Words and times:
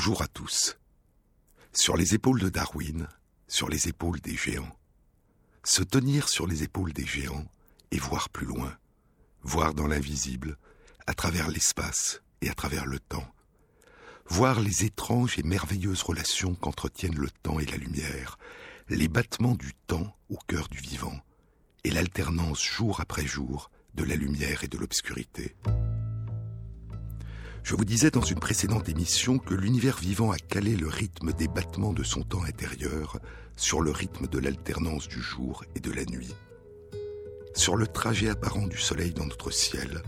Bonjour 0.00 0.22
à 0.22 0.28
tous. 0.28 0.78
Sur 1.72 1.96
les 1.96 2.14
épaules 2.14 2.38
de 2.38 2.48
Darwin, 2.48 3.08
sur 3.48 3.68
les 3.68 3.88
épaules 3.88 4.20
des 4.20 4.36
géants. 4.36 4.78
Se 5.64 5.82
tenir 5.82 6.28
sur 6.28 6.46
les 6.46 6.62
épaules 6.62 6.92
des 6.92 7.04
géants 7.04 7.44
et 7.90 7.98
voir 7.98 8.28
plus 8.28 8.46
loin, 8.46 8.78
voir 9.42 9.74
dans 9.74 9.88
l'invisible, 9.88 10.56
à 11.08 11.14
travers 11.14 11.48
l'espace 11.48 12.22
et 12.42 12.48
à 12.48 12.54
travers 12.54 12.86
le 12.86 13.00
temps. 13.00 13.26
Voir 14.28 14.60
les 14.60 14.84
étranges 14.84 15.36
et 15.36 15.42
merveilleuses 15.42 16.04
relations 16.04 16.54
qu'entretiennent 16.54 17.18
le 17.18 17.30
temps 17.42 17.58
et 17.58 17.66
la 17.66 17.76
lumière, 17.76 18.38
les 18.88 19.08
battements 19.08 19.56
du 19.56 19.74
temps 19.88 20.16
au 20.30 20.36
cœur 20.46 20.68
du 20.68 20.78
vivant, 20.78 21.18
et 21.82 21.90
l'alternance 21.90 22.62
jour 22.62 23.00
après 23.00 23.26
jour 23.26 23.68
de 23.94 24.04
la 24.04 24.14
lumière 24.14 24.62
et 24.62 24.68
de 24.68 24.78
l'obscurité. 24.78 25.56
Je 27.68 27.76
vous 27.76 27.84
disais 27.84 28.10
dans 28.10 28.22
une 28.22 28.38
précédente 28.38 28.88
émission 28.88 29.36
que 29.36 29.52
l'univers 29.52 29.98
vivant 29.98 30.30
a 30.30 30.38
calé 30.38 30.74
le 30.74 30.88
rythme 30.88 31.34
des 31.34 31.48
battements 31.48 31.92
de 31.92 32.02
son 32.02 32.22
temps 32.22 32.44
intérieur 32.44 33.18
sur 33.58 33.82
le 33.82 33.90
rythme 33.90 34.26
de 34.26 34.38
l'alternance 34.38 35.06
du 35.06 35.20
jour 35.20 35.64
et 35.74 35.80
de 35.80 35.92
la 35.92 36.06
nuit. 36.06 36.34
Sur 37.52 37.76
le 37.76 37.86
trajet 37.86 38.30
apparent 38.30 38.68
du 38.68 38.78
Soleil 38.78 39.12
dans 39.12 39.26
notre 39.26 39.50
ciel, 39.50 40.00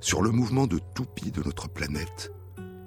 sur 0.00 0.20
le 0.20 0.32
mouvement 0.32 0.66
de 0.66 0.78
toupie 0.94 1.30
de 1.30 1.42
notre 1.42 1.66
planète, 1.66 2.30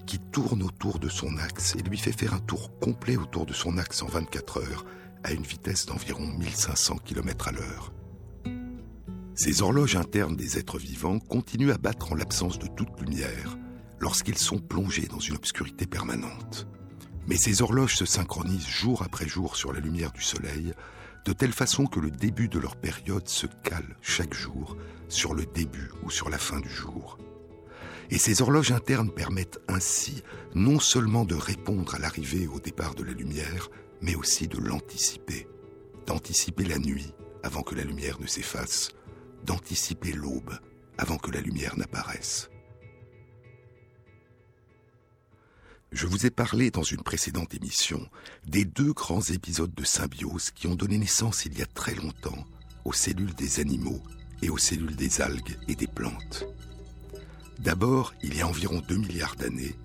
qui 0.06 0.20
tourne 0.20 0.62
autour 0.62 1.00
de 1.00 1.10
son 1.10 1.40
axe 1.40 1.76
et 1.76 1.82
lui 1.82 1.98
fait 1.98 2.12
faire 2.12 2.36
un 2.36 2.42
tour 2.42 2.78
complet 2.78 3.18
autour 3.18 3.48
de 3.48 3.54
son 3.54 3.80
axe 3.80 4.04
en 4.04 4.08
24 4.08 4.58
heures, 4.60 4.86
à 5.24 5.32
une 5.32 5.42
vitesse 5.42 5.88
d'environ 5.88 6.28
1500 6.28 6.98
km 7.04 7.48
à 7.48 7.54
l'heure. 7.54 7.92
Ces 9.34 9.64
horloges 9.64 9.96
internes 9.96 10.36
des 10.36 10.60
êtres 10.60 10.78
vivants 10.78 11.18
continuent 11.18 11.72
à 11.72 11.80
battre 11.80 12.12
en 12.12 12.16
l'absence 12.16 12.60
de 12.60 12.68
toute 12.68 13.02
lumière, 13.02 13.58
lorsqu'ils 14.02 14.38
sont 14.38 14.58
plongés 14.58 15.08
dans 15.08 15.20
une 15.20 15.36
obscurité 15.36 15.86
permanente. 15.86 16.68
Mais 17.28 17.38
ces 17.38 17.62
horloges 17.62 17.96
se 17.96 18.06
synchronisent 18.06 18.68
jour 18.68 19.04
après 19.04 19.28
jour 19.28 19.56
sur 19.56 19.72
la 19.72 19.80
lumière 19.80 20.12
du 20.12 20.24
soleil, 20.24 20.74
de 21.24 21.34
telle 21.34 21.54
façon 21.54 21.86
que 21.86 22.00
le 22.00 22.10
début 22.10 22.50
de 22.50 22.58
leur 22.58 22.76
période 22.76 23.28
se 23.28 23.46
cale 23.64 23.96
chaque 24.02 24.34
jour 24.34 24.76
sur 25.08 25.36
le 25.36 25.46
début 25.46 25.92
ou 26.04 26.10
sur 26.10 26.30
la 26.30 26.40
fin 26.40 26.60
du 26.60 26.70
jour. 26.70 27.20
Et 28.10 28.18
ces 28.18 28.42
horloges 28.42 28.72
internes 28.72 29.12
permettent 29.12 29.60
ainsi 29.68 30.24
non 30.56 30.80
seulement 30.80 31.24
de 31.24 31.36
répondre 31.36 31.94
à 31.96 32.00
l'arrivée 32.00 32.44
et 32.44 32.48
au 32.48 32.60
départ 32.60 32.96
de 32.96 33.04
la 33.04 33.14
lumière, 33.14 33.70
mais 34.02 34.16
aussi 34.16 34.48
de 34.48 34.58
l'anticiper, 34.58 35.48
d'anticiper 36.08 36.66
la 36.66 36.80
nuit 36.80 37.14
avant 37.44 37.62
que 37.62 37.76
la 37.76 37.84
lumière 37.84 38.20
ne 38.20 38.28
s'efface, 38.28 38.90
d'anticiper 39.46 40.12
l'aube 40.12 40.58
avant 40.98 41.18
que 41.18 41.32
la 41.32 41.40
lumière 41.40 41.78
n'apparaisse. 41.78 42.50
Je 45.92 46.08
vous 46.08 46.26
ai 46.26 46.30
parlé 46.30 46.72
dans 46.72 46.84
une 46.84 47.04
précédente 47.04 47.54
émission 47.54 48.08
des 48.48 48.64
deux 48.64 48.94
grands 48.94 49.22
épisodes 49.22 49.74
de 49.76 49.84
symbiose 49.84 50.50
qui 50.52 50.68
ont 50.68 50.76
donné 50.76 50.98
naissance 50.98 51.46
il 51.46 51.58
y 51.60 51.62
a 51.62 51.66
très 51.66 51.96
longtemps 51.96 52.46
aux 52.86 52.94
cellules 52.94 53.36
des 53.36 53.60
animaux 53.60 54.02
et 54.42 54.50
aux 54.50 54.58
cellules 54.58 54.96
des 54.96 55.20
algues 55.20 55.58
et 55.68 55.76
des 55.76 55.88
plantes. 55.88 56.46
D'abord, 57.60 58.14
il 58.24 58.38
y 58.38 58.42
a 58.42 58.48
environ 58.48 58.82
2 58.88 58.96
milliards 58.96 59.36
d'années, 59.36 59.76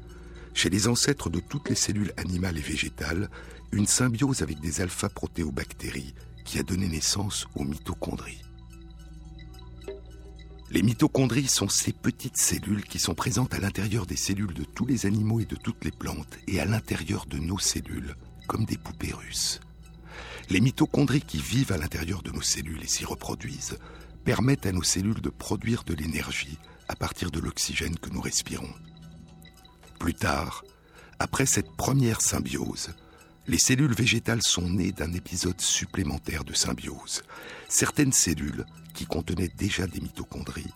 chez 0.55 0.71
les 0.71 0.87
ancêtres 0.87 1.29
de 1.29 1.41
toutes 1.41 1.71
les 1.71 1.75
cellules 1.75 2.13
animales 2.17 2.57
et 2.57 2.63
végétales, 2.63 3.29
une 3.73 3.89
symbiose 3.89 4.43
avec 4.43 4.61
des 4.61 4.81
alpha-protéobactéries 4.81 6.15
qui 6.45 6.61
a 6.61 6.63
donné 6.63 6.87
naissance 6.87 7.49
aux 7.57 7.65
mitochondries. 7.65 8.46
Les 10.69 10.83
mitochondries 10.83 11.47
sont 11.47 11.69
ces 11.69 11.93
petites 11.93 12.37
cellules 12.37 12.85
qui 12.85 12.99
sont 12.99 13.15
présentes 13.15 13.55
à 13.55 13.61
l'intérieur 13.61 14.05
des 14.05 14.17
cellules 14.17 14.53
de 14.53 14.65
tous 14.65 14.85
les 14.85 15.07
animaux 15.07 15.39
et 15.39 15.45
de 15.45 15.55
toutes 15.55 15.85
les 15.85 15.93
plantes 15.93 16.39
et 16.49 16.59
à 16.59 16.65
l'intérieur 16.65 17.27
de 17.27 17.39
nos 17.39 17.59
cellules, 17.59 18.17
comme 18.49 18.65
des 18.65 18.77
poupées 18.77 19.13
russes. 19.13 19.61
Les 20.51 20.61
mitochondries 20.61 21.23
qui 21.23 21.39
vivent 21.39 21.71
à 21.71 21.79
l'intérieur 21.79 22.23
de 22.23 22.33
nos 22.33 22.43
cellules 22.43 22.83
et 22.83 22.89
s'y 22.89 23.05
reproduisent 23.05 23.79
permettent 24.25 24.67
à 24.67 24.73
nos 24.73 24.83
cellules 24.83 25.21
de 25.21 25.31
produire 25.31 25.85
de 25.85 25.95
l'énergie 25.95 26.59
à 26.89 26.97
partir 26.97 27.31
de 27.31 27.39
l'oxygène 27.39 27.99
que 27.99 28.11
nous 28.11 28.21
respirons. 28.21 28.75
Plus 30.01 30.15
tard, 30.15 30.65
après 31.21 31.47
cette 31.47 31.71
première 31.77 32.21
symbiose, 32.21 32.91
les 33.47 33.59
cellules 33.59 33.95
végétales 33.95 34.43
sont 34.43 34.69
nées 34.69 34.91
d'un 34.91 35.13
épisode 35.13 35.61
supplémentaire 35.61 36.43
de 36.43 36.53
symbiose. 36.53 37.23
Certaines 37.69 38.13
cellules 38.13 38.67
qui 38.97 39.07
contenaient 39.07 39.53
déjà 39.57 39.87
des 39.87 40.01
mitochondries, 40.01 40.73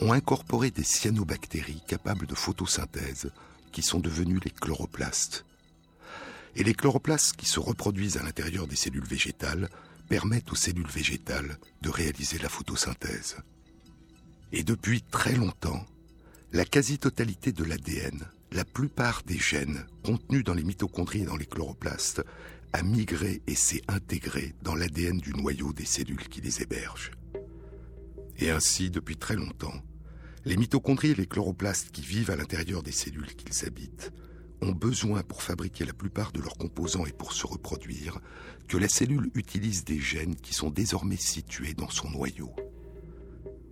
ont 0.00 0.12
incorporé 0.12 0.70
des 0.70 0.82
cyanobactéries 0.82 1.82
capables 1.86 2.26
de 2.26 2.34
photosynthèse, 2.34 3.30
qui 3.70 3.82
sont 3.82 4.00
devenues 4.00 4.40
les 4.44 4.50
chloroplastes. 4.50 5.46
Et 6.56 6.64
les 6.64 6.74
chloroplastes 6.74 7.36
qui 7.36 7.46
se 7.46 7.60
reproduisent 7.60 8.18
à 8.18 8.22
l'intérieur 8.22 8.66
des 8.66 8.76
cellules 8.76 9.06
végétales 9.06 9.70
permettent 10.08 10.52
aux 10.52 10.56
cellules 10.56 10.88
végétales 10.88 11.56
de 11.80 11.88
réaliser 11.88 12.38
la 12.38 12.50
photosynthèse. 12.50 13.36
Et 14.52 14.64
depuis 14.64 15.00
très 15.00 15.34
longtemps, 15.34 15.86
la 16.52 16.66
quasi-totalité 16.66 17.52
de 17.52 17.64
l'ADN, 17.64 18.26
la 18.50 18.66
plupart 18.66 19.22
des 19.24 19.38
gènes 19.38 19.86
contenus 20.04 20.44
dans 20.44 20.52
les 20.52 20.64
mitochondries 20.64 21.22
et 21.22 21.26
dans 21.26 21.36
les 21.36 21.46
chloroplastes, 21.46 22.22
a 22.74 22.82
migré 22.82 23.40
et 23.46 23.54
s'est 23.54 23.82
intégré 23.88 24.54
dans 24.62 24.74
l'ADN 24.74 25.18
du 25.18 25.32
noyau 25.32 25.72
des 25.72 25.86
cellules 25.86 26.28
qui 26.28 26.40
les 26.40 26.60
hébergent. 26.60 27.12
Et 28.38 28.50
ainsi, 28.50 28.90
depuis 28.90 29.16
très 29.16 29.36
longtemps, 29.36 29.82
les 30.44 30.56
mitochondries 30.56 31.10
et 31.10 31.14
les 31.14 31.26
chloroplastes 31.26 31.90
qui 31.90 32.02
vivent 32.02 32.30
à 32.30 32.36
l'intérieur 32.36 32.82
des 32.82 32.92
cellules 32.92 33.34
qu'ils 33.34 33.64
habitent 33.66 34.12
ont 34.60 34.72
besoin 34.72 35.22
pour 35.22 35.42
fabriquer 35.42 35.84
la 35.84 35.92
plupart 35.92 36.32
de 36.32 36.40
leurs 36.40 36.56
composants 36.56 37.06
et 37.06 37.12
pour 37.12 37.32
se 37.32 37.46
reproduire 37.46 38.20
que 38.68 38.76
la 38.76 38.88
cellule 38.88 39.30
utilise 39.34 39.84
des 39.84 40.00
gènes 40.00 40.36
qui 40.36 40.54
sont 40.54 40.70
désormais 40.70 41.16
situés 41.16 41.74
dans 41.74 41.90
son 41.90 42.10
noyau. 42.10 42.54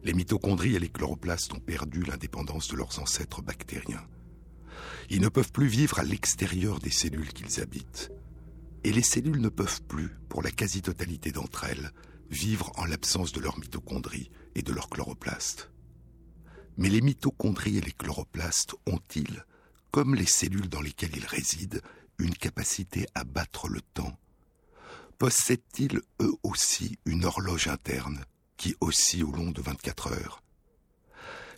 Les 0.03 0.15
mitochondries 0.15 0.77
et 0.77 0.78
les 0.78 0.88
chloroplastes 0.88 1.53
ont 1.53 1.60
perdu 1.60 2.03
l'indépendance 2.03 2.69
de 2.69 2.77
leurs 2.77 2.98
ancêtres 3.00 3.42
bactériens. 3.42 4.06
Ils 5.10 5.21
ne 5.21 5.28
peuvent 5.28 5.53
plus 5.53 5.66
vivre 5.66 5.98
à 5.98 6.04
l'extérieur 6.04 6.78
des 6.78 6.91
cellules 6.91 7.32
qu'ils 7.32 7.60
habitent. 7.60 8.10
Et 8.82 8.92
les 8.92 9.03
cellules 9.03 9.41
ne 9.41 9.48
peuvent 9.48 9.82
plus, 9.82 10.09
pour 10.28 10.42
la 10.42 10.50
quasi-totalité 10.50 11.32
d'entre 11.32 11.65
elles, 11.65 11.92
vivre 12.30 12.72
en 12.76 12.84
l'absence 12.84 13.32
de 13.32 13.41
leurs 13.41 13.58
mitochondries 13.58 14.30
et 14.54 14.62
de 14.62 14.72
leurs 14.72 14.88
chloroplastes. 14.88 15.70
Mais 16.76 16.88
les 16.88 17.00
mitochondries 17.00 17.78
et 17.78 17.80
les 17.80 17.92
chloroplastes 17.92 18.74
ont-ils, 18.86 19.44
comme 19.91 20.14
les 20.14 20.26
cellules 20.26 20.68
dans 20.68 20.80
lesquelles 20.80 21.16
ils 21.16 21.26
résident, 21.26 21.80
une 22.18 22.34
capacité 22.34 23.06
à 23.14 23.24
battre 23.24 23.68
le 23.68 23.80
temps? 23.80 24.16
Possèdent-ils 25.18 26.00
eux 26.22 26.34
aussi 26.42 26.98
une 27.04 27.24
horloge 27.24 27.68
interne 27.68 28.24
qui 28.56 28.74
oscille 28.80 29.24
au 29.24 29.32
long 29.32 29.50
de 29.50 29.60
24 29.60 30.12
heures? 30.12 30.42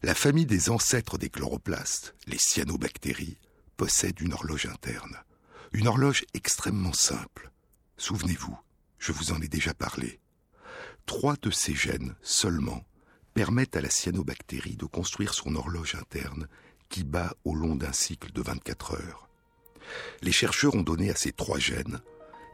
La 0.02 0.16
famille 0.16 0.46
des 0.46 0.70
ancêtres 0.70 1.18
des 1.18 1.30
chloroplastes, 1.30 2.16
les 2.26 2.38
cyanobactéries, 2.38 3.38
possède 3.76 4.20
une 4.20 4.32
horloge 4.32 4.66
interne. 4.66 5.16
Une 5.72 5.86
horloge 5.86 6.24
extrêmement 6.34 6.92
simple. 6.92 7.52
Souvenez-vous, 7.96 8.58
je 8.98 9.12
vous 9.12 9.30
en 9.30 9.40
ai 9.40 9.48
déjà 9.48 9.74
parlé. 9.74 10.21
Trois 11.06 11.36
de 11.42 11.50
ces 11.50 11.74
gènes 11.74 12.14
seulement 12.22 12.82
permettent 13.34 13.76
à 13.76 13.80
la 13.80 13.90
cyanobactérie 13.90 14.76
de 14.76 14.84
construire 14.84 15.34
son 15.34 15.54
horloge 15.56 15.94
interne 15.94 16.48
qui 16.88 17.04
bat 17.04 17.34
au 17.44 17.54
long 17.54 17.74
d'un 17.74 17.92
cycle 17.92 18.32
de 18.32 18.42
24 18.42 18.94
heures. 18.94 19.28
Les 20.20 20.32
chercheurs 20.32 20.74
ont 20.74 20.82
donné 20.82 21.10
à 21.10 21.16
ces 21.16 21.32
trois 21.32 21.58
gènes 21.58 22.00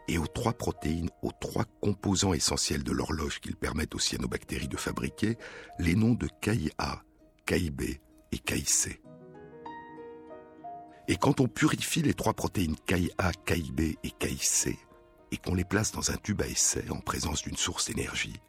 et 0.07 0.17
aux 0.19 0.27
trois 0.27 0.55
protéines, 0.55 1.11
aux 1.23 1.33
trois 1.33 1.65
composants 1.81 2.33
essentiels 2.33 2.83
de 2.83 2.93
l'horloge 2.93 3.41
qu'ils 3.41 3.57
permettent 3.57 3.95
aux 3.95 4.01
cyanobactéries 4.01 4.69
de 4.69 4.77
fabriquer, 4.77 5.37
les 5.79 5.95
noms 5.95 6.15
de 6.15 6.29
KIA, 6.41 7.05
KIB 7.47 8.01
et 8.33 8.39
KIC. 8.39 9.01
Et 11.09 11.17
quand 11.17 11.41
on 11.41 11.49
purifie 11.49 12.03
les 12.03 12.15
trois 12.15 12.35
protéines 12.35 12.77
KIA, 12.87 13.33
KIB 13.45 13.99
et 14.03 14.11
KIC, 14.19 14.79
et 15.31 15.37
qu'on 15.37 15.55
les 15.55 15.65
place 15.65 15.93
dans 15.93 16.11
un 16.11 16.17
tube 16.17 16.43
à 16.43 16.47
essai 16.47 16.85
en 16.91 17.01
présence 17.01 17.43
d'une 17.43 17.57
source 17.57 17.87
d'énergie, 17.87 18.41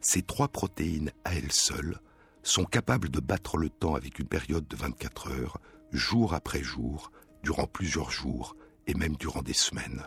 ces 0.00 0.22
trois 0.22 0.48
protéines 0.48 1.12
à 1.24 1.34
elles 1.34 1.52
seules 1.52 1.98
sont 2.42 2.64
capables 2.64 3.08
de 3.08 3.20
battre 3.20 3.56
le 3.56 3.70
temps 3.70 3.94
avec 3.94 4.18
une 4.18 4.26
période 4.26 4.66
de 4.66 4.76
24 4.76 5.30
heures, 5.30 5.58
jour 5.92 6.34
après 6.34 6.62
jour, 6.62 7.12
durant 7.42 7.66
plusieurs 7.66 8.10
jours 8.10 8.56
et 8.86 8.94
même 8.94 9.16
durant 9.16 9.42
des 9.42 9.52
semaines. 9.52 10.02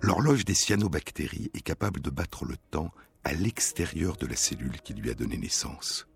L'horloge 0.00 0.44
des 0.44 0.54
cyanobactéries 0.54 1.50
est 1.54 1.60
capable 1.60 2.00
de 2.00 2.10
battre 2.10 2.44
le 2.44 2.56
temps 2.56 2.92
à 3.24 3.32
l'extérieur 3.32 4.16
de 4.16 4.26
la 4.26 4.36
cellule 4.36 4.80
qui 4.82 4.94
lui 4.94 5.10
a 5.10 5.14
donné 5.14 5.36
naissance. 5.36 6.06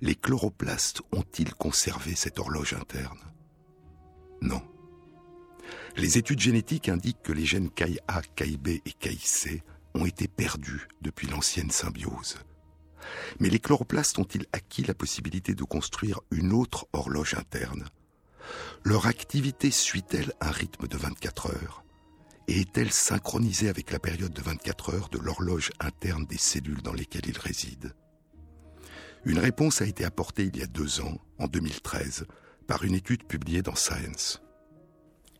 Les 0.00 0.16
chloroplastes 0.16 1.02
ont-ils 1.12 1.54
conservé 1.54 2.14
cette 2.14 2.38
horloge 2.38 2.74
interne? 2.74 3.20
Non. 4.40 4.62
Les 5.96 6.18
études 6.18 6.40
génétiques 6.40 6.88
indiquent 6.88 7.22
que 7.22 7.32
les 7.32 7.46
gènes 7.46 7.70
KIA, 7.70 8.22
KIB 8.36 8.82
et 8.84 8.92
KIC 8.92 9.62
ont 9.94 10.06
été 10.06 10.28
perdus 10.28 10.88
depuis 11.02 11.28
l'ancienne 11.28 11.70
symbiose. 11.70 12.36
Mais 13.38 13.50
les 13.50 13.58
chloroplastes 13.58 14.18
ont-ils 14.18 14.46
acquis 14.52 14.82
la 14.82 14.94
possibilité 14.94 15.54
de 15.54 15.64
construire 15.64 16.20
une 16.30 16.52
autre 16.52 16.86
horloge 16.92 17.34
interne? 17.34 17.84
Leur 18.82 19.06
activité 19.06 19.70
suit-elle 19.70 20.32
un 20.40 20.50
rythme 20.50 20.86
de 20.88 20.96
24 20.96 21.50
heures? 21.50 21.84
Et 22.48 22.60
est-elle 22.60 22.92
synchronisée 22.92 23.68
avec 23.68 23.90
la 23.90 23.98
période 23.98 24.32
de 24.32 24.42
24 24.42 24.94
heures 24.94 25.08
de 25.08 25.18
l'horloge 25.18 25.70
interne 25.80 26.26
des 26.26 26.38
cellules 26.38 26.82
dans 26.82 26.92
lesquelles 26.92 27.26
ils 27.26 27.38
résident? 27.38 27.90
Une 29.24 29.38
réponse 29.38 29.80
a 29.80 29.86
été 29.86 30.04
apportée 30.04 30.44
il 30.44 30.56
y 30.58 30.62
a 30.62 30.66
deux 30.66 31.00
ans, 31.00 31.18
en 31.38 31.46
2013, 31.46 32.26
par 32.66 32.84
une 32.84 32.94
étude 32.94 33.24
publiée 33.24 33.62
dans 33.62 33.74
Science. 33.74 34.43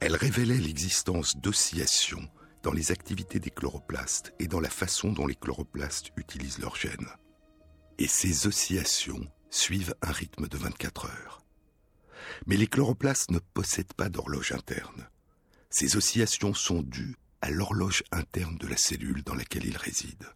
Elle 0.00 0.16
révélait 0.16 0.58
l'existence 0.58 1.36
d'oscillations 1.36 2.28
dans 2.62 2.72
les 2.72 2.92
activités 2.92 3.40
des 3.40 3.50
chloroplastes 3.50 4.32
et 4.38 4.48
dans 4.48 4.60
la 4.60 4.70
façon 4.70 5.12
dont 5.12 5.26
les 5.26 5.34
chloroplastes 5.34 6.10
utilisent 6.16 6.58
leurs 6.58 6.76
gènes. 6.76 7.08
Et 7.98 8.08
ces 8.08 8.46
oscillations 8.46 9.26
suivent 9.50 9.94
un 10.02 10.10
rythme 10.10 10.48
de 10.48 10.56
24 10.56 11.06
heures. 11.06 11.42
Mais 12.46 12.56
les 12.56 12.66
chloroplastes 12.66 13.30
ne 13.30 13.38
possèdent 13.38 13.92
pas 13.94 14.08
d'horloge 14.08 14.52
interne. 14.52 15.08
Ces 15.70 15.96
oscillations 15.96 16.54
sont 16.54 16.82
dues 16.82 17.16
à 17.40 17.50
l'horloge 17.50 18.02
interne 18.10 18.56
de 18.56 18.66
la 18.66 18.76
cellule 18.76 19.22
dans 19.22 19.34
laquelle 19.34 19.66
ils 19.66 19.76
résident. 19.76 20.26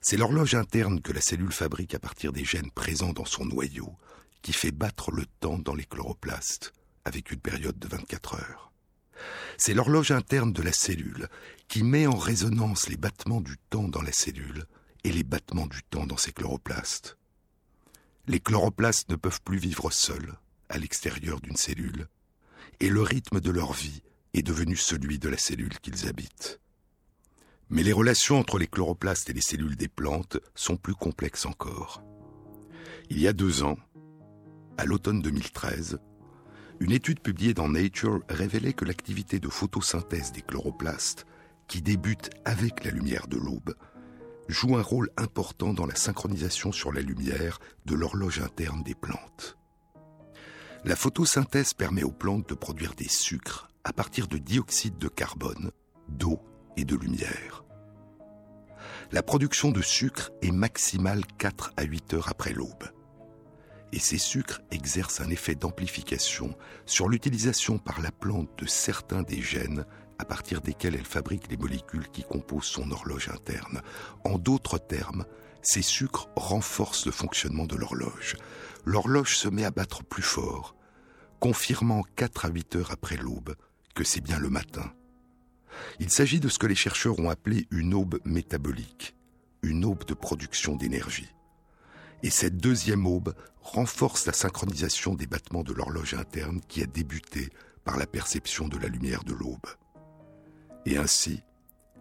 C'est 0.00 0.16
l'horloge 0.16 0.54
interne 0.54 1.00
que 1.00 1.12
la 1.12 1.20
cellule 1.20 1.52
fabrique 1.52 1.94
à 1.94 1.98
partir 1.98 2.32
des 2.32 2.44
gènes 2.44 2.70
présents 2.70 3.12
dans 3.12 3.24
son 3.24 3.44
noyau 3.44 3.96
qui 4.42 4.52
fait 4.52 4.70
battre 4.70 5.10
le 5.10 5.24
temps 5.40 5.58
dans 5.58 5.74
les 5.74 5.84
chloroplastes 5.84 6.72
avec 7.06 7.30
une 7.30 7.40
période 7.40 7.78
de 7.78 7.86
24 7.86 8.34
heures. 8.34 8.72
C'est 9.58 9.74
l'horloge 9.74 10.10
interne 10.10 10.52
de 10.52 10.60
la 10.60 10.72
cellule 10.72 11.28
qui 11.68 11.84
met 11.84 12.06
en 12.06 12.16
résonance 12.16 12.88
les 12.88 12.96
battements 12.96 13.40
du 13.40 13.56
temps 13.70 13.88
dans 13.88 14.02
la 14.02 14.12
cellule 14.12 14.66
et 15.04 15.12
les 15.12 15.22
battements 15.22 15.68
du 15.68 15.82
temps 15.84 16.04
dans 16.04 16.16
ses 16.16 16.32
chloroplastes. 16.32 17.16
Les 18.26 18.40
chloroplastes 18.40 19.08
ne 19.08 19.14
peuvent 19.14 19.40
plus 19.40 19.58
vivre 19.58 19.92
seuls, 19.92 20.34
à 20.68 20.78
l'extérieur 20.78 21.40
d'une 21.40 21.56
cellule, 21.56 22.08
et 22.80 22.88
le 22.88 23.02
rythme 23.02 23.40
de 23.40 23.52
leur 23.52 23.72
vie 23.72 24.02
est 24.34 24.42
devenu 24.42 24.76
celui 24.76 25.20
de 25.20 25.28
la 25.28 25.38
cellule 25.38 25.78
qu'ils 25.78 26.08
habitent. 26.08 26.60
Mais 27.70 27.84
les 27.84 27.92
relations 27.92 28.40
entre 28.40 28.58
les 28.58 28.66
chloroplastes 28.66 29.30
et 29.30 29.32
les 29.32 29.40
cellules 29.40 29.76
des 29.76 29.88
plantes 29.88 30.38
sont 30.56 30.76
plus 30.76 30.94
complexes 30.94 31.46
encore. 31.46 32.02
Il 33.10 33.20
y 33.20 33.28
a 33.28 33.32
deux 33.32 33.62
ans, 33.62 33.78
à 34.76 34.84
l'automne 34.84 35.22
2013, 35.22 36.00
une 36.80 36.92
étude 36.92 37.20
publiée 37.20 37.54
dans 37.54 37.68
Nature 37.68 38.20
révélait 38.28 38.74
que 38.74 38.84
l'activité 38.84 39.38
de 39.38 39.48
photosynthèse 39.48 40.32
des 40.32 40.42
chloroplastes, 40.42 41.26
qui 41.68 41.82
débute 41.82 42.30
avec 42.44 42.84
la 42.84 42.90
lumière 42.90 43.26
de 43.28 43.36
l'aube, 43.36 43.74
joue 44.48 44.76
un 44.76 44.82
rôle 44.82 45.10
important 45.16 45.72
dans 45.72 45.86
la 45.86 45.96
synchronisation 45.96 46.70
sur 46.72 46.92
la 46.92 47.00
lumière 47.00 47.58
de 47.86 47.94
l'horloge 47.94 48.40
interne 48.40 48.82
des 48.82 48.94
plantes. 48.94 49.56
La 50.84 50.94
photosynthèse 50.94 51.74
permet 51.74 52.04
aux 52.04 52.12
plantes 52.12 52.48
de 52.48 52.54
produire 52.54 52.94
des 52.94 53.08
sucres 53.08 53.68
à 53.82 53.92
partir 53.92 54.28
de 54.28 54.38
dioxyde 54.38 54.98
de 54.98 55.08
carbone, 55.08 55.72
d'eau 56.08 56.40
et 56.76 56.84
de 56.84 56.94
lumière. 56.94 57.64
La 59.12 59.22
production 59.22 59.72
de 59.72 59.82
sucre 59.82 60.30
est 60.42 60.52
maximale 60.52 61.22
4 61.38 61.72
à 61.76 61.84
8 61.84 62.14
heures 62.14 62.28
après 62.28 62.52
l'aube 62.52 62.90
et 63.92 63.98
ces 63.98 64.18
sucres 64.18 64.60
exercent 64.70 65.20
un 65.20 65.30
effet 65.30 65.54
d'amplification 65.54 66.56
sur 66.84 67.08
l'utilisation 67.08 67.78
par 67.78 68.00
la 68.00 68.10
plante 68.10 68.50
de 68.58 68.66
certains 68.66 69.22
des 69.22 69.40
gènes 69.40 69.84
à 70.18 70.24
partir 70.24 70.60
desquels 70.60 70.94
elle 70.94 71.04
fabrique 71.04 71.50
les 71.50 71.56
molécules 71.56 72.08
qui 72.08 72.22
composent 72.22 72.64
son 72.64 72.90
horloge 72.90 73.28
interne. 73.28 73.82
En 74.24 74.38
d'autres 74.38 74.78
termes, 74.78 75.24
ces 75.62 75.82
sucres 75.82 76.28
renforcent 76.36 77.06
le 77.06 77.12
fonctionnement 77.12 77.66
de 77.66 77.76
l'horloge. 77.76 78.36
L'horloge 78.84 79.36
se 79.36 79.48
met 79.48 79.64
à 79.64 79.70
battre 79.70 80.04
plus 80.04 80.22
fort, 80.22 80.76
confirmant 81.40 82.02
4 82.16 82.46
à 82.46 82.48
8 82.48 82.76
heures 82.76 82.90
après 82.92 83.16
l'aube 83.16 83.54
que 83.94 84.04
c'est 84.04 84.20
bien 84.20 84.38
le 84.38 84.50
matin. 84.50 84.92
Il 86.00 86.10
s'agit 86.10 86.40
de 86.40 86.48
ce 86.48 86.58
que 86.58 86.66
les 86.66 86.74
chercheurs 86.74 87.18
ont 87.18 87.30
appelé 87.30 87.66
une 87.70 87.94
aube 87.94 88.20
métabolique, 88.24 89.16
une 89.62 89.84
aube 89.84 90.04
de 90.04 90.14
production 90.14 90.76
d'énergie. 90.76 91.34
Et 92.22 92.30
cette 92.30 92.56
deuxième 92.56 93.06
aube 93.06 93.34
renforce 93.66 94.26
la 94.26 94.32
synchronisation 94.32 95.14
des 95.14 95.26
battements 95.26 95.64
de 95.64 95.72
l'horloge 95.72 96.14
interne 96.14 96.60
qui 96.68 96.82
a 96.82 96.86
débuté 96.86 97.50
par 97.84 97.96
la 97.96 98.06
perception 98.06 98.68
de 98.68 98.78
la 98.78 98.88
lumière 98.88 99.24
de 99.24 99.34
l'aube. 99.34 99.66
Et 100.86 100.96
ainsi, 100.96 101.42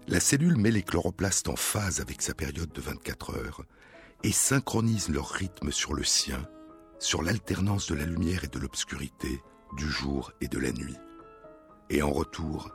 la 0.08 0.20
cellule 0.20 0.58
met 0.58 0.70
les 0.70 0.84
chloroplastes 0.84 1.50
en 1.50 1.56
phase 1.56 2.02
avec 2.02 2.22
sa 2.22 2.36
période 2.36 2.72
de 2.72 2.82
24 2.82 3.36
heures 3.36 3.66
et 4.24 4.32
synchronise 4.32 5.10
leur 5.10 5.28
rythme 5.28 5.72
sur 5.72 5.96
le 5.96 6.04
sien, 6.04 6.48
sur 7.00 7.24
l'alternance 7.24 7.88
de 7.88 7.96
la 7.96 8.06
lumière 8.06 8.44
et 8.44 8.50
de 8.50 8.60
l'obscurité, 8.60 9.42
du 9.76 9.90
jour 9.90 10.32
et 10.42 10.48
de 10.48 10.60
la 10.60 10.72
nuit. 10.72 10.98
Et 11.90 12.04
en 12.04 12.12
retour, 12.12 12.70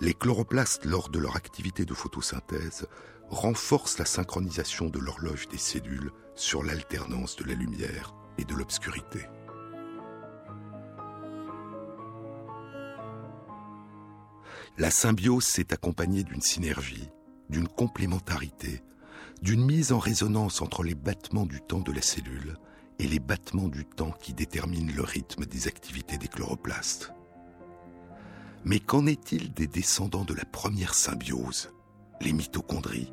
les 0.00 0.14
chloroplastes, 0.14 0.84
lors 0.84 1.08
de 1.08 1.18
leur 1.18 1.36
activité 1.36 1.86
de 1.86 1.94
photosynthèse, 1.94 2.86
renforcent 3.30 3.98
la 3.98 4.04
synchronisation 4.04 4.90
de 4.90 4.98
l'horloge 4.98 5.48
des 5.48 5.58
cellules 5.58 6.12
sur 6.34 6.62
l'alternance 6.62 7.36
de 7.36 7.44
la 7.44 7.54
lumière 7.54 8.14
et 8.38 8.44
de 8.44 8.54
l'obscurité. 8.54 9.28
La 14.76 14.90
symbiose 14.90 15.44
s'est 15.44 15.72
accompagnée 15.72 16.24
d'une 16.24 16.40
synergie, 16.40 17.08
d'une 17.48 17.68
complémentarité, 17.68 18.82
d'une 19.40 19.64
mise 19.64 19.92
en 19.92 19.98
résonance 19.98 20.62
entre 20.62 20.82
les 20.82 20.96
battements 20.96 21.46
du 21.46 21.60
temps 21.60 21.80
de 21.80 21.92
la 21.92 22.02
cellule 22.02 22.56
et 22.98 23.06
les 23.06 23.20
battements 23.20 23.68
du 23.68 23.84
temps 23.84 24.10
qui 24.10 24.34
déterminent 24.34 24.92
le 24.94 25.02
rythme 25.02 25.46
des 25.46 25.68
activités 25.68 26.18
des 26.18 26.28
chloroplastes. 26.28 27.12
Mais 28.64 28.80
qu'en 28.80 29.06
est-il 29.06 29.52
des 29.52 29.66
descendants 29.66 30.24
de 30.24 30.34
la 30.34 30.44
première 30.44 30.94
symbiose, 30.94 31.70
les 32.20 32.32
mitochondries, 32.32 33.12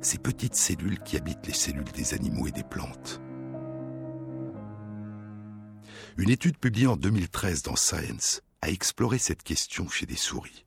ces 0.00 0.18
petites 0.18 0.56
cellules 0.56 1.00
qui 1.00 1.16
habitent 1.16 1.46
les 1.46 1.54
cellules 1.54 1.90
des 1.92 2.14
animaux 2.14 2.46
et 2.46 2.52
des 2.52 2.62
plantes? 2.64 3.20
Une 6.20 6.28
étude 6.28 6.58
publiée 6.58 6.86
en 6.86 6.98
2013 6.98 7.62
dans 7.62 7.76
Science 7.76 8.42
a 8.60 8.68
exploré 8.68 9.16
cette 9.16 9.42
question 9.42 9.88
chez 9.88 10.04
des 10.04 10.16
souris. 10.16 10.66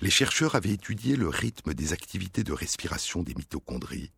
Les 0.00 0.10
chercheurs 0.10 0.54
avaient 0.54 0.74
étudié 0.74 1.16
le 1.16 1.28
rythme 1.28 1.74
des 1.74 1.92
activités 1.92 2.44
de 2.44 2.52
respiration 2.52 3.24
des 3.24 3.34
mitochondries, 3.34 4.12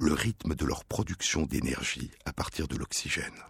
le 0.00 0.12
rythme 0.12 0.56
de 0.56 0.66
leur 0.66 0.84
production 0.84 1.46
d'énergie 1.46 2.10
à 2.24 2.32
partir 2.32 2.66
de 2.66 2.74
l'oxygène. 2.74 3.44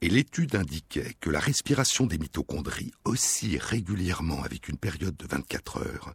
Et 0.00 0.08
l'étude 0.08 0.56
indiquait 0.56 1.14
que 1.20 1.30
la 1.30 1.38
respiration 1.38 2.06
des 2.06 2.18
mitochondries 2.18 2.90
oscille 3.04 3.58
régulièrement 3.58 4.42
avec 4.42 4.66
une 4.66 4.76
période 4.76 5.16
de 5.16 5.28
24 5.28 5.86
heures 5.86 6.14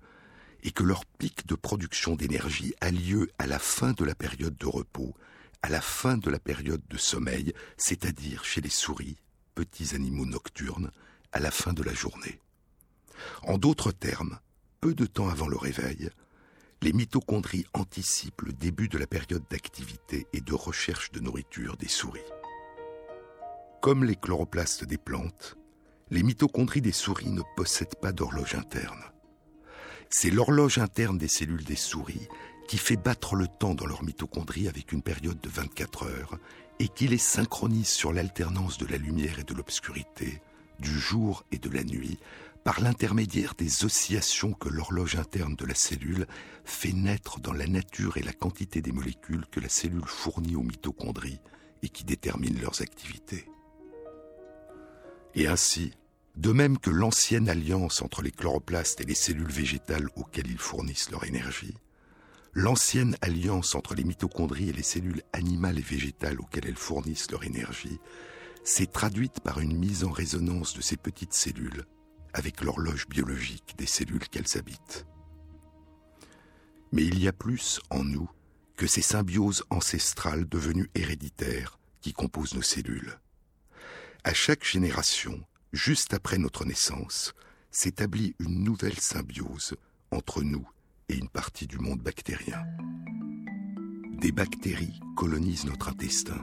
et 0.64 0.72
que 0.72 0.84
leur 0.84 1.06
pic 1.06 1.48
de 1.48 1.56
production 1.56 2.18
d'énergie 2.18 2.74
a 2.82 2.92
lieu 2.92 3.30
à 3.40 3.48
la 3.48 3.58
fin 3.58 3.94
de 3.94 4.04
la 4.04 4.16
période 4.16 4.58
de 4.58 4.68
repos, 4.68 5.16
à 5.62 5.70
la 5.70 5.82
fin 5.82 6.18
de 6.18 6.30
la 6.30 6.40
période 6.40 6.82
de 6.90 6.98
sommeil, 6.98 7.54
c'est-à-dire 7.78 8.44
chez 8.44 8.62
les 8.62 8.70
souris, 8.70 9.18
petits 9.56 9.96
animaux 9.96 10.26
nocturnes, 10.26 10.92
à 11.32 11.40
la 11.40 11.52
fin 11.52 11.74
de 11.74 11.84
la 11.84 11.94
journée. 11.94 12.40
En 13.44 13.58
d'autres 13.58 13.92
termes, 13.92 14.40
peu 14.80 14.94
de 14.94 15.06
temps 15.06 15.30
avant 15.30 15.48
le 15.48 15.58
réveil, 15.58 16.10
les 16.82 16.94
mitochondries 16.94 17.68
anticipent 17.74 18.42
le 18.42 18.54
début 18.54 18.88
de 18.88 18.98
la 18.98 19.06
période 19.06 19.44
d'activité 19.50 20.26
et 20.34 20.42
de 20.42 20.54
recherche 20.54 21.12
de 21.12 21.20
nourriture 21.20 21.78
des 21.78 21.88
souris. 21.88 22.20
Comme 23.82 24.04
les 24.04 24.16
chloroplastes 24.16 24.84
des 24.84 24.98
plantes, 24.98 25.58
les 26.10 26.24
mitochondries 26.24 26.82
des 26.82 26.92
souris 26.92 27.30
ne 27.30 27.44
possèdent 27.56 28.00
pas 28.02 28.12
d'horloge 28.12 28.56
interne. 28.56 29.04
C'est 30.10 30.32
l'horloge 30.32 30.80
interne 30.80 31.18
des 31.18 31.28
cellules 31.28 31.64
des 31.64 31.76
souris 31.76 32.28
qui 32.68 32.78
fait 32.78 32.98
battre 32.98 33.36
le 33.36 33.48
temps 33.48 33.76
dans 33.76 33.86
leurs 33.86 34.04
mitochondries 34.04 34.68
avec 34.68 34.92
une 34.92 35.02
période 35.02 35.40
de 35.40 35.50
24 35.50 36.04
heures 36.06 36.38
et 36.80 36.88
qui 36.88 37.08
les 37.08 37.18
synchronise 37.18 37.88
sur 37.88 38.14
l'alternance 38.14 38.78
de 38.78 38.88
la 38.88 38.98
lumière 38.98 39.40
et 39.40 39.44
de 39.44 39.54
l'obscurité, 39.54 40.42
du 40.80 41.00
jour 41.00 41.46
et 41.52 41.58
de 41.58 41.70
la 41.70 41.84
nuit, 41.84 42.18
par 42.64 42.80
l'intermédiaire 42.80 43.56
des 43.58 43.86
oscillations 43.86 44.54
que 44.54 44.70
l'horloge 44.70 45.16
interne 45.16 45.56
de 45.56 45.66
la 45.66 45.76
cellule 45.76 46.28
fait 46.64 46.94
naître 46.94 47.40
dans 47.40 47.54
la 47.54 47.68
nature 47.68 48.18
et 48.18 48.24
la 48.24 48.34
quantité 48.34 48.82
des 48.82 48.92
molécules 48.92 49.46
que 49.52 49.60
la 49.60 49.70
cellule 49.70 50.06
fournit 50.06 50.56
aux 50.56 50.64
mitochondries 50.64 51.40
et 51.84 51.90
qui 51.90 52.04
déterminent 52.04 52.60
leurs 52.62 52.82
activités. 52.82 53.46
Et 55.34 55.48
ainsi, 55.48 55.94
de 56.36 56.52
même 56.52 56.78
que 56.78 56.90
l'ancienne 56.90 57.50
alliance 57.50 58.02
entre 58.02 58.22
les 58.22 58.32
chloroplastes 58.32 59.02
et 59.02 59.06
les 59.06 59.16
cellules 59.16 59.52
végétales 59.52 60.08
auxquelles 60.16 60.50
ils 60.50 60.58
fournissent 60.58 61.10
leur 61.10 61.26
énergie, 61.26 61.76
l'ancienne 62.54 63.16
alliance 63.22 63.76
entre 63.76 63.96
les 63.96 64.04
mitochondries 64.04 64.70
et 64.70 64.74
les 64.74 64.84
cellules 64.84 65.24
animales 65.34 65.80
et 65.80 65.84
végétales 65.84 66.40
auxquelles 66.40 66.68
elles 66.68 66.76
fournissent 66.76 67.32
leur 67.32 67.44
énergie, 67.44 68.00
s'est 68.64 68.88
traduite 68.88 69.40
par 69.40 69.60
une 69.60 69.78
mise 69.78 70.04
en 70.04 70.12
résonance 70.12 70.74
de 70.74 70.82
ces 70.82 70.98
petites 70.98 71.34
cellules 71.34 71.86
avec 72.34 72.62
l'horloge 72.62 73.08
biologique 73.08 73.76
des 73.78 73.86
cellules 73.86 74.28
qu'elles 74.28 74.58
habitent. 74.58 75.06
Mais 76.92 77.04
il 77.04 77.20
y 77.20 77.28
a 77.28 77.34
plus 77.34 77.80
en 77.90 78.04
nous 78.04 78.30
que 78.76 78.88
ces 78.88 79.02
symbioses 79.02 79.64
ancestrales 79.70 80.48
devenues 80.48 80.90
héréditaires 80.96 81.80
qui 82.02 82.14
composent 82.14 82.56
nos 82.56 82.62
cellules. 82.62 83.20
À 84.24 84.34
chaque 84.34 84.66
génération, 84.66 85.42
juste 85.72 86.14
après 86.14 86.38
notre 86.38 86.66
naissance, 86.66 87.34
s'établit 87.72 88.36
une 88.40 88.64
nouvelle 88.64 89.00
symbiose 89.00 89.76
entre 90.12 90.44
nous 90.44 90.68
une 91.16 91.30
partie 91.30 91.68
du 91.68 91.78
monde 91.78 92.00
bactérien. 92.00 92.64
Des 94.20 94.32
bactéries 94.32 95.00
colonisent 95.16 95.66
notre 95.66 95.90
intestin. 95.90 96.42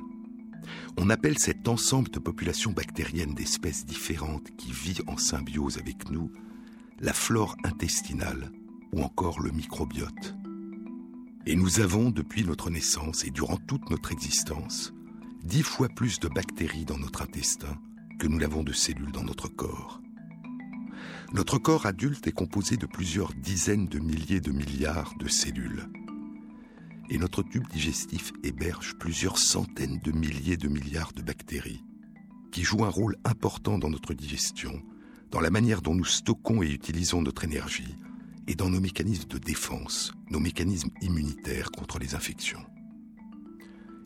On 0.96 1.10
appelle 1.10 1.38
cet 1.38 1.68
ensemble 1.68 2.10
de 2.10 2.18
populations 2.18 2.72
bactériennes 2.72 3.34
d'espèces 3.34 3.86
différentes 3.86 4.50
qui 4.56 4.72
vit 4.72 4.98
en 5.06 5.16
symbiose 5.16 5.78
avec 5.78 6.10
nous 6.10 6.30
la 7.00 7.12
flore 7.12 7.56
intestinale 7.64 8.50
ou 8.92 9.02
encore 9.02 9.40
le 9.40 9.50
microbiote. 9.50 10.34
Et 11.46 11.56
nous 11.56 11.80
avons, 11.80 12.10
depuis 12.10 12.44
notre 12.44 12.68
naissance 12.68 13.24
et 13.24 13.30
durant 13.30 13.56
toute 13.56 13.88
notre 13.90 14.12
existence, 14.12 14.92
dix 15.44 15.62
fois 15.62 15.88
plus 15.88 16.18
de 16.18 16.28
bactéries 16.28 16.84
dans 16.84 16.98
notre 16.98 17.22
intestin 17.22 17.78
que 18.18 18.26
nous 18.26 18.38
l'avons 18.38 18.64
de 18.64 18.72
cellules 18.72 19.12
dans 19.12 19.24
notre 19.24 19.48
corps. 19.48 20.00
Notre 21.32 21.58
corps 21.58 21.86
adulte 21.86 22.26
est 22.26 22.32
composé 22.32 22.76
de 22.76 22.86
plusieurs 22.86 23.34
dizaines 23.34 23.86
de 23.86 23.98
milliers 23.98 24.40
de 24.40 24.50
milliards 24.50 25.14
de 25.18 25.28
cellules. 25.28 25.88
Et 27.10 27.18
notre 27.18 27.42
tube 27.42 27.68
digestif 27.68 28.32
héberge 28.42 28.94
plusieurs 28.98 29.38
centaines 29.38 30.00
de 30.04 30.12
milliers 30.12 30.56
de 30.56 30.68
milliards 30.68 31.12
de 31.12 31.22
bactéries, 31.22 31.84
qui 32.52 32.62
jouent 32.62 32.84
un 32.84 32.90
rôle 32.90 33.16
important 33.24 33.78
dans 33.78 33.90
notre 33.90 34.14
digestion, 34.14 34.82
dans 35.30 35.40
la 35.40 35.50
manière 35.50 35.82
dont 35.82 35.94
nous 35.94 36.04
stockons 36.04 36.62
et 36.62 36.70
utilisons 36.70 37.22
notre 37.22 37.44
énergie, 37.44 37.96
et 38.46 38.54
dans 38.54 38.70
nos 38.70 38.80
mécanismes 38.80 39.28
de 39.28 39.38
défense, 39.38 40.12
nos 40.30 40.40
mécanismes 40.40 40.90
immunitaires 41.02 41.70
contre 41.70 41.98
les 41.98 42.14
infections. 42.14 42.64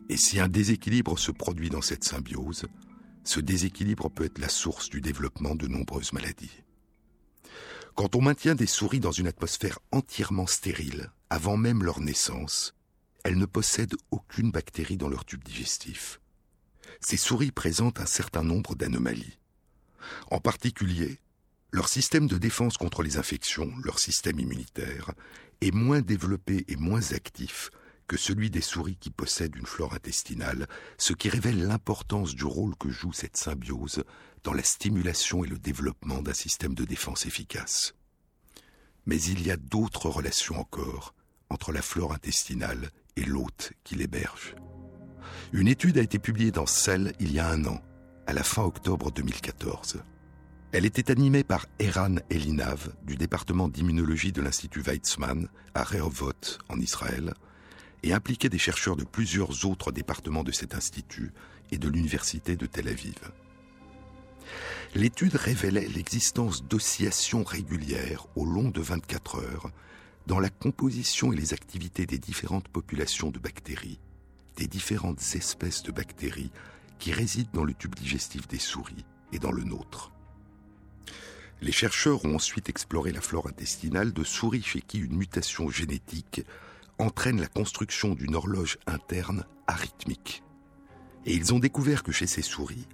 Et 0.09 0.17
si 0.17 0.39
un 0.39 0.49
déséquilibre 0.49 1.17
se 1.17 1.31
produit 1.31 1.69
dans 1.69 1.81
cette 1.81 2.03
symbiose, 2.03 2.65
ce 3.23 3.39
déséquilibre 3.39 4.09
peut 4.09 4.25
être 4.25 4.39
la 4.39 4.49
source 4.49 4.89
du 4.89 4.99
développement 4.99 5.55
de 5.55 5.67
nombreuses 5.67 6.11
maladies. 6.11 6.62
Quand 7.95 8.15
on 8.15 8.21
maintient 8.21 8.55
des 8.55 8.65
souris 8.65 8.99
dans 8.99 9.11
une 9.11 9.27
atmosphère 9.27 9.77
entièrement 9.91 10.47
stérile, 10.47 11.11
avant 11.29 11.57
même 11.57 11.83
leur 11.83 11.99
naissance, 11.99 12.73
elles 13.23 13.37
ne 13.37 13.45
possèdent 13.45 13.95
aucune 14.09 14.49
bactérie 14.49 14.97
dans 14.97 15.09
leur 15.09 15.25
tube 15.25 15.43
digestif. 15.43 16.19
Ces 17.01 17.17
souris 17.17 17.51
présentent 17.51 17.99
un 17.99 18.07
certain 18.07 18.43
nombre 18.43 18.73
d'anomalies. 18.73 19.37
En 20.31 20.39
particulier, 20.39 21.19
leur 21.71 21.87
système 21.87 22.25
de 22.25 22.39
défense 22.39 22.77
contre 22.77 23.03
les 23.03 23.17
infections, 23.17 23.71
leur 23.83 23.99
système 23.99 24.39
immunitaire, 24.39 25.11
est 25.61 25.71
moins 25.71 26.01
développé 26.01 26.65
et 26.67 26.75
moins 26.75 27.11
actif 27.11 27.69
que 28.07 28.17
celui 28.17 28.49
des 28.49 28.61
souris 28.61 28.97
qui 28.97 29.11
possèdent 29.11 29.55
une 29.55 29.65
flore 29.65 29.93
intestinale, 29.93 30.67
ce 30.97 31.13
qui 31.13 31.29
révèle 31.29 31.67
l'importance 31.67 32.33
du 32.33 32.43
rôle 32.43 32.75
que 32.75 32.89
joue 32.89 33.13
cette 33.13 33.37
symbiose 33.37 34.03
dans 34.43 34.53
la 34.53 34.63
stimulation 34.63 35.43
et 35.43 35.47
le 35.47 35.57
développement 35.57 36.21
d'un 36.21 36.33
système 36.33 36.75
de 36.75 36.85
défense 36.85 37.25
efficace. 37.25 37.95
Mais 39.05 39.21
il 39.21 39.45
y 39.45 39.51
a 39.51 39.57
d'autres 39.57 40.09
relations 40.09 40.59
encore 40.59 41.13
entre 41.49 41.71
la 41.71 41.81
flore 41.81 42.13
intestinale 42.13 42.89
et 43.15 43.23
l'hôte 43.23 43.73
qui 43.83 43.95
l'héberge. 43.95 44.55
Une 45.51 45.67
étude 45.67 45.97
a 45.97 46.01
été 46.01 46.19
publiée 46.19 46.51
dans 46.51 46.65
Cell 46.65 47.13
il 47.19 47.31
y 47.31 47.39
a 47.39 47.47
un 47.47 47.65
an, 47.65 47.81
à 48.27 48.33
la 48.33 48.43
fin 48.43 48.63
octobre 48.63 49.11
2014. 49.11 50.03
Elle 50.71 50.85
était 50.85 51.11
animée 51.11 51.43
par 51.43 51.67
Eran 51.79 52.15
Elinav 52.31 52.93
du 53.03 53.15
département 53.15 53.67
d'immunologie 53.67 54.31
de 54.31 54.41
l'Institut 54.41 54.81
Weizmann 54.81 55.47
à 55.75 55.83
Rehovot 55.83 56.57
en 56.69 56.79
Israël 56.79 57.33
et 58.01 58.13
impliquait 58.13 58.49
des 58.49 58.57
chercheurs 58.57 58.95
de 58.95 59.03
plusieurs 59.03 59.65
autres 59.65 59.91
départements 59.91 60.43
de 60.43 60.51
cet 60.51 60.73
institut 60.73 61.31
et 61.71 61.77
de 61.77 61.87
l'université 61.87 62.55
de 62.55 62.65
Tel 62.65 62.87
Aviv. 62.87 63.15
L'étude 64.95 65.35
révélait 65.35 65.87
l'existence 65.87 66.63
d'oscillations 66.63 67.43
régulières 67.43 68.27
au 68.35 68.45
long 68.45 68.69
de 68.69 68.81
24 68.81 69.39
heures 69.39 69.71
dans 70.27 70.39
la 70.39 70.49
composition 70.49 71.33
et 71.33 71.35
les 71.35 71.53
activités 71.53 72.05
des 72.05 72.19
différentes 72.19 72.67
populations 72.67 73.29
de 73.29 73.39
bactéries, 73.39 73.99
des 74.57 74.67
différentes 74.67 75.21
espèces 75.35 75.83
de 75.83 75.91
bactéries 75.91 76.51
qui 76.99 77.11
résident 77.11 77.49
dans 77.53 77.63
le 77.63 77.73
tube 77.73 77.95
digestif 77.95 78.47
des 78.47 78.59
souris 78.59 79.05
et 79.31 79.39
dans 79.39 79.51
le 79.51 79.63
nôtre. 79.63 80.11
Les 81.61 81.71
chercheurs 81.71 82.23
ont 82.25 82.35
ensuite 82.35 82.69
exploré 82.69 83.11
la 83.11 83.21
flore 83.21 83.47
intestinale 83.47 84.13
de 84.13 84.23
souris 84.23 84.63
chez 84.63 84.81
qui 84.81 84.99
une 84.99 85.15
mutation 85.15 85.69
génétique 85.69 86.41
entraîne 86.99 87.39
la 87.39 87.47
construction 87.47 88.15
d'une 88.15 88.35
horloge 88.35 88.77
interne 88.85 89.45
arythmique. 89.67 90.43
Et 91.25 91.33
ils 91.33 91.53
ont 91.53 91.59
découvert 91.59 92.03
que 92.03 92.11
chez 92.11 92.27
ces 92.27 92.41
souris, 92.41 92.87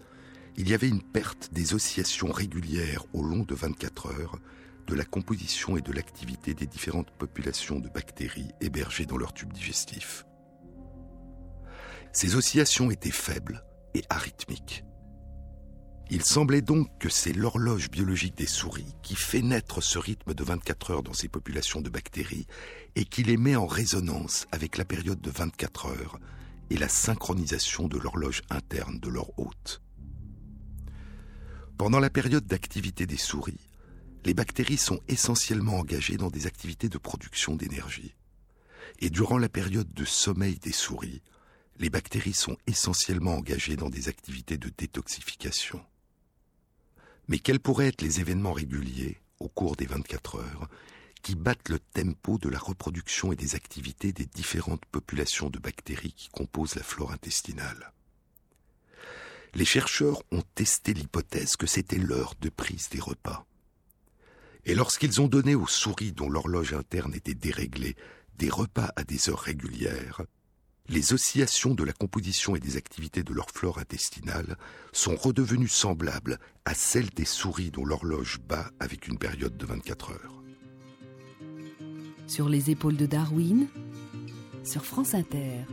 il 0.60 0.68
y 0.70 0.74
avait 0.74 0.90
une 0.90 1.02
perte 1.02 1.54
des 1.54 1.74
oscillations 1.74 2.34
régulières 2.34 3.06
au 3.14 3.24
long 3.24 3.44
de 3.44 3.56
24 3.56 4.08
heures 4.08 4.40
de 4.88 4.94
la 4.94 5.06
composition 5.06 5.78
et 5.78 5.82
de 5.82 5.94
l'activité 5.94 6.54
des 6.54 6.68
différentes 6.68 7.12
populations 7.12 7.80
de 7.80 7.88
bactéries 7.88 8.52
hébergées 8.60 9.06
dans 9.06 9.16
leur 9.16 9.32
tube 9.34 9.54
digestif. 9.54 10.26
Ces 12.12 12.36
oscillations 12.36 12.92
étaient 12.92 13.10
faibles 13.10 13.64
et 13.94 14.04
arythmiques. 14.10 14.84
Il 16.10 16.26
semblait 16.26 16.62
donc 16.62 16.90
que 17.00 17.08
c'est 17.08 17.32
l'horloge 17.32 17.90
biologique 17.90 18.36
des 18.36 18.46
souris 18.46 18.96
qui 19.02 19.16
fait 19.16 19.42
naître 19.42 19.80
ce 19.80 19.98
rythme 19.98 20.34
de 20.34 20.44
24 20.44 20.92
heures 20.92 21.04
dans 21.04 21.14
ces 21.14 21.30
populations 21.30 21.80
de 21.80 21.90
bactéries 21.90 22.48
et 22.98 23.06
qui 23.06 23.24
les 23.24 23.38
met 23.38 23.56
en 23.56 23.66
résonance 23.66 24.46
avec 24.52 24.78
la 24.78 24.84
période 24.84 25.22
de 25.22 25.32
24 25.32 25.86
heures 25.86 26.20
et 26.70 26.78
la 26.78 26.90
synchronisation 26.90 27.88
de 27.88 27.98
l'horloge 27.98 28.42
interne 28.50 29.00
de 29.00 29.08
leur 29.08 29.40
hôte. 29.40 29.82
Pendant 31.80 32.02
la 32.02 32.10
période 32.10 32.46
d'activité 32.46 33.06
des 33.06 33.16
souris, 33.16 33.70
les 34.26 34.34
bactéries 34.34 34.76
sont 34.76 35.00
essentiellement 35.08 35.80
engagées 35.80 36.18
dans 36.18 36.30
des 36.30 36.46
activités 36.46 36.90
de 36.90 36.98
production 36.98 37.56
d'énergie. 37.56 38.16
Et 39.00 39.10
durant 39.10 39.38
la 39.38 39.48
période 39.48 39.94
de 39.94 40.04
sommeil 40.04 40.60
des 40.60 40.74
souris, 40.74 41.22
les 41.78 41.90
bactéries 41.90 42.34
sont 42.34 42.58
essentiellement 42.68 43.36
engagées 43.36 43.78
dans 43.78 43.90
des 43.90 44.10
activités 44.10 44.58
de 44.58 44.70
détoxification. 44.78 45.82
Mais 47.30 47.40
quels 47.40 47.62
pourraient 47.62 47.88
être 47.88 48.02
les 48.02 48.20
événements 48.20 48.52
réguliers, 48.52 49.22
au 49.40 49.48
cours 49.48 49.78
des 49.78 49.86
24 49.86 50.36
heures, 50.36 50.68
qui 51.22 51.36
battent 51.36 51.70
le 51.70 51.80
tempo 51.80 52.38
de 52.40 52.50
la 52.50 52.60
reproduction 52.60 53.32
et 53.32 53.38
des 53.38 53.56
activités 53.56 54.12
des 54.12 54.26
différentes 54.26 54.86
populations 54.88 55.50
de 55.50 55.60
bactéries 55.60 56.12
qui 56.12 56.28
composent 56.28 56.76
la 56.76 56.84
flore 56.84 57.14
intestinale? 57.14 57.94
Les 59.54 59.66
chercheurs 59.66 60.22
ont 60.32 60.44
testé 60.56 60.94
l'hypothèse 60.94 61.56
que 61.56 61.68
c'était 61.68 61.98
l'heure 61.98 62.34
de 62.42 62.50
prise 62.50 62.90
des 62.90 63.00
repas. 63.00 63.46
Et 64.66 64.76
lorsqu'ils 64.76 65.22
ont 65.22 65.28
donné 65.28 65.56
aux 65.56 65.68
souris 65.68 66.12
dont 66.12 66.30
l'horloge 66.30 66.74
interne 66.74 67.14
était 67.16 67.34
déréglée 67.34 67.96
des 68.38 68.50
repas 68.50 68.92
à 68.96 69.04
des 69.04 69.30
heures 69.30 69.40
régulières, 69.40 70.22
les 70.90 71.14
oscillations 71.14 71.76
de 71.76 71.84
la 71.84 71.94
composition 71.94 72.56
et 72.56 72.60
des 72.60 72.76
activités 72.76 73.24
de 73.24 73.34
leur 73.34 73.52
flore 73.52 73.78
intestinale 73.78 74.58
sont 74.92 75.16
redevenues 75.16 75.68
semblables 75.68 76.40
à 76.66 76.74
celles 76.74 77.10
des 77.12 77.26
souris 77.26 77.72
dont 77.72 77.86
l'horloge 77.86 78.40
bat 78.40 78.72
avec 78.80 79.08
une 79.08 79.20
période 79.20 79.56
de 79.56 79.66
24 79.66 80.12
heures. 80.12 80.44
Sur 82.28 82.50
les 82.50 82.72
épaules 82.72 82.98
de 82.98 83.06
Darwin, 83.06 83.68
sur 84.64 84.86
France 84.86 85.14
Inter. 85.14 85.66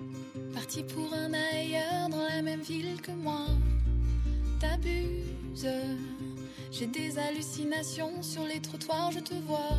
Parti 0.57 0.83
pour 0.85 1.13
un 1.13 1.35
ailleurs 1.35 2.09
dans 2.09 2.27
la 2.35 2.41
même 2.41 2.63
ville 2.63 2.99
que 3.03 3.11
moi. 3.11 3.45
T'abuses. 4.59 5.69
J'ai 6.73 6.87
des 6.87 7.19
hallucinations 7.19 8.23
sur 8.23 8.43
les 8.45 8.59
trottoirs, 8.61 9.13
je 9.13 9.19
te 9.19 9.35
vois. 9.35 9.77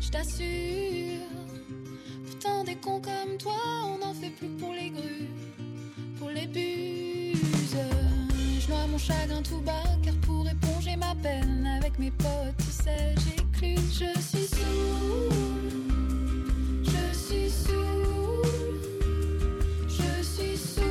Je 0.00 0.08
t'assure. 0.08 1.26
Pourtant, 2.26 2.62
des 2.62 2.76
cons 2.76 3.00
comme 3.00 3.36
toi, 3.38 3.60
on 3.86 3.98
n'en 3.98 4.14
fait 4.14 4.30
plus 4.30 4.50
pour 4.50 4.72
les 4.72 4.90
grues, 4.90 5.28
pour 6.16 6.30
les 6.30 6.46
buses. 6.46 7.76
Je 8.60 8.68
noie 8.68 8.86
mon 8.86 8.98
chagrin 8.98 9.42
tout 9.42 9.62
bas, 9.62 9.82
car 10.04 10.14
pour 10.20 10.48
éponger 10.48 10.94
ma 10.94 11.16
peine 11.16 11.66
avec 11.76 11.98
mes 11.98 12.12
potes, 12.12 12.56
tu 12.58 12.70
sais, 12.84 13.16
j'ai 13.18 13.42
je 13.64 14.20
suis 14.20 14.62
sous. 20.34 20.82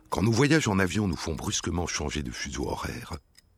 Quand 0.10 0.24
nos 0.24 0.32
voyages 0.32 0.67
en 0.67 0.79
avion 0.79 1.08
nous 1.08 1.15
font 1.15 1.36
brusquement 1.36 1.88
changer 1.88 2.24
de 2.24 2.31
fuseau 2.31 2.68
horaire, 2.68 3.18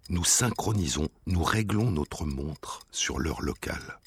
nous 0.10 0.24
synchronisons, 0.24 1.10
nous 1.28 1.44
réglons 1.44 1.92
notre 1.92 2.26
montre 2.26 2.82
sur 2.92 3.20
l'heure 3.20 3.42
locale. 3.42 4.00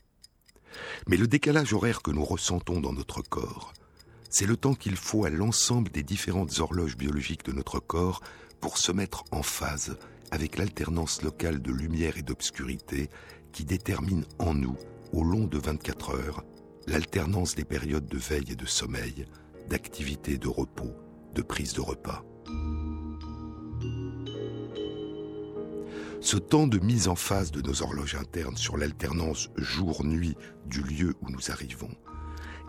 Mais 1.07 1.17
le 1.17 1.29
décalage 1.29 1.73
horaire 1.73 2.03
que 2.03 2.11
nous 2.11 2.25
ressentons 2.25 2.81
dans 2.81 2.93
notre 2.93 3.23
corps, 3.23 3.73
c'est 4.29 4.47
le 4.47 4.57
temps 4.57 4.75
qu'il 4.75 4.97
faut 4.97 5.25
à 5.25 5.31
l'ensemble 5.31 5.91
des 5.91 6.03
différentes 6.03 6.59
horloges 6.59 6.97
biologiques 6.97 7.45
de 7.45 7.53
notre 7.53 7.79
corps 7.79 8.21
pour 8.61 8.79
se 8.79 8.91
mettre 8.91 9.25
en 9.31 9.43
phase 9.43 9.97
avec 10.31 10.57
l'alternance 10.57 11.23
locale 11.23 11.61
de 11.61 11.71
lumière 11.71 12.17
et 12.17 12.23
d'obscurité 12.23 13.11
qui 13.53 13.65
détermine 13.65 14.25
en 14.39 14.55
nous, 14.55 14.77
au 15.13 15.23
long 15.23 15.47
de 15.47 15.59
24 15.59 16.11
heures, 16.15 16.45
l'alternance 16.87 17.55
des 17.55 17.65
périodes 17.65 18.07
de 18.07 18.19
veille 18.19 18.51
et 18.51 18.57
de 18.57 18.67
sommeil, 18.67 19.27
d'activité 19.73 20.37
de 20.37 20.49
repos, 20.49 20.95
de 21.35 21.41
prise 21.41 21.73
de 21.73 21.81
repas. 21.81 22.23
Ce 26.21 26.37
temps 26.37 26.67
de 26.67 26.79
mise 26.79 27.09
en 27.09 27.15
phase 27.15 27.51
de 27.53 27.63
nos 27.63 27.83
horloges 27.83 28.17
internes 28.17 28.59
sur 28.59 28.77
l'alternance 28.77 29.49
jour-nuit 29.57 30.37
du 30.67 30.83
lieu 30.83 31.15
où 31.23 31.31
nous 31.31 31.51
arrivons 31.51 31.89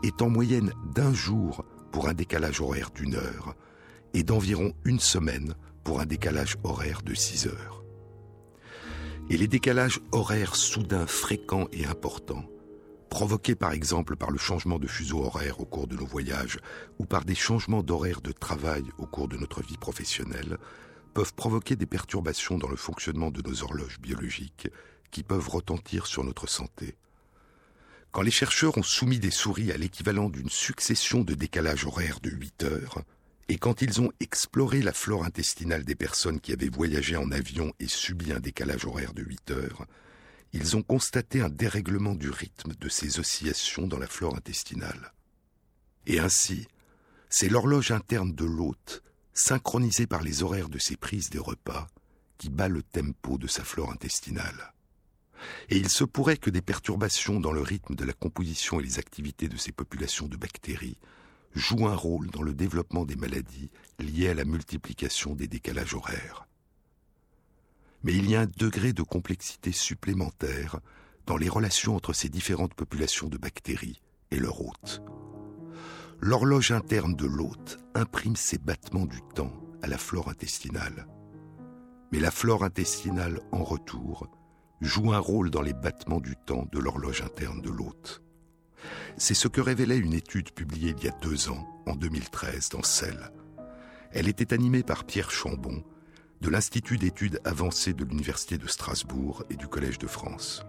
est 0.01 0.21
en 0.21 0.29
moyenne 0.29 0.71
d'un 0.95 1.13
jour 1.13 1.65
pour 1.91 2.07
un 2.07 2.13
décalage 2.13 2.61
horaire 2.61 2.91
d'une 2.91 3.15
heure 3.15 3.53
et 4.13 4.23
d'environ 4.23 4.71
une 4.85 5.01
semaine 5.01 5.55
pour 5.83 5.99
un 5.99 6.05
décalage 6.05 6.55
horaire 6.63 7.01
de 7.01 7.13
6 7.13 7.47
heures. 7.47 7.83
Et 9.29 9.35
les 9.35 9.49
décalages 9.49 9.99
horaires 10.13 10.55
soudains 10.55 11.05
fréquents 11.05 11.67
et 11.73 11.85
importants, 11.85 12.45
provoqués 13.13 13.53
par 13.53 13.73
exemple 13.73 14.15
par 14.15 14.31
le 14.31 14.39
changement 14.39 14.79
de 14.79 14.87
fuseau 14.87 15.23
horaire 15.23 15.59
au 15.59 15.65
cours 15.65 15.85
de 15.85 15.95
nos 15.95 16.05
voyages 16.07 16.57
ou 16.97 17.05
par 17.05 17.25
des 17.25 17.35
changements 17.35 17.83
d'horaire 17.83 18.21
de 18.21 18.31
travail 18.31 18.85
au 18.97 19.05
cours 19.05 19.27
de 19.27 19.37
notre 19.37 19.61
vie 19.61 19.77
professionnelle, 19.77 20.57
peuvent 21.13 21.35
provoquer 21.35 21.75
des 21.75 21.85
perturbations 21.85 22.57
dans 22.57 22.69
le 22.69 22.75
fonctionnement 22.75 23.29
de 23.29 23.47
nos 23.47 23.61
horloges 23.61 23.99
biologiques 23.99 24.67
qui 25.11 25.21
peuvent 25.21 25.47
retentir 25.47 26.07
sur 26.07 26.23
notre 26.23 26.49
santé. 26.49 26.95
Quand 28.11 28.23
les 28.23 28.31
chercheurs 28.31 28.79
ont 28.79 28.83
soumis 28.83 29.19
des 29.19 29.29
souris 29.29 29.71
à 29.71 29.77
l'équivalent 29.77 30.29
d'une 30.29 30.49
succession 30.49 31.23
de 31.23 31.35
décalages 31.35 31.85
horaires 31.85 32.19
de 32.19 32.31
8 32.31 32.63
heures, 32.63 33.03
et 33.47 33.59
quand 33.59 33.83
ils 33.83 34.01
ont 34.01 34.11
exploré 34.21 34.81
la 34.81 34.91
flore 34.91 35.23
intestinale 35.23 35.85
des 35.85 35.93
personnes 35.93 36.39
qui 36.39 36.51
avaient 36.51 36.67
voyagé 36.67 37.15
en 37.15 37.31
avion 37.31 37.73
et 37.79 37.87
subi 37.87 38.31
un 38.31 38.39
décalage 38.39 38.85
horaire 38.85 39.13
de 39.13 39.21
8 39.21 39.51
heures, 39.51 39.85
ils 40.53 40.77
ont 40.77 40.83
constaté 40.83 41.41
un 41.41 41.49
dérèglement 41.49 42.13
du 42.13 42.29
rythme 42.29 42.73
de 42.79 42.89
ces 42.89 43.19
oscillations 43.19 43.87
dans 43.87 43.97
la 43.97 44.07
flore 44.07 44.35
intestinale. 44.35 45.13
Et 46.05 46.19
ainsi, 46.19 46.67
c'est 47.29 47.49
l'horloge 47.49 47.91
interne 47.91 48.33
de 48.33 48.45
l'hôte, 48.45 49.01
synchronisée 49.33 50.05
par 50.05 50.21
les 50.21 50.43
horaires 50.43 50.69
de 50.69 50.77
ses 50.77 50.95
prises 50.95 51.31
des 51.31 51.39
repas, 51.39 51.87
qui 52.37 52.49
bat 52.49 52.67
le 52.67 52.83
tempo 52.83 53.39
de 53.39 53.47
sa 53.47 53.63
flore 53.63 53.91
intestinale. 53.91 54.73
Et 55.69 55.77
il 55.77 55.89
se 55.89 56.03
pourrait 56.03 56.37
que 56.37 56.51
des 56.51 56.61
perturbations 56.61 57.39
dans 57.39 57.51
le 57.51 57.61
rythme 57.61 57.95
de 57.95 58.05
la 58.05 58.13
composition 58.13 58.79
et 58.79 58.83
les 58.83 58.99
activités 58.99 59.49
de 59.49 59.57
ces 59.57 59.71
populations 59.71 60.27
de 60.27 60.37
bactéries 60.37 60.97
jouent 61.55 61.87
un 61.87 61.95
rôle 61.95 62.29
dans 62.29 62.43
le 62.43 62.53
développement 62.53 63.05
des 63.05 63.15
maladies 63.15 63.71
liées 63.99 64.29
à 64.29 64.33
la 64.33 64.45
multiplication 64.45 65.35
des 65.35 65.47
décalages 65.47 65.95
horaires. 65.95 66.47
Mais 68.03 68.13
il 68.13 68.29
y 68.29 68.35
a 68.35 68.41
un 68.41 68.49
degré 68.57 68.93
de 68.93 69.01
complexité 69.01 69.71
supplémentaire 69.71 70.79
dans 71.25 71.37
les 71.37 71.49
relations 71.49 71.95
entre 71.95 72.13
ces 72.13 72.29
différentes 72.29 72.73
populations 72.73 73.27
de 73.27 73.37
bactéries 73.37 74.01
et 74.31 74.39
leur 74.39 74.61
hôte. 74.61 75.01
L'horloge 76.19 76.71
interne 76.71 77.15
de 77.15 77.25
l'hôte 77.25 77.79
imprime 77.95 78.35
ses 78.35 78.57
battements 78.57 79.05
du 79.05 79.21
temps 79.35 79.53
à 79.81 79.87
la 79.87 79.97
flore 79.97 80.29
intestinale. 80.29 81.07
Mais 82.11 82.19
la 82.19 82.31
flore 82.31 82.63
intestinale, 82.63 83.39
en 83.51 83.63
retour, 83.63 84.27
joue 84.81 85.13
un 85.13 85.19
rôle 85.19 85.49
dans 85.49 85.61
les 85.61 85.73
battements 85.73 86.19
du 86.19 86.35
temps 86.35 86.67
de 86.71 86.79
l'horloge 86.79 87.21
interne 87.21 87.61
de 87.61 87.69
l'hôte. 87.69 88.21
C'est 89.17 89.33
ce 89.33 89.47
que 89.47 89.61
révélait 89.61 89.97
une 89.97 90.13
étude 90.13 90.51
publiée 90.51 90.93
il 90.97 91.03
y 91.03 91.07
a 91.07 91.17
deux 91.21 91.49
ans, 91.49 91.67
en 91.85 91.95
2013, 91.95 92.69
dans 92.69 92.83
Cell. 92.83 93.31
Elle 94.11 94.27
était 94.27 94.53
animée 94.53 94.83
par 94.83 95.05
Pierre 95.05 95.31
Chambon, 95.31 95.83
de 96.43 96.49
l'Institut 96.49 96.97
d'études 96.97 97.39
avancées 97.45 97.93
de 97.93 98.03
l'Université 98.03 98.57
de 98.57 98.67
Strasbourg 98.67 99.45
et 99.49 99.55
du 99.55 99.69
Collège 99.69 99.97
de 99.97 100.07
France. 100.07 100.65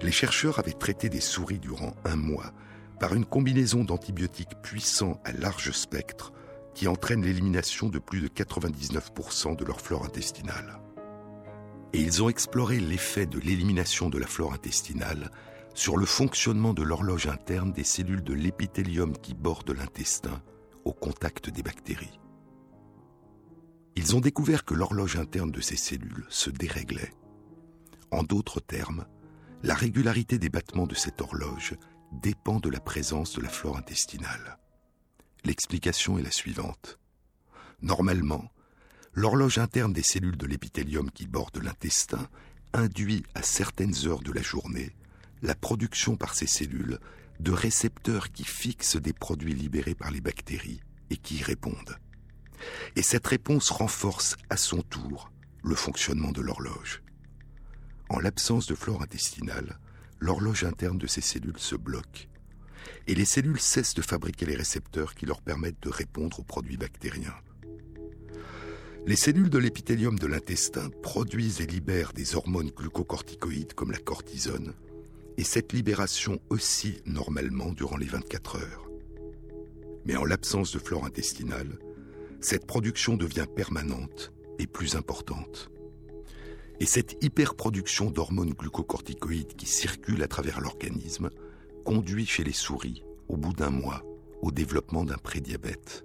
Les 0.00 0.10
chercheurs 0.10 0.58
avaient 0.58 0.72
traité 0.72 1.10
des 1.10 1.20
souris 1.20 1.58
durant 1.58 1.94
un 2.06 2.16
mois 2.16 2.50
par 2.98 3.14
une 3.14 3.26
combinaison 3.26 3.84
d'antibiotiques 3.84 4.58
puissants 4.62 5.20
à 5.24 5.32
large 5.32 5.72
spectre 5.72 6.32
qui 6.74 6.88
entraîne 6.88 7.22
l'élimination 7.22 7.90
de 7.90 7.98
plus 7.98 8.22
de 8.22 8.28
99% 8.28 9.54
de 9.54 9.64
leur 9.66 9.82
flore 9.82 10.06
intestinale. 10.06 10.80
Et 11.92 12.00
ils 12.00 12.22
ont 12.22 12.30
exploré 12.30 12.80
l'effet 12.80 13.26
de 13.26 13.38
l'élimination 13.38 14.08
de 14.08 14.16
la 14.16 14.26
flore 14.26 14.54
intestinale 14.54 15.30
sur 15.74 15.98
le 15.98 16.06
fonctionnement 16.06 16.72
de 16.72 16.82
l'horloge 16.82 17.26
interne 17.26 17.72
des 17.72 17.84
cellules 17.84 18.24
de 18.24 18.32
l'épithélium 18.32 19.14
qui 19.18 19.34
bordent 19.34 19.76
l'intestin 19.76 20.40
au 20.86 20.94
contact 20.94 21.50
des 21.50 21.62
bactéries. 21.62 22.21
Ils 23.96 24.16
ont 24.16 24.20
découvert 24.20 24.64
que 24.64 24.74
l'horloge 24.74 25.16
interne 25.16 25.50
de 25.50 25.60
ces 25.60 25.76
cellules 25.76 26.26
se 26.28 26.50
déréglait. 26.50 27.12
En 28.10 28.22
d'autres 28.22 28.60
termes, 28.60 29.06
la 29.62 29.74
régularité 29.74 30.38
des 30.38 30.48
battements 30.48 30.86
de 30.86 30.94
cette 30.94 31.20
horloge 31.20 31.74
dépend 32.12 32.58
de 32.58 32.68
la 32.68 32.80
présence 32.80 33.34
de 33.34 33.42
la 33.42 33.48
flore 33.48 33.76
intestinale. 33.76 34.58
L'explication 35.44 36.18
est 36.18 36.22
la 36.22 36.30
suivante. 36.30 36.98
Normalement, 37.80 38.50
l'horloge 39.14 39.58
interne 39.58 39.92
des 39.92 40.02
cellules 40.02 40.36
de 40.36 40.46
l'épithélium 40.46 41.10
qui 41.10 41.26
bordent 41.26 41.62
l'intestin 41.62 42.28
induit 42.72 43.24
à 43.34 43.42
certaines 43.42 44.06
heures 44.06 44.22
de 44.22 44.32
la 44.32 44.42
journée 44.42 44.96
la 45.42 45.54
production 45.54 46.16
par 46.16 46.34
ces 46.34 46.46
cellules 46.46 46.98
de 47.40 47.52
récepteurs 47.52 48.30
qui 48.30 48.44
fixent 48.44 48.96
des 48.96 49.12
produits 49.12 49.54
libérés 49.54 49.94
par 49.94 50.10
les 50.10 50.20
bactéries 50.20 50.80
et 51.10 51.16
qui 51.16 51.38
y 51.38 51.42
répondent. 51.42 51.98
Et 52.96 53.02
cette 53.02 53.26
réponse 53.26 53.70
renforce 53.70 54.36
à 54.50 54.56
son 54.56 54.82
tour 54.82 55.30
le 55.62 55.74
fonctionnement 55.74 56.32
de 56.32 56.40
l'horloge. 56.40 57.02
En 58.08 58.18
l'absence 58.18 58.66
de 58.66 58.74
flore 58.74 59.02
intestinale, 59.02 59.78
l'horloge 60.20 60.64
interne 60.64 60.98
de 60.98 61.06
ces 61.06 61.20
cellules 61.20 61.58
se 61.58 61.76
bloque 61.76 62.28
et 63.06 63.14
les 63.14 63.24
cellules 63.24 63.60
cessent 63.60 63.94
de 63.94 64.02
fabriquer 64.02 64.46
les 64.46 64.54
récepteurs 64.54 65.14
qui 65.14 65.26
leur 65.26 65.40
permettent 65.40 65.82
de 65.82 65.88
répondre 65.88 66.40
aux 66.40 66.44
produits 66.44 66.76
bactériens. 66.76 67.34
Les 69.06 69.16
cellules 69.16 69.50
de 69.50 69.58
l'épithélium 69.58 70.18
de 70.18 70.26
l'intestin 70.26 70.88
produisent 71.02 71.60
et 71.60 71.66
libèrent 71.66 72.12
des 72.12 72.36
hormones 72.36 72.70
glucocorticoïdes 72.70 73.74
comme 73.74 73.90
la 73.90 73.98
cortisone, 73.98 74.74
et 75.36 75.44
cette 75.44 75.72
libération 75.72 76.40
oscille 76.50 77.02
normalement 77.06 77.72
durant 77.72 77.96
les 77.96 78.06
24 78.06 78.56
heures. 78.56 78.88
Mais 80.04 80.16
en 80.16 80.24
l'absence 80.24 80.72
de 80.72 80.78
flore 80.78 81.04
intestinale, 81.04 81.78
cette 82.44 82.66
production 82.66 83.16
devient 83.16 83.46
permanente 83.54 84.32
et 84.58 84.66
plus 84.66 84.96
importante. 84.96 85.70
Et 86.80 86.86
cette 86.86 87.22
hyperproduction 87.22 88.10
d'hormones 88.10 88.54
glucocorticoïdes 88.54 89.54
qui 89.54 89.66
circulent 89.66 90.22
à 90.22 90.28
travers 90.28 90.60
l'organisme 90.60 91.30
conduit 91.84 92.26
chez 92.26 92.44
les 92.44 92.52
souris, 92.52 93.04
au 93.28 93.36
bout 93.36 93.52
d'un 93.52 93.70
mois, 93.70 94.02
au 94.40 94.50
développement 94.50 95.04
d'un 95.04 95.18
prédiabète. 95.18 96.04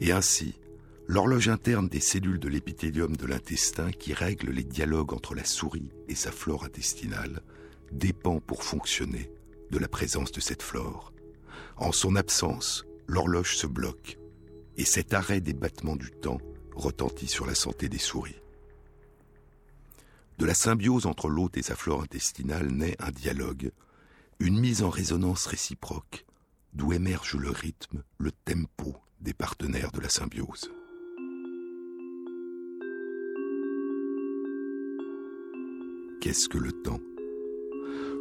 Et 0.00 0.12
ainsi, 0.12 0.60
l'horloge 1.08 1.48
interne 1.48 1.88
des 1.88 2.00
cellules 2.00 2.38
de 2.38 2.48
l'épithélium 2.48 3.16
de 3.16 3.26
l'intestin 3.26 3.90
qui 3.90 4.14
règle 4.14 4.50
les 4.50 4.64
dialogues 4.64 5.12
entre 5.12 5.34
la 5.34 5.44
souris 5.44 5.90
et 6.08 6.14
sa 6.14 6.30
flore 6.30 6.64
intestinale 6.64 7.42
dépend 7.90 8.40
pour 8.40 8.62
fonctionner 8.62 9.30
de 9.70 9.78
la 9.78 9.88
présence 9.88 10.32
de 10.32 10.40
cette 10.40 10.62
flore. 10.62 11.12
En 11.76 11.92
son 11.92 12.14
absence, 12.14 12.84
l'horloge 13.08 13.56
se 13.56 13.66
bloque 13.66 14.18
et 14.76 14.84
cet 14.84 15.14
arrêt 15.14 15.40
des 15.40 15.52
battements 15.52 15.96
du 15.96 16.10
temps 16.10 16.40
retentit 16.74 17.28
sur 17.28 17.46
la 17.46 17.54
santé 17.54 17.88
des 17.88 17.98
souris. 17.98 18.40
De 20.38 20.46
la 20.46 20.54
symbiose 20.54 21.06
entre 21.06 21.28
l'hôte 21.28 21.56
et 21.56 21.62
sa 21.62 21.76
flore 21.76 22.02
intestinale 22.02 22.70
naît 22.72 22.96
un 22.98 23.10
dialogue, 23.10 23.70
une 24.40 24.58
mise 24.58 24.82
en 24.82 24.90
résonance 24.90 25.46
réciproque, 25.46 26.24
d'où 26.72 26.92
émerge 26.92 27.36
le 27.36 27.50
rythme, 27.50 28.02
le 28.18 28.32
tempo 28.32 28.96
des 29.20 29.34
partenaires 29.34 29.92
de 29.92 30.00
la 30.00 30.08
symbiose. 30.08 30.72
Qu'est-ce 36.20 36.48
que 36.48 36.58
le 36.58 36.72
temps? 36.72 37.00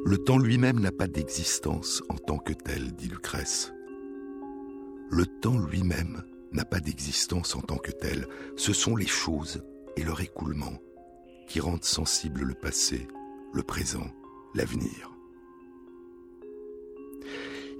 Le 0.05 0.17
temps 0.17 0.39
lui-même 0.39 0.79
n'a 0.79 0.91
pas 0.91 1.07
d'existence 1.07 2.01
en 2.09 2.15
tant 2.15 2.39
que 2.39 2.53
tel, 2.53 2.93
dit 2.95 3.07
Lucrèce. 3.07 3.71
Le 5.11 5.25
temps 5.25 5.59
lui-même 5.59 6.23
n'a 6.51 6.65
pas 6.65 6.79
d'existence 6.79 7.55
en 7.55 7.61
tant 7.61 7.77
que 7.77 7.91
tel, 7.91 8.27
ce 8.55 8.73
sont 8.73 8.95
les 8.95 9.07
choses 9.07 9.63
et 9.95 10.03
leur 10.03 10.21
écoulement 10.21 10.79
qui 11.47 11.59
rendent 11.59 11.83
sensible 11.83 12.43
le 12.43 12.53
passé, 12.53 13.07
le 13.53 13.63
présent, 13.63 14.07
l'avenir. 14.53 15.11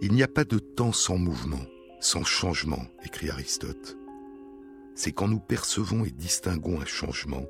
Il 0.02 0.14
n'y 0.14 0.24
a 0.24 0.28
pas 0.28 0.44
de 0.44 0.60
temps 0.60 0.92
sans 0.92 1.18
mouvement, 1.18 1.64
sans 2.00 2.24
changement, 2.24 2.86
écrit 3.06 3.30
Aristote. 3.30 3.98
C'est 4.96 5.12
quand 5.12 5.28
nous 5.28 5.40
percevons 5.40 6.04
et 6.04 6.12
distinguons 6.12 6.82
un 6.82 6.86
changement 6.86 7.46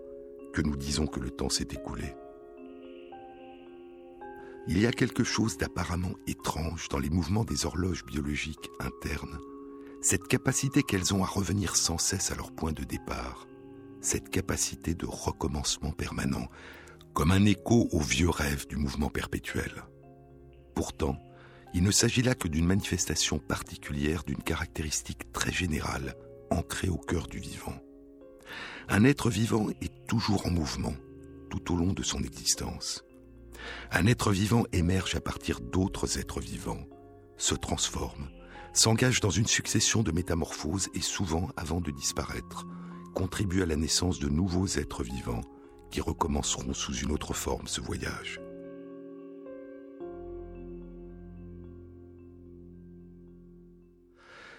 que 0.53 0.61
nous 0.61 0.75
disons 0.75 1.07
que 1.07 1.19
le 1.19 1.31
temps 1.31 1.49
s'est 1.49 1.69
écoulé. 1.71 2.13
Il 4.67 4.79
y 4.79 4.85
a 4.85 4.91
quelque 4.91 5.23
chose 5.23 5.57
d'apparemment 5.57 6.13
étrange 6.27 6.87
dans 6.89 6.99
les 6.99 7.09
mouvements 7.09 7.45
des 7.45 7.65
horloges 7.65 8.05
biologiques 8.05 8.69
internes, 8.79 9.39
cette 10.01 10.27
capacité 10.27 10.81
qu'elles 10.81 11.13
ont 11.13 11.23
à 11.23 11.27
revenir 11.27 11.75
sans 11.75 11.99
cesse 11.99 12.31
à 12.31 12.35
leur 12.35 12.51
point 12.51 12.73
de 12.73 12.83
départ, 12.83 13.47
cette 14.01 14.29
capacité 14.29 14.95
de 14.95 15.05
recommencement 15.05 15.91
permanent, 15.91 16.47
comme 17.13 17.31
un 17.31 17.45
écho 17.45 17.87
au 17.91 17.99
vieux 17.99 18.29
rêve 18.29 18.67
du 18.67 18.77
mouvement 18.77 19.09
perpétuel. 19.09 19.83
Pourtant, 20.73 21.21
il 21.75 21.83
ne 21.83 21.91
s'agit 21.91 22.23
là 22.23 22.33
que 22.33 22.47
d'une 22.47 22.65
manifestation 22.65 23.37
particulière 23.37 24.23
d'une 24.23 24.41
caractéristique 24.41 25.31
très 25.31 25.51
générale, 25.51 26.15
ancrée 26.49 26.89
au 26.89 26.97
cœur 26.97 27.27
du 27.27 27.37
vivant. 27.37 27.79
Un 28.89 29.03
être 29.03 29.29
vivant 29.29 29.69
est 29.81 30.07
toujours 30.07 30.47
en 30.47 30.51
mouvement, 30.51 30.95
tout 31.49 31.73
au 31.73 31.77
long 31.77 31.93
de 31.93 32.03
son 32.03 32.23
existence. 32.23 33.05
Un 33.91 34.07
être 34.07 34.31
vivant 34.31 34.63
émerge 34.73 35.15
à 35.15 35.21
partir 35.21 35.61
d'autres 35.61 36.17
êtres 36.17 36.41
vivants, 36.41 36.83
se 37.37 37.55
transforme, 37.55 38.29
s'engage 38.73 39.19
dans 39.19 39.29
une 39.29 39.47
succession 39.47 40.03
de 40.03 40.11
métamorphoses 40.11 40.89
et 40.93 41.01
souvent, 41.01 41.49
avant 41.57 41.81
de 41.81 41.91
disparaître, 41.91 42.65
contribue 43.13 43.61
à 43.61 43.65
la 43.65 43.75
naissance 43.75 44.19
de 44.19 44.29
nouveaux 44.29 44.67
êtres 44.67 45.03
vivants 45.03 45.41
qui 45.91 45.99
recommenceront 45.99 46.73
sous 46.73 46.95
une 46.95 47.11
autre 47.11 47.33
forme 47.33 47.67
ce 47.67 47.81
voyage. 47.81 48.39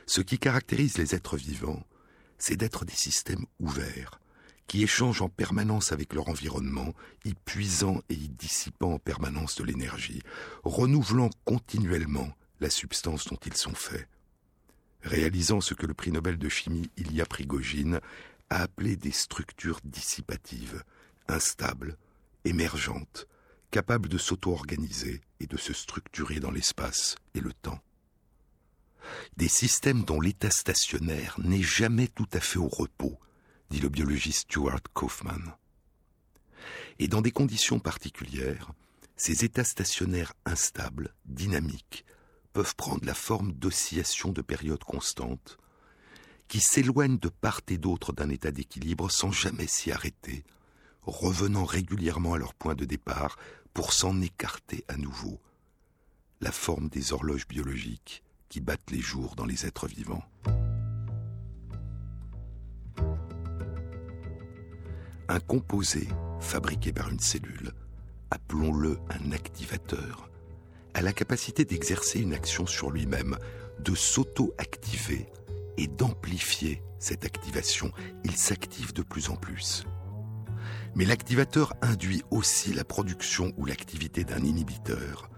Ce 0.06 0.20
qui 0.20 0.38
caractérise 0.38 0.98
les 0.98 1.14
êtres 1.14 1.38
vivants, 1.38 1.82
c'est 2.36 2.56
d'être 2.56 2.84
des 2.84 2.92
systèmes 2.92 3.46
ouverts, 3.60 4.20
qui 4.66 4.82
échangent 4.82 5.22
en 5.22 5.28
permanence 5.30 5.92
avec 5.92 6.12
leur 6.12 6.28
environnement, 6.28 6.92
y 7.24 7.32
puisant 7.32 8.02
et 8.10 8.14
y 8.14 8.28
dissipant 8.28 8.94
en 8.94 8.98
permanence 8.98 9.56
de 9.56 9.64
l'énergie, 9.64 10.22
renouvelant 10.64 11.30
continuellement 11.46 12.28
la 12.62 12.70
substance 12.70 13.26
dont 13.26 13.38
ils 13.44 13.56
sont 13.56 13.74
faits, 13.74 14.08
réalisant 15.02 15.60
ce 15.60 15.74
que 15.74 15.84
le 15.84 15.94
prix 15.94 16.12
Nobel 16.12 16.38
de 16.38 16.48
chimie 16.48 16.90
Ilya 16.96 17.26
Prigogine 17.26 18.00
a 18.50 18.62
appelé 18.62 18.96
des 18.96 19.10
structures 19.10 19.80
dissipatives, 19.84 20.84
instables, 21.26 21.98
émergentes, 22.44 23.26
capables 23.72 24.08
de 24.08 24.16
s'auto-organiser 24.16 25.20
et 25.40 25.46
de 25.46 25.56
se 25.56 25.72
structurer 25.72 26.38
dans 26.38 26.52
l'espace 26.52 27.16
et 27.34 27.40
le 27.40 27.52
temps. 27.52 27.80
Des 29.36 29.48
systèmes 29.48 30.04
dont 30.04 30.20
l'état 30.20 30.50
stationnaire 30.50 31.34
n'est 31.40 31.62
jamais 31.62 32.06
tout 32.06 32.28
à 32.32 32.40
fait 32.40 32.58
au 32.58 32.68
repos, 32.68 33.18
dit 33.70 33.80
le 33.80 33.88
biologiste 33.88 34.42
Stuart 34.42 34.82
Kaufman. 34.92 35.56
Et 37.00 37.08
dans 37.08 37.22
des 37.22 37.32
conditions 37.32 37.80
particulières, 37.80 38.70
ces 39.16 39.44
états 39.44 39.64
stationnaires 39.64 40.34
instables, 40.44 41.12
dynamiques, 41.24 42.04
peuvent 42.52 42.76
prendre 42.76 43.04
la 43.04 43.14
forme 43.14 43.52
d'oscillations 43.52 44.32
de 44.32 44.42
périodes 44.42 44.84
constantes, 44.84 45.58
qui 46.48 46.60
s'éloignent 46.60 47.18
de 47.18 47.28
part 47.28 47.60
et 47.68 47.78
d'autre 47.78 48.12
d'un 48.12 48.28
état 48.28 48.50
d'équilibre 48.50 49.10
sans 49.10 49.32
jamais 49.32 49.66
s'y 49.66 49.90
arrêter, 49.90 50.44
revenant 51.02 51.64
régulièrement 51.64 52.34
à 52.34 52.38
leur 52.38 52.54
point 52.54 52.74
de 52.74 52.84
départ 52.84 53.36
pour 53.72 53.92
s'en 53.92 54.20
écarter 54.20 54.84
à 54.88 54.96
nouveau. 54.96 55.40
La 56.40 56.52
forme 56.52 56.88
des 56.88 57.12
horloges 57.12 57.48
biologiques 57.48 58.22
qui 58.48 58.60
battent 58.60 58.90
les 58.90 59.00
jours 59.00 59.34
dans 59.34 59.46
les 59.46 59.64
êtres 59.64 59.86
vivants. 59.86 60.24
Un 65.28 65.40
composé 65.40 66.06
fabriqué 66.40 66.92
par 66.92 67.08
une 67.08 67.20
cellule, 67.20 67.72
appelons-le 68.30 68.98
un 69.08 69.32
activateur, 69.32 70.28
a 70.94 71.02
la 71.02 71.12
capacité 71.12 71.64
d'exercer 71.64 72.20
une 72.20 72.34
action 72.34 72.66
sur 72.66 72.90
lui-même, 72.90 73.36
de 73.80 73.94
s'auto-activer 73.94 75.26
et 75.76 75.86
d'amplifier 75.86 76.82
cette 76.98 77.24
activation. 77.24 77.92
Il 78.24 78.36
s'active 78.36 78.92
de 78.92 79.02
plus 79.02 79.30
en 79.30 79.36
plus. 79.36 79.84
Mais 80.94 81.04
l'activateur 81.04 81.74
induit 81.80 82.22
aussi 82.30 82.72
la 82.74 82.84
production 82.84 83.52
ou 83.56 83.64
l'activité 83.64 84.24
d'un 84.24 84.44
inhibiteur 84.44 85.30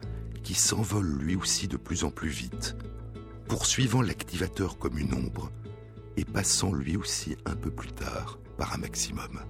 qui 0.42 0.54
s'envole 0.54 1.18
lui 1.18 1.36
aussi 1.36 1.68
de 1.68 1.76
plus 1.76 2.04
en 2.04 2.10
plus 2.10 2.28
vite 2.28 2.76
poursuivant 3.48 4.02
l'activateur 4.02 4.78
comme 4.78 4.98
une 4.98 5.14
ombre 5.14 5.50
et 6.16 6.24
passant 6.24 6.72
lui 6.72 6.96
aussi 6.96 7.36
un 7.44 7.56
peu 7.56 7.70
plus 7.70 7.92
tard 7.92 8.38
par 8.56 8.72
un 8.74 8.78
maximum. 8.78 9.40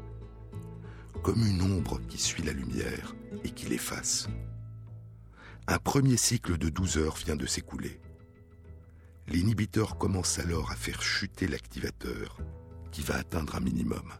Comme 1.23 1.45
une 1.47 1.63
ombre 1.63 2.01
qui 2.09 2.19
suit 2.19 2.43
la 2.43 2.53
lumière 2.53 3.15
et 3.45 3.51
qui 3.51 3.67
l'efface. 3.67 4.29
Un 5.67 5.79
premier 5.79 6.19
cycle 6.19 6.59
de 6.59 6.69
12 6.69 6.99
heures 6.99 7.17
vient 7.17 7.37
de 7.37 7.47
s'écouler. 7.47 7.99
L'inhibiteur 9.29 9.97
commence 9.97 10.39
alors 10.39 10.71
à 10.71 10.77
faire 10.77 11.01
chuter 11.01 11.47
l'activateur 11.47 12.37
qui 12.93 13.01
va 13.01 13.17
atteindre 13.17 13.55
un 13.55 13.61
minimum. 13.61 14.13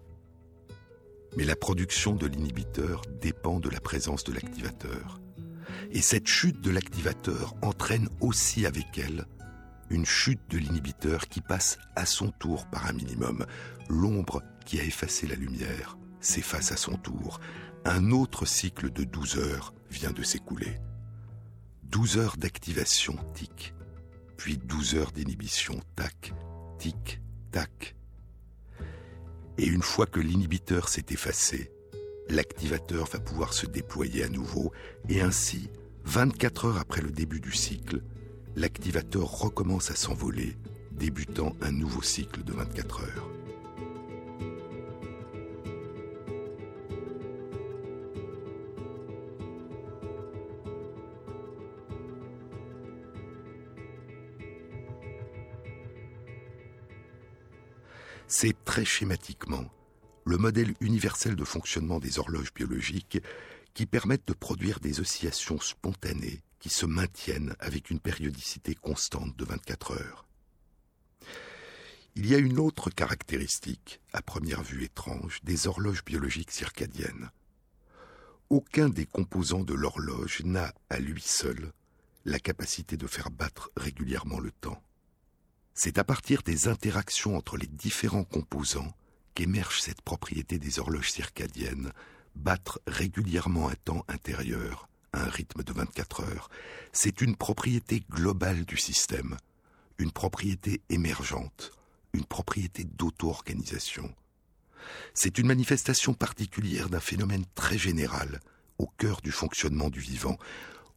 Mais 1.37 1.45
la 1.45 1.55
production 1.55 2.15
de 2.15 2.27
l'inhibiteur 2.27 3.03
dépend 3.21 3.61
de 3.61 3.69
la 3.69 3.81
présence 3.81 4.25
de 4.25 4.33
l'activateur. 4.33 5.21
Et 5.91 6.01
cette 6.01 6.29
chute 6.29 6.63
de 6.63 6.71
l'activateur 6.71 7.55
entraîne 7.61 8.09
aussi 8.21 8.65
avec 8.65 8.97
elle 8.97 9.27
une 9.91 10.07
chute 10.07 10.41
de 10.49 10.57
l'inhibiteur 10.57 11.29
qui 11.29 11.43
passe 11.43 11.77
à 11.95 12.07
son 12.07 12.31
tour 12.31 12.67
par 12.71 12.87
un 12.87 12.95
minimum. 12.95 13.45
L'ombre 13.91 14.43
qui 14.65 14.81
a 14.81 14.85
effacé 14.85 15.27
la 15.27 15.35
lumière 15.35 15.99
s'efface 16.21 16.73
à 16.73 16.79
son 16.79 16.97
tour. 16.97 17.39
Un 17.85 18.13
autre 18.13 18.47
cycle 18.47 18.91
de 18.91 19.05
12 19.05 19.37
heures 19.37 19.75
vient 19.91 20.13
de 20.13 20.23
s'écouler. 20.23 20.79
12 21.91 22.19
heures 22.19 22.37
d'activation, 22.37 23.17
tic, 23.35 23.75
puis 24.37 24.59
12 24.59 24.95
heures 24.97 25.13
d'inhibition, 25.13 25.81
tac, 25.97 26.33
tic, 26.79 27.21
tac. 27.51 27.95
Et 29.59 29.67
une 29.67 29.83
fois 29.83 30.07
que 30.07 30.21
l'inhibiteur 30.21 30.89
s'est 30.89 31.07
effacé, 31.11 31.71
l'activateur 32.29 33.07
va 33.07 33.21
pouvoir 33.21 33.53
se 33.53 33.67
déployer 33.67 34.25
à 34.25 34.29
nouveau, 34.29 34.73
et 35.09 35.21
ainsi, 35.21 35.71
24 36.05 36.67
heures 36.67 36.79
après 36.79 37.01
le 37.01 37.11
début 37.11 37.41
du 37.41 37.53
cycle, 37.53 38.03
l'activateur 38.57 39.25
recommence 39.25 39.91
à 39.91 39.95
s'envoler, 39.95 40.57
débutant 40.93 41.55
un 41.61 41.73
nouveau 41.73 42.03
cycle 42.03 42.43
de 42.45 42.53
24 42.53 43.03
heures. 43.03 43.34
C'est 58.37 58.65
très 58.65 58.85
schématiquement 58.85 59.65
le 60.25 60.39
modèle 60.39 60.75
universel 60.81 61.37
de 61.37 61.45
fonctionnement 61.45 62.01
des 62.01 62.19
horloges 62.19 62.53
biologiques 62.53 63.23
qui 63.75 63.87
permettent 63.87 64.27
de 64.27 64.33
produire 64.33 64.81
des 64.81 64.99
oscillations 64.99 65.61
spontanées 65.61 66.43
qui 66.59 66.69
se 66.69 66.85
maintiennent 66.85 67.55
avec 67.61 67.91
une 67.91 68.01
périodicité 68.01 68.75
constante 68.75 69.37
de 69.37 69.45
24 69.45 69.93
heures. 69.93 70.27
Il 72.17 72.27
y 72.27 72.35
a 72.35 72.39
une 72.39 72.59
autre 72.59 72.91
caractéristique, 72.91 74.01
à 74.13 74.21
première 74.21 74.65
vue 74.65 74.83
étrange, 74.83 75.39
des 75.45 75.69
horloges 75.69 76.05
biologiques 76.05 76.51
circadiennes. 76.51 77.31
Aucun 78.51 78.89
des 78.89 79.07
composants 79.07 79.63
de 79.63 79.75
l'horloge 79.75 80.43
n'a, 80.43 80.75
à 80.91 80.99
lui 80.99 81.23
seul, 81.23 81.73
la 82.25 82.41
capacité 82.41 82.97
de 82.97 83.07
faire 83.07 83.31
battre 83.31 83.71
régulièrement 83.77 84.41
le 84.41 84.51
temps. 84.51 84.83
C'est 85.75 85.99
à 85.99 86.05
partir 86.05 86.43
des 86.43 86.69
interactions 86.69 87.37
entre 87.37 87.57
les 87.57 87.67
différents 87.67 88.25
composants 88.25 88.95
qu'émerge 89.35 89.81
cette 89.81 90.03
propriété 90.03 90.61
des 90.61 90.79
horloges 90.79 91.11
circadiennes, 91.11 91.93
battre 92.37 92.81
régulièrement 92.87 93.69
un 93.69 93.75
temps 93.85 94.05
intérieur, 94.07 94.89
à 95.13 95.25
un 95.25 95.29
rythme 95.29 95.65
de 95.65 95.73
24 95.73 96.21
heures. 96.23 96.49
C'est 96.93 97.21
une 97.21 97.35
propriété 97.35 98.05
globale 98.09 98.65
du 98.65 98.77
système, 98.77 99.37
une 99.99 100.13
propriété 100.13 100.81
émergente, 100.91 101.73
une 102.13 102.25
propriété 102.25 102.85
d'auto-organisation. 102.85 104.15
C'est 105.13 105.39
une 105.39 105.49
manifestation 105.49 106.15
particulière 106.15 106.89
d'un 106.89 107.01
phénomène 107.01 107.47
très 107.57 107.79
général, 107.79 108.41
au 108.79 108.87
cœur 108.99 109.21
du 109.23 109.33
fonctionnement 109.33 109.91
du 109.91 110.01
vivant. 110.01 110.39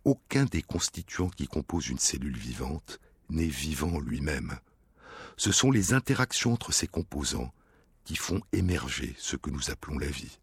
Aucun 0.04 0.46
des 0.46 0.62
constituants 0.62 1.30
qui 1.30 1.48
composent 1.48 1.90
une 1.90 2.00
cellule 2.00 2.38
vivante 2.38 3.00
n'est 3.30 3.46
vivant 3.46 4.00
lui-même. 4.00 4.60
Ce 5.38 5.52
sont 5.52 5.72
les 5.72 5.94
interactions 5.94 6.54
entre 6.54 6.74
ces 6.74 6.88
composants 6.88 7.54
qui 8.04 8.16
font 8.16 8.42
émerger 8.54 9.16
ce 9.18 9.36
que 9.36 9.50
nous 9.50 9.70
appelons 9.70 10.00
la 10.00 10.08
vie. 10.08 10.40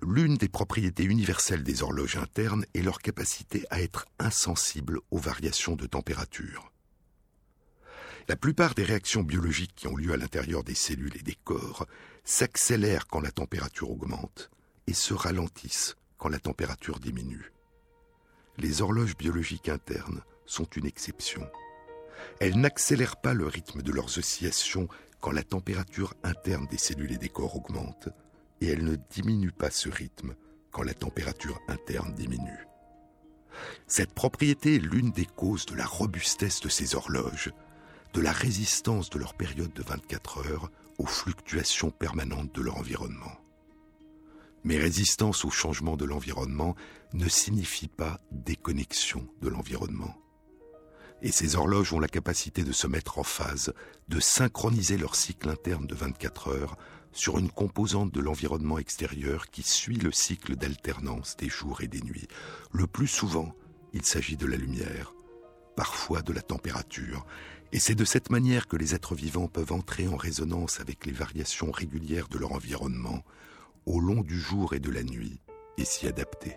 L'une 0.00 0.36
des 0.36 0.48
propriétés 0.48 1.04
universelles 1.04 1.64
des 1.64 1.82
horloges 1.82 2.16
internes 2.16 2.64
est 2.74 2.82
leur 2.82 2.98
capacité 2.98 3.64
à 3.70 3.82
être 3.82 4.06
insensibles 4.18 5.00
aux 5.10 5.18
variations 5.18 5.76
de 5.76 5.86
température. 5.86 6.72
La 8.28 8.36
plupart 8.36 8.74
des 8.74 8.84
réactions 8.84 9.22
biologiques 9.22 9.74
qui 9.74 9.88
ont 9.88 9.96
lieu 9.96 10.12
à 10.12 10.16
l'intérieur 10.16 10.62
des 10.62 10.74
cellules 10.74 11.16
et 11.16 11.22
des 11.22 11.36
corps 11.44 11.86
s'accélèrent 12.24 13.06
quand 13.06 13.20
la 13.20 13.32
température 13.32 13.90
augmente 13.90 14.50
et 14.86 14.94
se 14.94 15.14
ralentissent 15.14 15.96
quand 16.16 16.28
la 16.28 16.38
température 16.38 17.00
diminue. 17.00 17.52
Les 18.56 18.82
horloges 18.82 19.16
biologiques 19.16 19.68
internes 19.68 20.22
sont 20.46 20.66
une 20.76 20.86
exception. 20.86 21.48
Elles 22.40 22.58
n'accélèrent 22.58 23.16
pas 23.16 23.34
le 23.34 23.46
rythme 23.46 23.82
de 23.82 23.92
leurs 23.92 24.18
oscillations 24.18 24.88
quand 25.20 25.32
la 25.32 25.42
température 25.42 26.14
interne 26.22 26.66
des 26.66 26.78
cellules 26.78 27.12
et 27.12 27.18
des 27.18 27.28
corps 27.28 27.56
augmente, 27.56 28.08
et 28.60 28.68
elles 28.68 28.84
ne 28.84 28.96
diminuent 29.10 29.52
pas 29.52 29.70
ce 29.70 29.88
rythme 29.88 30.34
quand 30.70 30.82
la 30.82 30.94
température 30.94 31.60
interne 31.68 32.14
diminue. 32.14 32.66
Cette 33.86 34.12
propriété 34.12 34.76
est 34.76 34.78
l'une 34.78 35.10
des 35.10 35.26
causes 35.26 35.66
de 35.66 35.74
la 35.74 35.86
robustesse 35.86 36.60
de 36.60 36.68
ces 36.68 36.94
horloges, 36.94 37.52
de 38.14 38.20
la 38.20 38.32
résistance 38.32 39.10
de 39.10 39.18
leur 39.18 39.34
période 39.34 39.72
de 39.72 39.82
24 39.82 40.46
heures 40.46 40.70
aux 40.98 41.06
fluctuations 41.06 41.90
permanentes 41.90 42.54
de 42.54 42.62
leur 42.62 42.76
environnement. 42.76 43.38
Mais 44.64 44.76
résistance 44.76 45.44
au 45.44 45.50
changement 45.50 45.96
de 45.96 46.04
l'environnement 46.04 46.74
ne 47.12 47.28
signifie 47.28 47.88
pas 47.88 48.20
déconnexion 48.32 49.26
de 49.40 49.48
l'environnement. 49.48 50.16
Et 51.22 51.32
ces 51.32 51.56
horloges 51.56 51.92
ont 51.92 52.00
la 52.00 52.08
capacité 52.08 52.62
de 52.62 52.72
se 52.72 52.86
mettre 52.86 53.18
en 53.18 53.24
phase, 53.24 53.72
de 54.08 54.20
synchroniser 54.20 54.96
leur 54.96 55.16
cycle 55.16 55.48
interne 55.48 55.86
de 55.86 55.94
24 55.94 56.48
heures 56.48 56.76
sur 57.12 57.38
une 57.38 57.50
composante 57.50 58.12
de 58.12 58.20
l'environnement 58.20 58.78
extérieur 58.78 59.50
qui 59.50 59.62
suit 59.62 59.96
le 59.96 60.12
cycle 60.12 60.54
d'alternance 60.54 61.36
des 61.36 61.48
jours 61.48 61.80
et 61.80 61.88
des 61.88 62.02
nuits. 62.02 62.28
Le 62.72 62.86
plus 62.86 63.08
souvent, 63.08 63.52
il 63.92 64.04
s'agit 64.04 64.36
de 64.36 64.46
la 64.46 64.56
lumière, 64.56 65.12
parfois 65.74 66.22
de 66.22 66.32
la 66.32 66.42
température, 66.42 67.26
et 67.72 67.80
c'est 67.80 67.94
de 67.94 68.04
cette 68.04 68.30
manière 68.30 68.66
que 68.66 68.76
les 68.76 68.94
êtres 68.94 69.14
vivants 69.14 69.48
peuvent 69.48 69.72
entrer 69.72 70.06
en 70.08 70.16
résonance 70.16 70.80
avec 70.80 71.04
les 71.04 71.12
variations 71.12 71.70
régulières 71.70 72.28
de 72.28 72.38
leur 72.38 72.52
environnement 72.52 73.24
au 73.84 74.00
long 74.00 74.22
du 74.22 74.38
jour 74.38 74.74
et 74.74 74.80
de 74.80 74.90
la 74.90 75.02
nuit 75.02 75.40
et 75.76 75.84
s'y 75.84 76.06
adapter. 76.06 76.56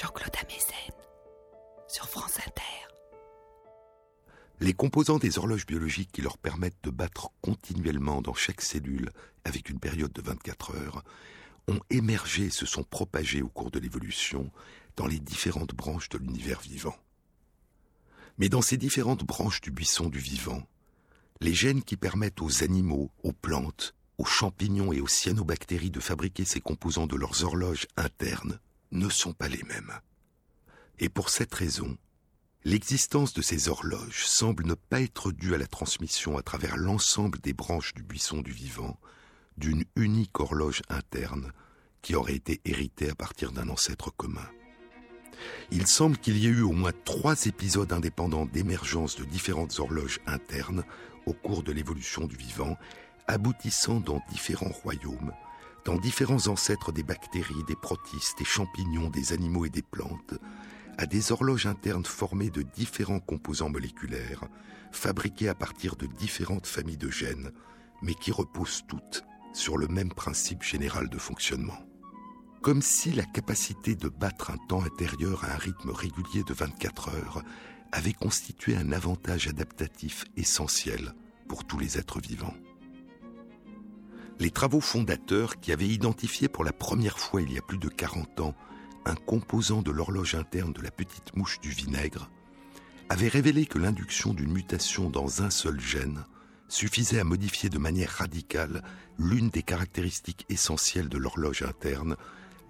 Jean-Claude 0.00 0.36
Amezen 0.40 0.94
sur 1.88 2.08
France 2.08 2.38
Inter. 2.46 2.62
Les 4.60 4.72
composants 4.72 5.18
des 5.18 5.38
horloges 5.38 5.66
biologiques 5.66 6.12
qui 6.12 6.22
leur 6.22 6.38
permettent 6.38 6.84
de 6.84 6.90
battre 6.90 7.30
continuellement 7.40 8.22
dans 8.22 8.34
chaque 8.34 8.60
cellule 8.60 9.10
avec 9.44 9.70
une 9.70 9.80
période 9.80 10.12
de 10.12 10.22
24 10.22 10.76
heures 10.76 11.02
ont 11.66 11.80
émergé 11.90 12.44
et 12.44 12.50
se 12.50 12.64
sont 12.64 12.84
propagés 12.84 13.42
au 13.42 13.48
cours 13.48 13.72
de 13.72 13.80
l'évolution 13.80 14.52
dans 14.94 15.08
les 15.08 15.18
différentes 15.18 15.74
branches 15.74 16.10
de 16.10 16.18
l'univers 16.18 16.60
vivant. 16.60 16.96
Mais 18.38 18.48
dans 18.48 18.62
ces 18.62 18.76
différentes 18.76 19.24
branches 19.24 19.60
du 19.60 19.72
buisson 19.72 20.08
du 20.08 20.20
vivant, 20.20 20.62
les 21.40 21.54
gènes 21.54 21.82
qui 21.82 21.96
permettent 21.96 22.40
aux 22.40 22.62
animaux, 22.62 23.10
aux 23.24 23.32
plantes, 23.32 23.96
aux 24.16 24.24
champignons 24.24 24.92
et 24.92 25.00
aux 25.00 25.08
cyanobactéries 25.08 25.90
de 25.90 25.98
fabriquer 25.98 26.44
ces 26.44 26.60
composants 26.60 27.08
de 27.08 27.16
leurs 27.16 27.42
horloges 27.42 27.88
internes 27.96 28.60
ne 28.92 29.08
sont 29.08 29.32
pas 29.32 29.48
les 29.48 29.62
mêmes. 29.64 29.92
Et 30.98 31.08
pour 31.08 31.30
cette 31.30 31.54
raison, 31.54 31.96
l'existence 32.64 33.32
de 33.32 33.42
ces 33.42 33.68
horloges 33.68 34.24
semble 34.26 34.66
ne 34.66 34.74
pas 34.74 35.00
être 35.00 35.32
due 35.32 35.54
à 35.54 35.58
la 35.58 35.66
transmission 35.66 36.36
à 36.36 36.42
travers 36.42 36.76
l'ensemble 36.76 37.38
des 37.40 37.52
branches 37.52 37.94
du 37.94 38.02
buisson 38.02 38.40
du 38.40 38.52
vivant 38.52 38.98
d'une 39.56 39.84
unique 39.96 40.38
horloge 40.38 40.82
interne 40.88 41.52
qui 42.00 42.14
aurait 42.14 42.34
été 42.36 42.60
héritée 42.64 43.10
à 43.10 43.14
partir 43.14 43.52
d'un 43.52 43.68
ancêtre 43.68 44.10
commun. 44.16 44.48
Il 45.70 45.86
semble 45.86 46.18
qu'il 46.18 46.36
y 46.38 46.46
ait 46.46 46.50
eu 46.50 46.62
au 46.62 46.72
moins 46.72 46.92
trois 47.04 47.46
épisodes 47.46 47.92
indépendants 47.92 48.46
d'émergence 48.46 49.16
de 49.16 49.24
différentes 49.24 49.78
horloges 49.78 50.20
internes 50.26 50.84
au 51.26 51.32
cours 51.32 51.62
de 51.62 51.72
l'évolution 51.72 52.26
du 52.26 52.36
vivant, 52.36 52.76
aboutissant 53.26 54.00
dans 54.00 54.22
différents 54.30 54.70
royaumes, 54.70 55.32
dans 55.88 55.96
différents 55.96 56.48
ancêtres 56.48 56.92
des 56.92 57.02
bactéries, 57.02 57.64
des 57.66 57.74
protistes, 57.74 58.36
des 58.36 58.44
champignons, 58.44 59.08
des 59.08 59.32
animaux 59.32 59.64
et 59.64 59.70
des 59.70 59.80
plantes, 59.80 60.34
à 60.98 61.06
des 61.06 61.32
horloges 61.32 61.64
internes 61.64 62.04
formées 62.04 62.50
de 62.50 62.60
différents 62.60 63.20
composants 63.20 63.70
moléculaires, 63.70 64.44
fabriqués 64.92 65.48
à 65.48 65.54
partir 65.54 65.96
de 65.96 66.04
différentes 66.04 66.66
familles 66.66 66.98
de 66.98 67.08
gènes, 67.08 67.52
mais 68.02 68.12
qui 68.12 68.32
reposent 68.32 68.84
toutes 68.86 69.24
sur 69.54 69.78
le 69.78 69.88
même 69.88 70.12
principe 70.12 70.62
général 70.62 71.08
de 71.08 71.16
fonctionnement. 71.16 71.78
Comme 72.60 72.82
si 72.82 73.10
la 73.12 73.24
capacité 73.24 73.94
de 73.94 74.10
battre 74.10 74.50
un 74.50 74.58
temps 74.68 74.84
intérieur 74.84 75.44
à 75.44 75.54
un 75.54 75.56
rythme 75.56 75.88
régulier 75.88 76.42
de 76.42 76.52
24 76.52 77.08
heures 77.14 77.42
avait 77.92 78.12
constitué 78.12 78.76
un 78.76 78.92
avantage 78.92 79.48
adaptatif 79.48 80.26
essentiel 80.36 81.14
pour 81.48 81.66
tous 81.66 81.78
les 81.78 81.96
êtres 81.96 82.20
vivants. 82.20 82.52
Les 84.40 84.50
travaux 84.50 84.80
fondateurs 84.80 85.58
qui 85.58 85.72
avaient 85.72 85.88
identifié 85.88 86.48
pour 86.48 86.64
la 86.64 86.72
première 86.72 87.18
fois 87.18 87.42
il 87.42 87.52
y 87.52 87.58
a 87.58 87.62
plus 87.62 87.78
de 87.78 87.88
40 87.88 88.40
ans 88.40 88.54
un 89.04 89.14
composant 89.14 89.82
de 89.82 89.90
l'horloge 89.90 90.34
interne 90.34 90.72
de 90.72 90.82
la 90.82 90.90
petite 90.90 91.34
mouche 91.34 91.60
du 91.60 91.70
vinaigre 91.70 92.30
avaient 93.08 93.28
révélé 93.28 93.66
que 93.66 93.78
l'induction 93.78 94.34
d'une 94.34 94.52
mutation 94.52 95.10
dans 95.10 95.42
un 95.42 95.50
seul 95.50 95.80
gène 95.80 96.24
suffisait 96.68 97.18
à 97.18 97.24
modifier 97.24 97.70
de 97.70 97.78
manière 97.78 98.10
radicale 98.10 98.82
l'une 99.18 99.48
des 99.48 99.62
caractéristiques 99.62 100.44
essentielles 100.50 101.08
de 101.08 101.18
l'horloge 101.18 101.62
interne, 101.62 102.16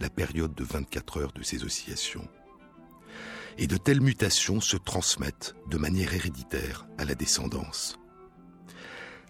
la 0.01 0.09
période 0.09 0.55
de 0.55 0.65
24 0.65 1.19
heures 1.19 1.33
de 1.33 1.43
ses 1.43 1.65
oscillations. 1.65 2.29
Et 3.59 3.67
de 3.67 3.77
telles 3.77 4.01
mutations 4.01 4.61
se 4.61 4.77
transmettent 4.77 5.57
de 5.69 5.79
manière 5.79 6.15
héréditaire 6.15 6.87
à 6.97 7.05
la 7.05 7.17
descendance. 7.17 7.99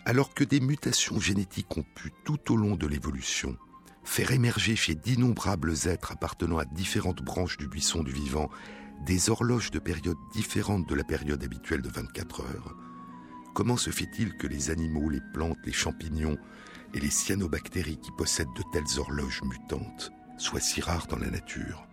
Alors 0.08 0.32
que 0.32 0.42
des 0.42 0.60
mutations 0.60 1.20
génétiques 1.20 1.76
ont 1.76 1.84
pu 1.94 2.10
tout 2.24 2.54
au 2.54 2.56
long 2.56 2.76
de 2.76 2.86
l'évolution 2.86 3.58
faire 4.04 4.32
émerger 4.32 4.74
chez 4.74 4.94
d'innombrables 4.94 5.74
êtres 5.84 6.12
appartenant 6.12 6.56
à 6.56 6.64
différentes 6.64 7.20
branches 7.20 7.58
du 7.58 7.68
buisson 7.68 8.02
du 8.02 8.10
vivant 8.10 8.48
des 9.04 9.28
horloges 9.28 9.70
de 9.70 9.78
périodes 9.78 10.16
différentes 10.32 10.88
de 10.88 10.94
la 10.94 11.04
période 11.04 11.44
habituelle 11.44 11.82
de 11.82 11.90
24 11.90 12.40
heures, 12.40 12.74
comment 13.54 13.76
se 13.76 13.90
fait-il 13.90 14.34
que 14.38 14.46
les 14.46 14.70
animaux, 14.70 15.10
les 15.10 15.20
plantes, 15.34 15.58
les 15.66 15.74
champignons 15.74 16.38
et 16.94 17.00
les 17.00 17.10
cyanobactéries 17.10 18.00
qui 18.00 18.10
possèdent 18.12 18.54
de 18.56 18.64
telles 18.72 18.98
horloges 18.98 19.42
mutantes 19.42 20.10
soient 20.38 20.58
si 20.58 20.80
rares 20.80 21.08
dans 21.08 21.18
la 21.18 21.28
nature? 21.28 21.87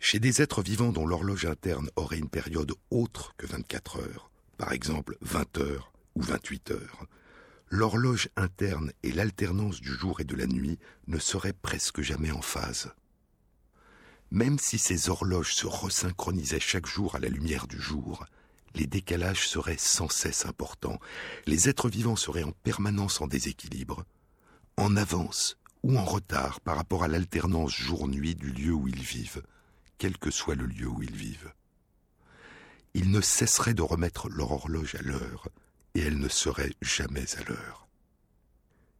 Chez 0.00 0.20
des 0.20 0.40
êtres 0.40 0.62
vivants 0.62 0.92
dont 0.92 1.06
l'horloge 1.06 1.44
interne 1.44 1.90
aurait 1.96 2.18
une 2.18 2.30
période 2.30 2.72
autre 2.90 3.34
que 3.36 3.46
24 3.46 3.98
heures, 3.98 4.30
par 4.56 4.72
exemple 4.72 5.18
20 5.20 5.58
heures 5.58 5.92
ou 6.14 6.22
28 6.22 6.70
heures, 6.70 7.06
l'horloge 7.68 8.28
interne 8.36 8.92
et 9.02 9.12
l'alternance 9.12 9.80
du 9.80 9.92
jour 9.92 10.20
et 10.20 10.24
de 10.24 10.36
la 10.36 10.46
nuit 10.46 10.78
ne 11.08 11.18
seraient 11.18 11.52
presque 11.52 12.00
jamais 12.00 12.30
en 12.30 12.40
phase. 12.40 12.92
Même 14.30 14.58
si 14.58 14.78
ces 14.78 15.08
horloges 15.08 15.54
se 15.54 15.66
resynchronisaient 15.66 16.60
chaque 16.60 16.86
jour 16.86 17.14
à 17.16 17.18
la 17.18 17.28
lumière 17.28 17.66
du 17.66 17.80
jour, 17.80 18.24
les 18.74 18.86
décalages 18.86 19.48
seraient 19.48 19.78
sans 19.78 20.08
cesse 20.08 20.46
importants, 20.46 21.00
les 21.46 21.68
êtres 21.68 21.88
vivants 21.88 22.16
seraient 22.16 22.44
en 22.44 22.52
permanence 22.52 23.20
en 23.20 23.26
déséquilibre, 23.26 24.04
en 24.76 24.96
avance 24.96 25.58
ou 25.82 25.98
en 25.98 26.04
retard 26.04 26.60
par 26.60 26.76
rapport 26.76 27.02
à 27.04 27.08
l'alternance 27.08 27.74
jour-nuit 27.74 28.34
du 28.34 28.50
lieu 28.50 28.72
où 28.72 28.86
ils 28.86 29.02
vivent, 29.02 29.42
quel 29.98 30.16
que 30.16 30.30
soit 30.30 30.54
le 30.54 30.66
lieu 30.66 30.86
où 30.86 31.02
ils 31.02 31.14
vivent. 31.14 31.52
Ils 32.94 33.10
ne 33.10 33.20
cesseraient 33.20 33.74
de 33.74 33.82
remettre 33.82 34.28
leur 34.28 34.52
horloge 34.52 34.94
à 34.94 35.02
l'heure, 35.02 35.48
et 35.94 36.00
elle 36.00 36.18
ne 36.18 36.28
serait 36.28 36.74
jamais 36.80 37.36
à 37.36 37.42
l'heure. 37.44 37.88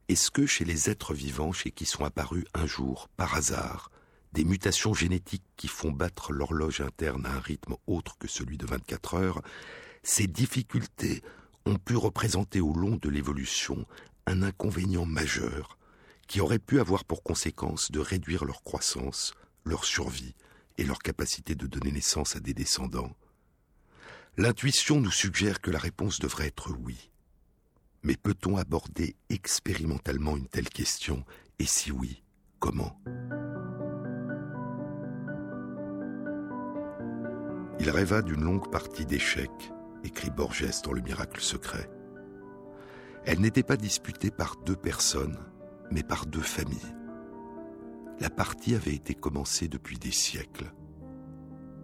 Est-ce 0.08 0.30
que 0.30 0.46
chez 0.46 0.64
les 0.64 0.90
êtres 0.90 1.14
vivants, 1.14 1.52
chez 1.52 1.70
qui 1.70 1.86
sont 1.86 2.04
apparus 2.04 2.44
un 2.54 2.66
jour, 2.66 3.08
par 3.16 3.34
hasard, 3.34 3.90
des 4.32 4.44
mutations 4.44 4.94
génétiques 4.94 5.44
qui 5.56 5.68
font 5.68 5.92
battre 5.92 6.32
l'horloge 6.32 6.80
interne 6.80 7.26
à 7.26 7.32
un 7.32 7.40
rythme 7.40 7.76
autre 7.86 8.18
que 8.18 8.28
celui 8.28 8.58
de 8.58 8.66
24 8.66 9.14
heures, 9.14 9.42
ces 10.02 10.26
difficultés 10.26 11.22
ont 11.66 11.76
pu 11.76 11.96
représenter 11.96 12.60
au 12.60 12.72
long 12.72 12.96
de 12.96 13.08
l'évolution 13.08 13.86
un 14.26 14.42
inconvénient 14.42 15.06
majeur 15.06 15.78
qui 16.26 16.40
aurait 16.40 16.58
pu 16.58 16.78
avoir 16.80 17.04
pour 17.04 17.22
conséquence 17.22 17.90
de 17.90 18.00
réduire 18.00 18.44
leur 18.44 18.62
croissance, 18.62 19.34
leur 19.64 19.84
survie 19.84 20.34
et 20.78 20.84
leur 20.84 21.00
capacité 21.00 21.54
de 21.54 21.66
donner 21.66 21.92
naissance 21.92 22.36
à 22.36 22.40
des 22.40 22.54
descendants. 22.54 23.14
L'intuition 24.36 25.00
nous 25.00 25.10
suggère 25.10 25.60
que 25.60 25.70
la 25.70 25.78
réponse 25.78 26.20
devrait 26.20 26.46
être 26.46 26.72
oui. 26.72 27.10
Mais 28.04 28.16
peut-on 28.16 28.56
aborder 28.56 29.16
expérimentalement 29.28 30.36
une 30.36 30.46
telle 30.46 30.68
question? 30.68 31.24
Et 31.58 31.66
si 31.66 31.90
oui, 31.90 32.22
comment? 32.60 32.96
Il 37.80 37.90
rêva 37.90 38.22
d'une 38.22 38.42
longue 38.42 38.70
partie 38.70 39.06
d'échecs, 39.06 39.72
écrit 40.04 40.30
Borges 40.30 40.82
dans 40.82 40.92
Le 40.92 41.00
miracle 41.00 41.40
secret. 41.40 41.90
Elle 43.24 43.40
n'était 43.40 43.62
pas 43.62 43.76
disputée 43.76 44.30
par 44.30 44.56
deux 44.64 44.76
personnes, 44.76 45.38
mais 45.90 46.02
par 46.02 46.26
deux 46.26 46.40
familles. 46.40 46.97
La 48.20 48.30
partie 48.30 48.74
avait 48.74 48.94
été 48.94 49.14
commencée 49.14 49.68
depuis 49.68 49.96
des 49.96 50.10
siècles. 50.10 50.72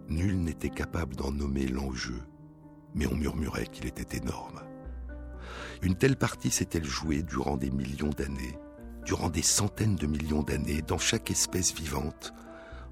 Nul 0.09 0.37
n'était 0.37 0.69
capable 0.69 1.15
d'en 1.15 1.31
nommer 1.31 1.65
l'enjeu, 1.65 2.21
mais 2.93 3.07
on 3.07 3.15
murmurait 3.15 3.67
qu'il 3.67 3.85
était 3.85 4.17
énorme. 4.17 4.61
Une 5.81 5.95
telle 5.95 6.17
partie 6.17 6.51
s'est-elle 6.51 6.83
jouée 6.83 7.23
durant 7.23 7.55
des 7.55 7.71
millions 7.71 8.09
d'années, 8.09 8.57
durant 9.05 9.29
des 9.29 9.41
centaines 9.41 9.95
de 9.95 10.07
millions 10.07 10.43
d'années, 10.43 10.81
dans 10.81 10.97
chaque 10.97 11.31
espèce 11.31 11.73
vivante, 11.73 12.33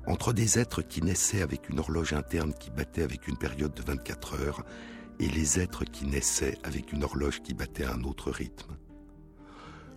entre 0.07 0.31
des 0.31 0.57
êtres 0.57 0.81
qui 0.81 1.01
naissaient 1.01 1.41
avec 1.41 1.69
une 1.69 1.79
horloge 1.79 2.13
interne 2.13 2.53
qui 2.53 2.71
battait 2.71 3.03
avec 3.03 3.27
une 3.27 3.37
période 3.37 3.73
de 3.73 3.83
24 3.83 4.39
heures 4.39 4.63
et 5.19 5.27
les 5.27 5.59
êtres 5.59 5.83
qui 5.83 6.05
naissaient 6.05 6.57
avec 6.63 6.93
une 6.93 7.03
horloge 7.03 7.41
qui 7.41 7.53
battait 7.53 7.83
à 7.83 7.93
un 7.93 8.03
autre 8.03 8.31
rythme? 8.31 8.77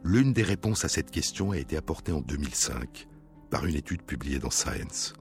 L'une 0.02 0.32
des 0.32 0.42
réponses 0.42 0.84
à 0.84 0.88
cette 0.88 1.12
question 1.12 1.52
a 1.52 1.58
été 1.58 1.76
apportée 1.76 2.12
en 2.12 2.20
2005 2.20 3.06
par 3.56 3.64
une 3.64 3.76
étude 3.76 4.02
publiée 4.02 4.38
dans 4.38 4.50
Science. 4.50 5.14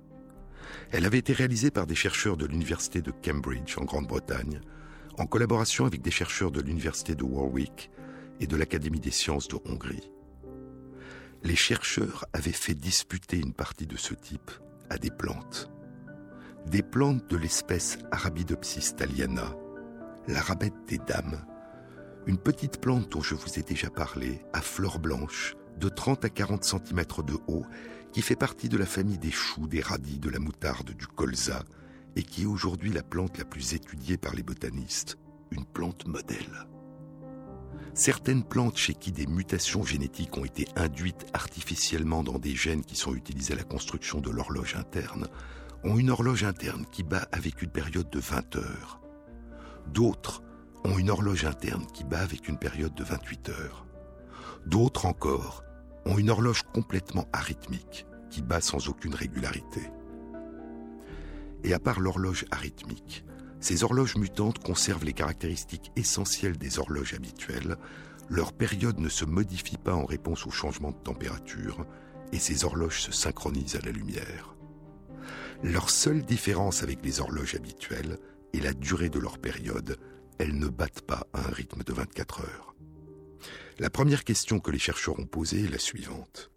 Elle 0.91 1.05
avait 1.05 1.19
été 1.19 1.31
réalisée 1.31 1.71
par 1.71 1.87
des 1.87 1.95
chercheurs 1.95 2.35
de 2.35 2.45
l'Université 2.45 3.01
de 3.01 3.11
Cambridge 3.11 3.77
en 3.77 3.85
Grande-Bretagne, 3.85 4.59
en 5.17 5.25
collaboration 5.25 5.85
avec 5.85 6.01
des 6.01 6.11
chercheurs 6.11 6.51
de 6.51 6.59
l'Université 6.59 7.15
de 7.15 7.23
Warwick 7.23 7.89
et 8.41 8.45
de 8.45 8.57
l'Académie 8.57 8.99
des 8.99 9.11
sciences 9.11 9.47
de 9.47 9.55
Hongrie. 9.63 10.11
Les 11.43 11.55
chercheurs 11.55 12.25
avaient 12.33 12.51
fait 12.51 12.73
disputer 12.73 13.37
une 13.37 13.53
partie 13.53 13.87
de 13.87 13.95
ce 13.95 14.13
type 14.13 14.51
à 14.89 14.97
des 14.97 15.11
plantes. 15.11 15.71
Des 16.65 16.83
plantes 16.83 17.29
de 17.29 17.37
l'espèce 17.37 17.99
Arabidopsis 18.11 18.97
thaliana, 18.97 19.55
la 20.27 20.41
rabette 20.41 20.85
des 20.89 20.97
dames, 20.97 21.45
une 22.27 22.37
petite 22.37 22.81
plante 22.81 23.09
dont 23.13 23.21
je 23.21 23.35
vous 23.35 23.59
ai 23.59 23.63
déjà 23.63 23.89
parlé, 23.89 24.41
à 24.51 24.59
fleurs 24.59 24.99
blanches, 24.99 25.55
de 25.77 25.89
30 25.89 26.25
à 26.25 26.29
40 26.29 26.63
cm 26.63 27.03
de 27.25 27.37
haut, 27.47 27.65
qui 28.15 28.21
fait 28.21 28.37
partie 28.37 28.69
de 28.69 28.77
la 28.77 28.85
famille 28.85 29.17
des 29.17 29.29
choux, 29.29 29.67
des 29.67 29.81
radis, 29.81 30.19
de 30.19 30.29
la 30.29 30.39
moutarde, 30.39 30.91
du 30.91 31.05
colza, 31.05 31.65
et 32.15 32.23
qui 32.23 32.43
est 32.43 32.45
aujourd'hui 32.45 32.93
la 32.93 33.03
plante 33.03 33.37
la 33.37 33.43
plus 33.43 33.73
étudiée 33.73 34.15
par 34.15 34.33
les 34.33 34.41
botanistes, 34.41 35.17
une 35.51 35.65
plante 35.65 36.07
modèle. 36.07 36.65
Certaines 37.93 38.45
plantes 38.45 38.77
chez 38.77 38.93
qui 38.93 39.11
des 39.11 39.27
mutations 39.27 39.83
génétiques 39.83 40.37
ont 40.37 40.45
été 40.45 40.65
induites 40.77 41.25
artificiellement 41.33 42.23
dans 42.23 42.39
des 42.39 42.55
gènes 42.55 42.85
qui 42.85 42.95
sont 42.95 43.13
utilisés 43.13 43.51
à 43.51 43.57
la 43.57 43.65
construction 43.65 44.21
de 44.21 44.29
l'horloge 44.29 44.77
interne 44.77 45.27
ont 45.83 45.97
une 45.97 46.09
horloge 46.09 46.45
interne 46.45 46.85
qui 46.89 47.03
bat 47.03 47.27
avec 47.33 47.61
une 47.61 47.71
période 47.71 48.09
de 48.09 48.19
20 48.19 48.55
heures. 48.55 49.01
D'autres 49.87 50.41
ont 50.85 50.97
une 50.97 51.09
horloge 51.09 51.43
interne 51.43 51.85
qui 51.93 52.05
bat 52.05 52.21
avec 52.21 52.47
une 52.47 52.59
période 52.59 52.95
de 52.95 53.03
28 53.03 53.49
heures. 53.49 53.85
D'autres 54.65 55.05
encore 55.05 55.65
ont 56.05 56.17
une 56.17 56.29
horloge 56.29 56.63
complètement 56.73 57.27
arythmique 57.33 58.05
qui 58.29 58.41
bat 58.41 58.61
sans 58.61 58.89
aucune 58.89 59.15
régularité. 59.15 59.81
Et 61.63 61.73
à 61.73 61.79
part 61.79 61.99
l'horloge 61.99 62.45
arythmique, 62.51 63.25
ces 63.59 63.83
horloges 63.83 64.15
mutantes 64.15 64.59
conservent 64.59 65.05
les 65.05 65.13
caractéristiques 65.13 65.91
essentielles 65.95 66.57
des 66.57 66.77
horloges 66.77 67.15
habituelles. 67.15 67.77
Leur 68.29 68.53
période 68.53 68.99
ne 68.99 69.09
se 69.09 69.25
modifie 69.25 69.77
pas 69.77 69.95
en 69.95 70.05
réponse 70.05 70.45
au 70.45 70.51
changement 70.51 70.91
de 70.91 70.97
température 70.97 71.85
et 72.31 72.39
ces 72.39 72.63
horloges 72.63 73.01
se 73.01 73.11
synchronisent 73.11 73.75
à 73.75 73.85
la 73.85 73.91
lumière. 73.91 74.55
Leur 75.63 75.89
seule 75.89 76.23
différence 76.23 76.83
avec 76.83 77.03
les 77.03 77.19
horloges 77.21 77.55
habituelles 77.55 78.19
est 78.53 78.59
la 78.59 78.73
durée 78.73 79.09
de 79.09 79.19
leur 79.19 79.39
période. 79.39 79.97
Elles 80.37 80.57
ne 80.57 80.67
battent 80.67 81.01
pas 81.01 81.25
à 81.33 81.39
un 81.39 81.51
rythme 81.51 81.81
de 81.83 81.93
24 81.93 82.41
heures. 82.41 82.74
La 83.77 83.89
première 83.89 84.23
question 84.23 84.61
que 84.61 84.71
les 84.71 84.79
chercheurs 84.79 85.19
ont 85.19 85.25
posée 85.25 85.65
est 85.65 85.71
la 85.71 85.79
suivante. 85.79 86.49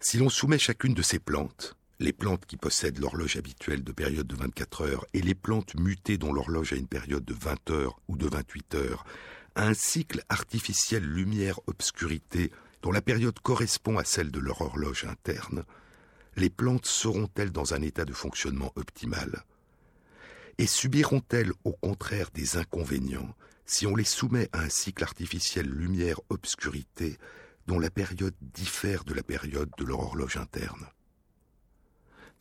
Si 0.00 0.16
l'on 0.16 0.28
soumet 0.28 0.58
chacune 0.58 0.94
de 0.94 1.02
ces 1.02 1.20
plantes, 1.20 1.76
les 2.00 2.12
plantes 2.12 2.44
qui 2.44 2.56
possèdent 2.56 2.98
l'horloge 2.98 3.36
habituelle 3.36 3.84
de 3.84 3.92
période 3.92 4.26
de 4.26 4.34
24 4.34 4.82
heures 4.82 5.06
et 5.14 5.20
les 5.20 5.36
plantes 5.36 5.76
mutées 5.76 6.18
dont 6.18 6.32
l'horloge 6.32 6.72
a 6.72 6.76
une 6.76 6.88
période 6.88 7.24
de 7.24 7.34
20 7.34 7.70
heures 7.70 8.00
ou 8.08 8.16
de 8.16 8.26
28 8.26 8.74
heures, 8.74 9.04
à 9.54 9.68
un 9.68 9.74
cycle 9.74 10.24
artificiel 10.28 11.04
lumière-obscurité 11.04 12.50
dont 12.82 12.90
la 12.90 13.02
période 13.02 13.38
correspond 13.38 13.96
à 13.96 14.04
celle 14.04 14.32
de 14.32 14.40
leur 14.40 14.60
horloge 14.60 15.04
interne, 15.04 15.64
les 16.36 16.50
plantes 16.50 16.86
seront-elles 16.86 17.52
dans 17.52 17.74
un 17.74 17.82
état 17.82 18.04
de 18.04 18.12
fonctionnement 18.12 18.72
optimal? 18.74 19.44
Et 20.58 20.66
subiront-elles 20.66 21.52
au 21.62 21.72
contraire 21.72 22.30
des 22.34 22.56
inconvénients 22.56 23.36
si 23.68 23.86
on 23.86 23.94
les 23.94 24.02
soumet 24.02 24.48
à 24.52 24.62
un 24.62 24.68
cycle 24.68 25.04
artificiel 25.04 25.68
lumière-obscurité 25.68 27.18
dont 27.68 27.78
la 27.78 27.90
période 27.90 28.34
diffère 28.40 29.04
de 29.04 29.14
la 29.14 29.22
période 29.22 29.70
de 29.78 29.84
leur 29.84 30.00
horloge 30.00 30.36
interne 30.36 30.88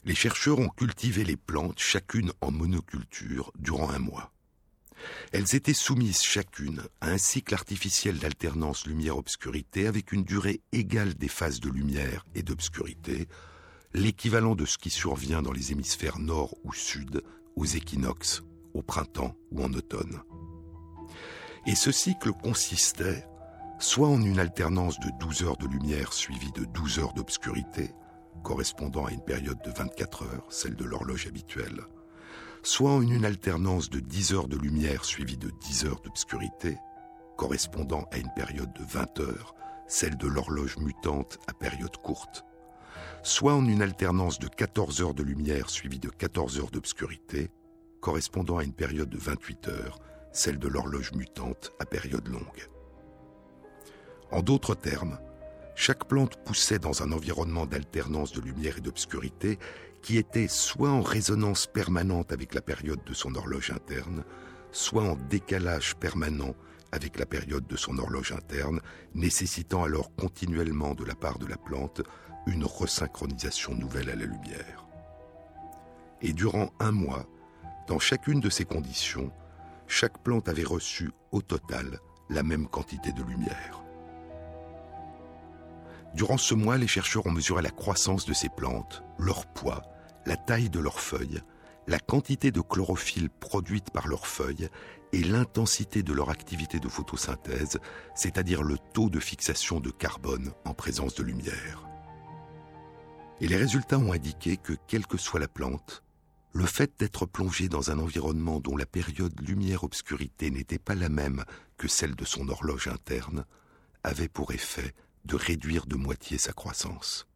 les 0.07 0.15
chercheurs 0.15 0.59
ont 0.59 0.69
cultivé 0.69 1.25
les 1.25 1.36
plantes 1.36 1.80
chacune 1.80 2.32
en 2.39 2.49
monoculture 2.49 3.51
durant 3.59 3.89
un 3.89 3.99
mois. 3.99 4.32
Elles 5.34 5.53
étaient 5.53 5.73
soumises 5.73 6.23
chacune 6.23 6.82
à 7.01 7.11
un 7.11 7.17
cycle 7.17 7.53
artificiel 7.53 8.17
d'alternance 8.17 8.88
lumière-obscurité 8.88 9.86
avec 9.86 10.13
une 10.13 10.23
durée 10.23 10.61
égale 10.71 11.13
des 11.13 11.28
phases 11.28 11.59
de 11.59 11.69
lumière 11.69 12.25
et 12.36 12.41
d'obscurité, 12.41 13.28
l'équivalent 13.93 14.55
de 14.55 14.65
ce 14.65 14.78
qui 14.78 14.89
survient 14.89 15.41
dans 15.41 15.51
les 15.51 15.73
hémisphères 15.73 16.19
nord 16.19 16.55
ou 16.63 16.73
sud, 16.73 17.21
aux 17.57 17.65
équinoxes, 17.65 18.43
au 18.73 18.82
printemps 18.82 19.36
ou 19.51 19.61
en 19.63 19.73
automne. 19.73 20.21
Et 21.68 21.76
ce 21.76 21.91
cycle 21.91 22.32
consistait 22.32 23.28
soit 23.78 24.07
en 24.07 24.22
une 24.22 24.39
alternance 24.39 24.97
de 25.01 25.09
12 25.20 25.43
heures 25.43 25.57
de 25.57 25.68
lumière 25.68 26.13
suivie 26.13 26.53
de 26.53 26.63
12 26.63 26.99
heures 26.99 27.13
d'obscurité, 27.13 27.93
correspondant 28.41 29.05
à 29.05 29.11
une 29.11 29.22
période 29.22 29.61
de 29.65 29.72
24 29.72 30.24
heures, 30.24 30.45
celle 30.49 30.76
de 30.76 30.86
l'horloge 30.86 31.28
habituelle, 31.28 31.82
soit 32.63 32.91
en 32.91 33.01
une 33.01 33.26
alternance 33.26 33.89
de 33.89 33.99
10 33.99 34.34
heures 34.34 34.47
de 34.47 34.57
lumière 34.57 35.03
suivie 35.03 35.38
de 35.38 35.49
10 35.49 35.86
heures 35.86 36.01
d'obscurité, 36.05 36.78
correspondant 37.36 38.07
à 38.13 38.18
une 38.18 38.32
période 38.34 38.72
de 38.72 38.86
20 38.86 39.20
heures, 39.20 39.53
celle 39.89 40.15
de 40.15 40.28
l'horloge 40.28 40.78
mutante 40.78 41.38
à 41.47 41.53
période 41.53 41.97
courte, 41.97 42.45
soit 43.24 43.53
en 43.53 43.65
une 43.65 43.82
alternance 43.82 44.39
de 44.39 44.47
14 44.47 45.01
heures 45.01 45.13
de 45.13 45.24
lumière 45.24 45.70
suivie 45.70 45.99
de 45.99 46.09
14 46.09 46.59
heures 46.59 46.72
d'obscurité, 46.72 47.51
correspondant 47.99 48.57
à 48.57 48.63
une 48.63 48.74
période 48.74 49.09
de 49.09 49.18
28 49.18 49.68
heures, 49.68 49.99
celle 50.38 50.59
de 50.59 50.67
l'horloge 50.67 51.11
mutante 51.13 51.71
à 51.79 51.85
période 51.85 52.27
longue. 52.27 52.69
En 54.31 54.41
d'autres 54.41 54.75
termes, 54.75 55.19
chaque 55.75 56.07
plante 56.07 56.38
poussait 56.43 56.79
dans 56.79 57.03
un 57.03 57.11
environnement 57.11 57.65
d'alternance 57.65 58.31
de 58.31 58.41
lumière 58.41 58.77
et 58.77 58.81
d'obscurité 58.81 59.57
qui 60.01 60.17
était 60.17 60.47
soit 60.47 60.89
en 60.89 61.01
résonance 61.01 61.67
permanente 61.67 62.31
avec 62.31 62.53
la 62.53 62.61
période 62.61 63.03
de 63.03 63.13
son 63.13 63.35
horloge 63.35 63.71
interne, 63.71 64.23
soit 64.71 65.03
en 65.03 65.15
décalage 65.15 65.95
permanent 65.95 66.55
avec 66.91 67.19
la 67.19 67.25
période 67.25 67.67
de 67.67 67.75
son 67.75 67.97
horloge 67.97 68.31
interne, 68.31 68.81
nécessitant 69.13 69.83
alors 69.83 70.13
continuellement 70.15 70.93
de 70.95 71.03
la 71.03 71.15
part 71.15 71.39
de 71.39 71.45
la 71.45 71.57
plante 71.57 72.01
une 72.45 72.63
resynchronisation 72.63 73.75
nouvelle 73.75 74.09
à 74.09 74.15
la 74.15 74.25
lumière. 74.25 74.85
Et 76.21 76.33
durant 76.33 76.71
un 76.79 76.91
mois, 76.91 77.27
dans 77.88 77.99
chacune 77.99 78.39
de 78.39 78.49
ces 78.49 78.65
conditions, 78.65 79.31
chaque 79.88 80.21
plante 80.23 80.49
avait 80.49 80.63
reçu 80.63 81.11
au 81.31 81.41
total 81.41 81.99
la 82.29 82.43
même 82.43 82.67
quantité 82.67 83.11
de 83.11 83.23
lumière. 83.23 83.83
Durant 86.13 86.38
ce 86.38 86.53
mois, 86.53 86.77
les 86.77 86.88
chercheurs 86.88 87.25
ont 87.25 87.31
mesuré 87.31 87.61
la 87.61 87.69
croissance 87.69 88.25
de 88.25 88.33
ces 88.33 88.49
plantes, 88.49 89.03
leur 89.19 89.45
poids, 89.45 89.83
la 90.25 90.35
taille 90.35 90.69
de 90.69 90.79
leurs 90.79 90.99
feuilles, 90.99 91.41
la 91.88 91.99
quantité 91.99 92.51
de 92.51 92.61
chlorophylle 92.61 93.29
produite 93.29 93.91
par 93.91 94.07
leurs 94.07 94.27
feuilles 94.27 94.69
et 95.13 95.23
l'intensité 95.23 96.03
de 96.03 96.13
leur 96.13 96.29
activité 96.29 96.79
de 96.79 96.89
photosynthèse, 96.89 97.79
c'est-à-dire 98.13 98.61
le 98.61 98.77
taux 98.93 99.09
de 99.09 99.19
fixation 99.19 99.79
de 99.79 99.89
carbone 99.89 100.51
en 100.65 100.73
présence 100.73 101.15
de 101.15 101.23
lumière. 101.23 101.88
Et 103.39 103.47
les 103.47 103.55
résultats 103.55 103.99
ont 103.99 104.11
indiqué 104.11 104.57
que, 104.57 104.73
quelle 104.88 105.07
que 105.07 105.17
soit 105.17 105.39
la 105.39 105.47
plante, 105.47 106.03
le 106.58 106.66
fait 106.66 106.91
d'être 106.97 107.28
plongée 107.28 107.70
dans 107.70 107.91
un 107.91 107.99
environnement 107.99 108.60
dont 108.60 108.76
la 108.76 108.88
période 108.88 109.39
lumière-obscurité 109.47 110.49
n'était 110.49 110.80
pas 110.80 110.95
la 110.95 111.08
même 111.08 111.45
que 111.78 111.88
celle 111.88 112.16
de 112.16 112.26
son 112.26 112.49
horloge 112.49 112.88
interne 112.88 113.45
avait 114.03 114.28
pour 114.28 114.51
effet 114.51 114.95
de 115.26 115.36
réduire 115.36 115.86
de 115.86 115.95
moitié 115.95 116.39
sa 116.39 116.53
croissance. 116.53 117.28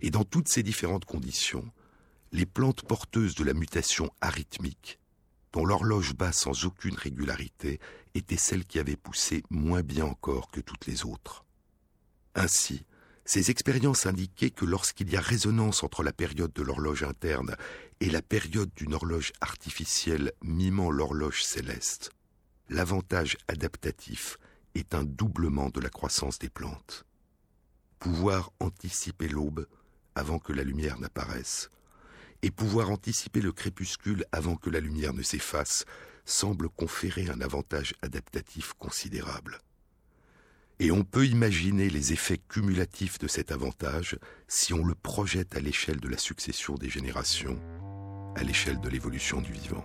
Et 0.00 0.10
dans 0.10 0.24
toutes 0.24 0.48
ces 0.48 0.62
différentes 0.62 1.04
conditions, 1.04 1.70
les 2.32 2.46
plantes 2.46 2.80
porteuses 2.86 3.34
de 3.34 3.44
la 3.44 3.52
mutation 3.52 4.10
arythmique, 4.22 4.98
dont 5.52 5.66
l'horloge 5.66 6.14
bat 6.14 6.32
sans 6.32 6.64
aucune 6.64 6.96
régularité, 6.96 7.78
étaient 8.14 8.38
celles 8.38 8.64
qui 8.64 8.78
avaient 8.78 8.96
poussé 8.96 9.42
moins 9.50 9.82
bien 9.82 10.06
encore 10.06 10.50
que 10.50 10.62
toutes 10.62 10.86
les 10.86 11.04
autres. 11.04 11.44
Ainsi, 12.34 12.86
ces 13.24 13.50
expériences 13.50 14.06
indiquaient 14.06 14.50
que 14.50 14.64
lorsqu'il 14.64 15.10
y 15.10 15.16
a 15.16 15.20
résonance 15.20 15.82
entre 15.82 16.02
la 16.02 16.12
période 16.12 16.52
de 16.52 16.62
l'horloge 16.62 17.02
interne 17.02 17.56
et 18.00 18.10
la 18.10 18.22
période 18.22 18.70
d'une 18.76 18.94
horloge 18.94 19.32
artificielle 19.40 20.32
mimant 20.42 20.90
l'horloge 20.90 21.42
céleste, 21.42 22.10
l'avantage 22.68 23.38
adaptatif 23.48 24.36
est 24.74 24.94
un 24.94 25.04
doublement 25.04 25.70
de 25.70 25.80
la 25.80 25.88
croissance 25.88 26.38
des 26.38 26.50
plantes. 26.50 27.06
Pouvoir 27.98 28.50
anticiper 28.60 29.28
l'aube 29.28 29.66
avant 30.14 30.38
que 30.38 30.52
la 30.52 30.62
lumière 30.62 30.98
n'apparaisse, 30.98 31.70
et 32.42 32.50
pouvoir 32.50 32.90
anticiper 32.90 33.40
le 33.40 33.52
crépuscule 33.52 34.26
avant 34.32 34.56
que 34.56 34.68
la 34.68 34.80
lumière 34.80 35.14
ne 35.14 35.22
s'efface, 35.22 35.86
semble 36.26 36.68
conférer 36.68 37.28
un 37.28 37.40
avantage 37.40 37.94
adaptatif 38.02 38.74
considérable. 38.74 39.60
Et 40.80 40.90
on 40.90 41.04
peut 41.04 41.26
imaginer 41.26 41.88
les 41.88 42.12
effets 42.12 42.38
cumulatifs 42.48 43.18
de 43.18 43.28
cet 43.28 43.52
avantage 43.52 44.18
si 44.48 44.74
on 44.74 44.84
le 44.84 44.94
projette 44.94 45.56
à 45.56 45.60
l'échelle 45.60 46.00
de 46.00 46.08
la 46.08 46.18
succession 46.18 46.74
des 46.74 46.88
générations, 46.88 47.60
à 48.36 48.42
l'échelle 48.42 48.80
de 48.80 48.88
l'évolution 48.88 49.40
du 49.40 49.52
vivant. 49.52 49.84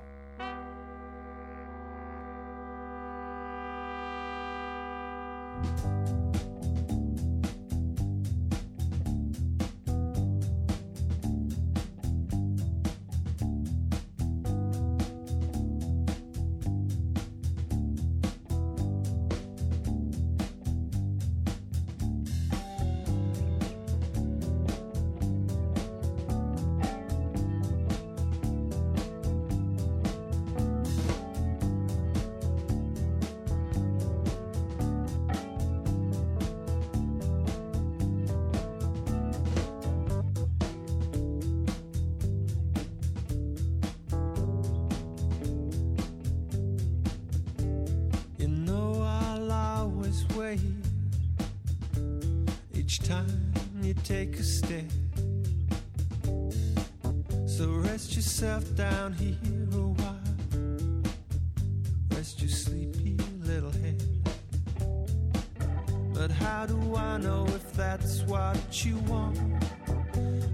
But 66.20 66.32
how 66.32 66.66
do 66.66 66.98
I 66.98 67.18
know 67.18 67.46
if 67.48 67.72
that's 67.72 68.24
what 68.24 68.84
you 68.84 68.98
want? 69.08 69.40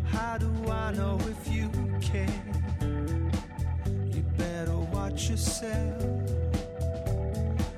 How 0.05 0.37
do 0.37 0.51
I 0.69 0.91
know 0.93 1.19
if 1.21 1.51
you 1.51 1.71
care? 1.99 2.43
You 4.13 4.21
better 4.37 4.77
watch 4.93 5.31
yourself. 5.31 6.03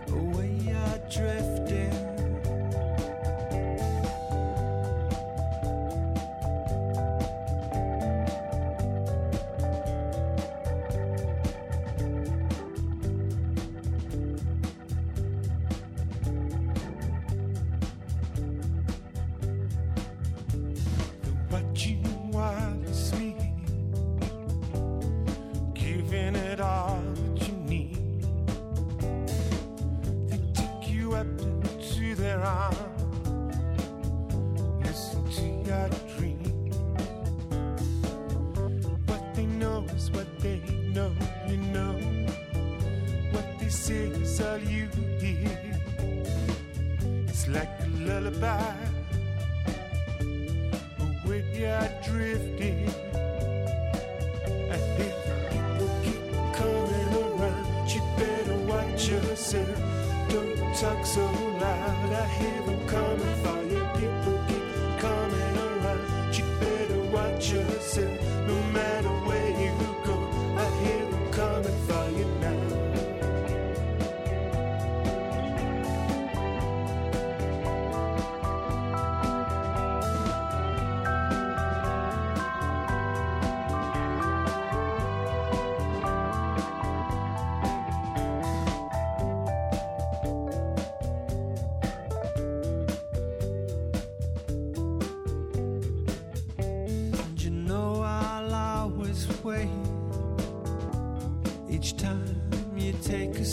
Away 0.09 0.59
you're 0.65 0.99
drifting. 1.09 1.56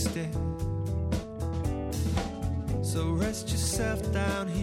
instead. 0.04 0.32
So 2.84 3.10
rest 3.12 3.50
yourself 3.50 4.12
down 4.12 4.48
here. 4.48 4.53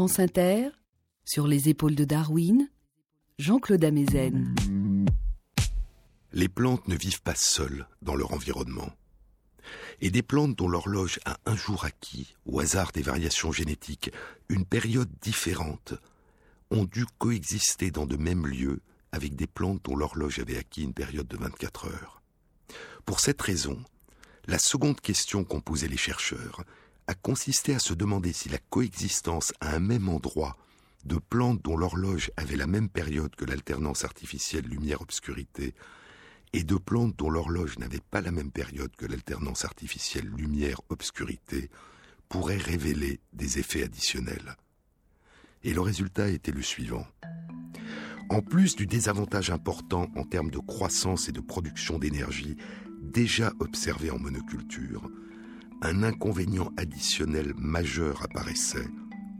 France 0.00 0.18
Inter, 0.18 0.70
sur 1.26 1.46
les 1.46 1.68
épaules 1.68 1.94
de 1.94 2.06
Darwin, 2.06 2.70
Jean-Claude 3.38 3.84
Amezen. 3.84 4.54
Les 6.32 6.48
plantes 6.48 6.88
ne 6.88 6.96
vivent 6.96 7.20
pas 7.20 7.34
seules 7.34 7.86
dans 8.00 8.14
leur 8.14 8.32
environnement. 8.32 8.90
Et 10.00 10.10
des 10.10 10.22
plantes 10.22 10.56
dont 10.56 10.68
l'horloge 10.68 11.20
a 11.26 11.36
un 11.44 11.54
jour 11.54 11.84
acquis, 11.84 12.34
au 12.46 12.60
hasard 12.60 12.92
des 12.92 13.02
variations 13.02 13.52
génétiques, 13.52 14.10
une 14.48 14.64
période 14.64 15.10
différente, 15.20 15.92
ont 16.70 16.84
dû 16.84 17.04
coexister 17.18 17.90
dans 17.90 18.06
de 18.06 18.16
mêmes 18.16 18.46
lieux 18.46 18.80
avec 19.12 19.36
des 19.36 19.46
plantes 19.46 19.84
dont 19.84 19.96
l'horloge 19.96 20.38
avait 20.38 20.56
acquis 20.56 20.84
une 20.84 20.94
période 20.94 21.28
de 21.28 21.36
24 21.36 21.88
heures. 21.88 22.22
Pour 23.04 23.20
cette 23.20 23.42
raison, 23.42 23.78
la 24.46 24.58
seconde 24.58 25.02
question 25.02 25.44
qu'ont 25.44 25.60
posée 25.60 25.88
les 25.88 25.98
chercheurs 25.98 26.64
a 27.10 27.14
consisté 27.14 27.74
à 27.74 27.80
se 27.80 27.92
demander 27.92 28.32
si 28.32 28.48
la 28.48 28.58
coexistence 28.58 29.52
à 29.60 29.74
un 29.74 29.80
même 29.80 30.08
endroit 30.08 30.56
de 31.04 31.18
plantes 31.18 31.60
dont 31.60 31.76
l'horloge 31.76 32.30
avait 32.36 32.54
la 32.54 32.68
même 32.68 32.88
période 32.88 33.34
que 33.34 33.44
l'alternance 33.44 34.04
artificielle 34.04 34.66
lumière-obscurité 34.66 35.74
et 36.52 36.62
de 36.62 36.76
plantes 36.76 37.16
dont 37.16 37.28
l'horloge 37.28 37.78
n'avait 37.80 37.98
pas 38.12 38.20
la 38.20 38.30
même 38.30 38.52
période 38.52 38.94
que 38.94 39.06
l'alternance 39.06 39.64
artificielle 39.64 40.30
lumière-obscurité 40.36 41.68
pourrait 42.28 42.58
révéler 42.58 43.18
des 43.32 43.58
effets 43.58 43.82
additionnels. 43.82 44.56
Et 45.64 45.74
le 45.74 45.80
résultat 45.80 46.28
était 46.28 46.52
le 46.52 46.62
suivant. 46.62 47.08
En 48.28 48.40
plus 48.40 48.76
du 48.76 48.86
désavantage 48.86 49.50
important 49.50 50.06
en 50.14 50.22
termes 50.22 50.52
de 50.52 50.58
croissance 50.58 51.28
et 51.28 51.32
de 51.32 51.40
production 51.40 51.98
d'énergie 51.98 52.56
déjà 53.02 53.52
observé 53.58 54.12
en 54.12 54.18
monoculture, 54.20 55.10
un 55.82 56.02
inconvénient 56.02 56.72
additionnel 56.76 57.54
majeur 57.56 58.22
apparaissait 58.22 58.88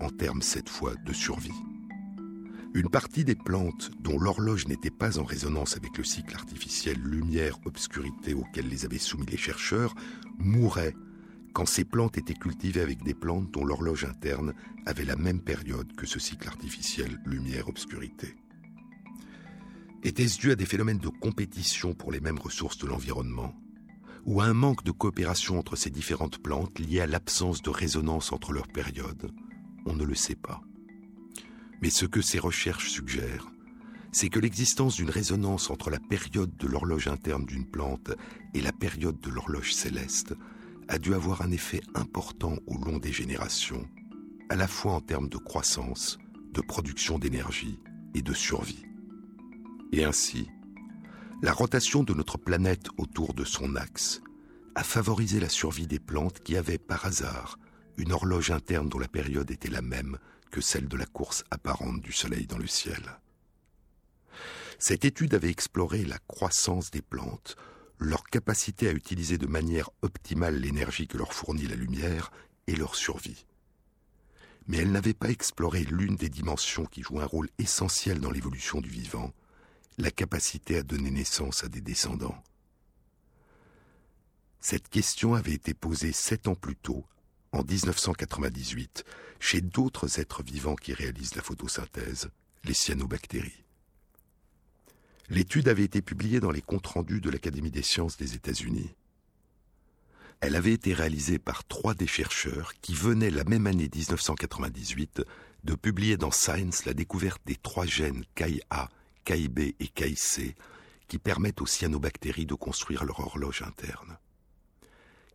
en 0.00 0.08
termes 0.08 0.42
cette 0.42 0.68
fois 0.68 0.94
de 1.04 1.12
survie. 1.12 1.50
Une 2.72 2.88
partie 2.88 3.24
des 3.24 3.34
plantes 3.34 3.90
dont 4.00 4.18
l'horloge 4.18 4.68
n'était 4.68 4.90
pas 4.90 5.18
en 5.18 5.24
résonance 5.24 5.76
avec 5.76 5.98
le 5.98 6.04
cycle 6.04 6.34
artificiel 6.34 6.98
lumière-obscurité 7.02 8.32
auquel 8.32 8.68
les 8.68 8.84
avaient 8.84 8.98
soumis 8.98 9.26
les 9.26 9.36
chercheurs 9.36 9.94
mouraient 10.38 10.94
quand 11.52 11.66
ces 11.66 11.84
plantes 11.84 12.16
étaient 12.16 12.32
cultivées 12.32 12.80
avec 12.80 13.02
des 13.02 13.12
plantes 13.12 13.50
dont 13.50 13.64
l'horloge 13.64 14.04
interne 14.04 14.54
avait 14.86 15.04
la 15.04 15.16
même 15.16 15.40
période 15.40 15.92
que 15.96 16.06
ce 16.06 16.20
cycle 16.20 16.46
artificiel 16.46 17.20
lumière-obscurité. 17.26 18.36
Était-ce 20.04 20.38
dû 20.38 20.52
à 20.52 20.56
des 20.56 20.64
phénomènes 20.64 20.98
de 20.98 21.08
compétition 21.08 21.92
pour 21.92 22.12
les 22.12 22.20
mêmes 22.20 22.38
ressources 22.38 22.78
de 22.78 22.86
l'environnement? 22.86 23.52
Ou 24.26 24.40
à 24.40 24.44
un 24.44 24.54
manque 24.54 24.84
de 24.84 24.90
coopération 24.90 25.58
entre 25.58 25.76
ces 25.76 25.90
différentes 25.90 26.38
plantes 26.38 26.78
lié 26.78 27.00
à 27.00 27.06
l'absence 27.06 27.62
de 27.62 27.70
résonance 27.70 28.32
entre 28.32 28.52
leurs 28.52 28.68
périodes 28.68 29.30
On 29.86 29.94
ne 29.94 30.04
le 30.04 30.14
sait 30.14 30.36
pas. 30.36 30.60
Mais 31.82 31.90
ce 31.90 32.04
que 32.06 32.20
ces 32.20 32.38
recherches 32.38 32.90
suggèrent, 32.90 33.50
c'est 34.12 34.28
que 34.28 34.40
l'existence 34.40 34.96
d'une 34.96 35.10
résonance 35.10 35.70
entre 35.70 35.90
la 35.90 36.00
période 36.00 36.56
de 36.56 36.66
l'horloge 36.66 37.08
interne 37.08 37.46
d'une 37.46 37.66
plante 37.66 38.10
et 38.54 38.60
la 38.60 38.72
période 38.72 39.20
de 39.20 39.30
l'horloge 39.30 39.72
céleste 39.72 40.34
a 40.88 40.98
dû 40.98 41.14
avoir 41.14 41.42
un 41.42 41.52
effet 41.52 41.80
important 41.94 42.56
au 42.66 42.76
long 42.76 42.98
des 42.98 43.12
générations, 43.12 43.88
à 44.48 44.56
la 44.56 44.66
fois 44.66 44.94
en 44.94 45.00
termes 45.00 45.28
de 45.28 45.36
croissance, 45.36 46.18
de 46.52 46.60
production 46.60 47.18
d'énergie 47.18 47.78
et 48.14 48.22
de 48.22 48.34
survie. 48.34 48.84
Et 49.92 50.04
ainsi, 50.04 50.48
la 51.42 51.52
rotation 51.52 52.02
de 52.02 52.12
notre 52.12 52.36
planète 52.36 52.88
autour 52.98 53.32
de 53.32 53.44
son 53.44 53.74
axe 53.74 54.20
a 54.74 54.84
favorisé 54.84 55.40
la 55.40 55.48
survie 55.48 55.86
des 55.86 55.98
plantes 55.98 56.40
qui 56.40 56.56
avaient 56.56 56.78
par 56.78 57.06
hasard 57.06 57.58
une 57.96 58.12
horloge 58.12 58.50
interne 58.50 58.88
dont 58.88 58.98
la 58.98 59.08
période 59.08 59.50
était 59.50 59.70
la 59.70 59.80
même 59.80 60.18
que 60.50 60.60
celle 60.60 60.86
de 60.86 60.96
la 60.96 61.06
course 61.06 61.44
apparente 61.50 62.00
du 62.02 62.12
Soleil 62.12 62.46
dans 62.46 62.58
le 62.58 62.66
ciel. 62.66 63.18
Cette 64.78 65.04
étude 65.04 65.34
avait 65.34 65.50
exploré 65.50 66.04
la 66.04 66.18
croissance 66.18 66.90
des 66.90 67.02
plantes, 67.02 67.56
leur 67.98 68.24
capacité 68.24 68.88
à 68.88 68.92
utiliser 68.92 69.38
de 69.38 69.46
manière 69.46 69.90
optimale 70.02 70.60
l'énergie 70.60 71.08
que 71.08 71.18
leur 71.18 71.32
fournit 71.32 71.66
la 71.66 71.76
lumière 71.76 72.30
et 72.66 72.76
leur 72.76 72.94
survie. 72.94 73.46
Mais 74.66 74.78
elle 74.78 74.92
n'avait 74.92 75.14
pas 75.14 75.30
exploré 75.30 75.84
l'une 75.84 76.16
des 76.16 76.28
dimensions 76.28 76.84
qui 76.84 77.02
joue 77.02 77.20
un 77.20 77.26
rôle 77.26 77.48
essentiel 77.58 78.20
dans 78.20 78.30
l'évolution 78.30 78.80
du 78.80 78.90
vivant, 78.90 79.32
la 80.00 80.10
capacité 80.10 80.78
à 80.78 80.82
donner 80.82 81.10
naissance 81.10 81.64
à 81.64 81.68
des 81.68 81.80
descendants. 81.80 82.42
Cette 84.60 84.88
question 84.88 85.34
avait 85.34 85.54
été 85.54 85.74
posée 85.74 86.12
sept 86.12 86.48
ans 86.48 86.54
plus 86.54 86.76
tôt, 86.76 87.04
en 87.52 87.62
1998, 87.64 89.04
chez 89.40 89.60
d'autres 89.60 90.20
êtres 90.20 90.42
vivants 90.42 90.76
qui 90.76 90.92
réalisent 90.92 91.34
la 91.34 91.42
photosynthèse, 91.42 92.30
les 92.64 92.74
cyanobactéries. 92.74 93.64
L'étude 95.30 95.68
avait 95.68 95.84
été 95.84 96.02
publiée 96.02 96.40
dans 96.40 96.50
les 96.50 96.62
comptes 96.62 96.86
rendus 96.86 97.20
de 97.20 97.30
l'Académie 97.30 97.70
des 97.70 97.82
sciences 97.82 98.16
des 98.16 98.34
États-Unis. 98.34 98.94
Elle 100.40 100.56
avait 100.56 100.72
été 100.72 100.92
réalisée 100.92 101.38
par 101.38 101.64
trois 101.64 101.94
des 101.94 102.06
chercheurs 102.06 102.74
qui 102.80 102.94
venaient 102.94 103.30
la 103.30 103.44
même 103.44 103.66
année 103.66 103.88
1998 103.94 105.22
de 105.64 105.74
publier 105.74 106.16
dans 106.16 106.30
Science 106.30 106.84
la 106.84 106.94
découverte 106.94 107.42
des 107.46 107.56
trois 107.56 107.86
gènes 107.86 108.24
CAI-A, 108.34 108.88
CAI-B 109.24 109.58
et 109.78 109.88
CAI-C 109.88 110.54
qui 111.08 111.18
permettent 111.18 111.60
aux 111.60 111.66
cyanobactéries 111.66 112.46
de 112.46 112.54
construire 112.54 113.04
leur 113.04 113.20
horloge 113.20 113.62
interne. 113.62 114.18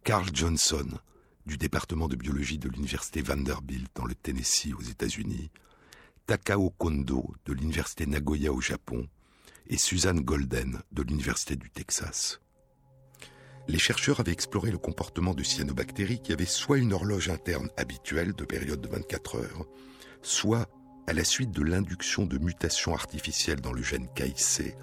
Carl 0.03 0.27
Johnson, 0.33 0.88
du 1.45 1.57
département 1.57 2.07
de 2.07 2.15
biologie 2.15 2.57
de 2.57 2.69
l'université 2.69 3.21
Vanderbilt 3.21 3.89
dans 3.95 4.05
le 4.05 4.15
Tennessee 4.15 4.73
aux 4.73 4.81
États-Unis, 4.81 5.51
Takao 6.25 6.71
Kondo 6.71 7.33
de 7.45 7.53
l'université 7.53 8.05
Nagoya 8.05 8.51
au 8.51 8.61
Japon 8.61 9.07
et 9.67 9.77
Suzanne 9.77 10.21
Golden 10.21 10.81
de 10.91 11.03
l'université 11.03 11.55
du 11.55 11.69
Texas. 11.69 12.39
Les 13.67 13.79
chercheurs 13.79 14.19
avaient 14.19 14.31
exploré 14.31 14.71
le 14.71 14.77
comportement 14.77 15.33
de 15.33 15.43
cyanobactéries 15.43 16.21
qui 16.21 16.33
avaient 16.33 16.45
soit 16.45 16.77
une 16.77 16.93
horloge 16.93 17.29
interne 17.29 17.69
habituelle 17.77 18.33
de 18.33 18.45
période 18.45 18.81
de 18.81 18.88
24 18.88 19.36
heures, 19.38 19.65
soit, 20.21 20.69
à 21.08 21.14
la 21.14 21.24
suite 21.24 21.51
de 21.51 21.64
l'induction 21.64 22.26
de 22.26 22.38
mutations 22.38 22.93
artificielles 22.93 23.62
dans 23.62 23.74
le 23.74 23.84
gène 23.84 24.08
KIC, 24.16 24.76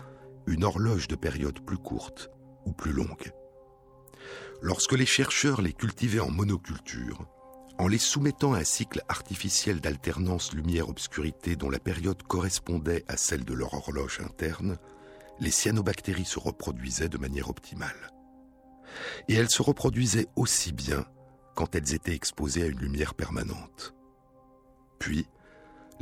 une 0.47 0.65
horloge 0.65 1.09
de 1.09 1.17
période 1.17 1.61
plus 1.61 1.79
courte 1.79 2.31
ou 2.65 2.73
plus 2.73 2.93
longue. 2.93 3.33
Lorsque 4.61 4.93
les 4.93 5.07
chercheurs 5.07 5.61
les 5.61 5.73
cultivaient 5.73 6.21
en 6.21 6.31
monoculture, 6.31 7.27
en 7.79 7.89
les 7.89 7.99
soumettant 7.99 8.55
à 8.55 8.59
un 8.59 8.65
cycle 8.65 9.03
artificiel 9.09 9.81
d'alternance 9.81 10.53
lumière-obscurité 10.53 11.57
dont 11.57 11.71
la 11.71 11.81
période 11.81 12.23
correspondait 12.23 13.05
à 13.09 13.17
celle 13.17 13.45
de 13.45 13.55
leur 13.55 13.75
horloge 13.75 14.21
interne, 14.21 14.79
les 15.41 15.51
cyanobactéries 15.51 16.25
se 16.25 16.39
reproduisaient 16.39 17.09
de 17.09 17.19
manière 17.19 17.51
optimale. 17.51 18.13
Et 19.29 19.35
elles 19.35 19.51
se 19.51 19.63
reproduisaient 19.63 20.29
aussi 20.37 20.73
bien 20.73 21.05
quand 21.57 21.75
elles 21.75 21.95
étaient 21.95 22.15
exposées 22.15 22.63
à 22.63 22.67
une 22.67 22.79
lumière 22.79 23.15
permanente. 23.15 23.95
Puis, 24.99 25.27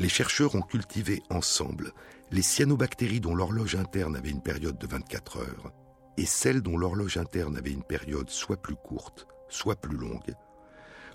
les 0.01 0.09
chercheurs 0.09 0.55
ont 0.55 0.63
cultivé 0.63 1.23
ensemble 1.29 1.93
les 2.31 2.41
cyanobactéries 2.41 3.21
dont 3.21 3.35
l'horloge 3.35 3.75
interne 3.75 4.17
avait 4.17 4.31
une 4.31 4.43
période 4.43 4.79
de 4.79 4.87
24 4.87 5.37
heures 5.37 5.73
et 6.17 6.25
celles 6.25 6.63
dont 6.63 6.79
l'horloge 6.79 7.19
interne 7.19 7.59
avait 7.59 7.73
une 7.73 7.83
période 7.83 8.31
soit 8.31 8.61
plus 8.61 8.77
courte, 8.77 9.27
soit 9.51 9.77
plus 9.77 9.97
longue, 9.97 10.35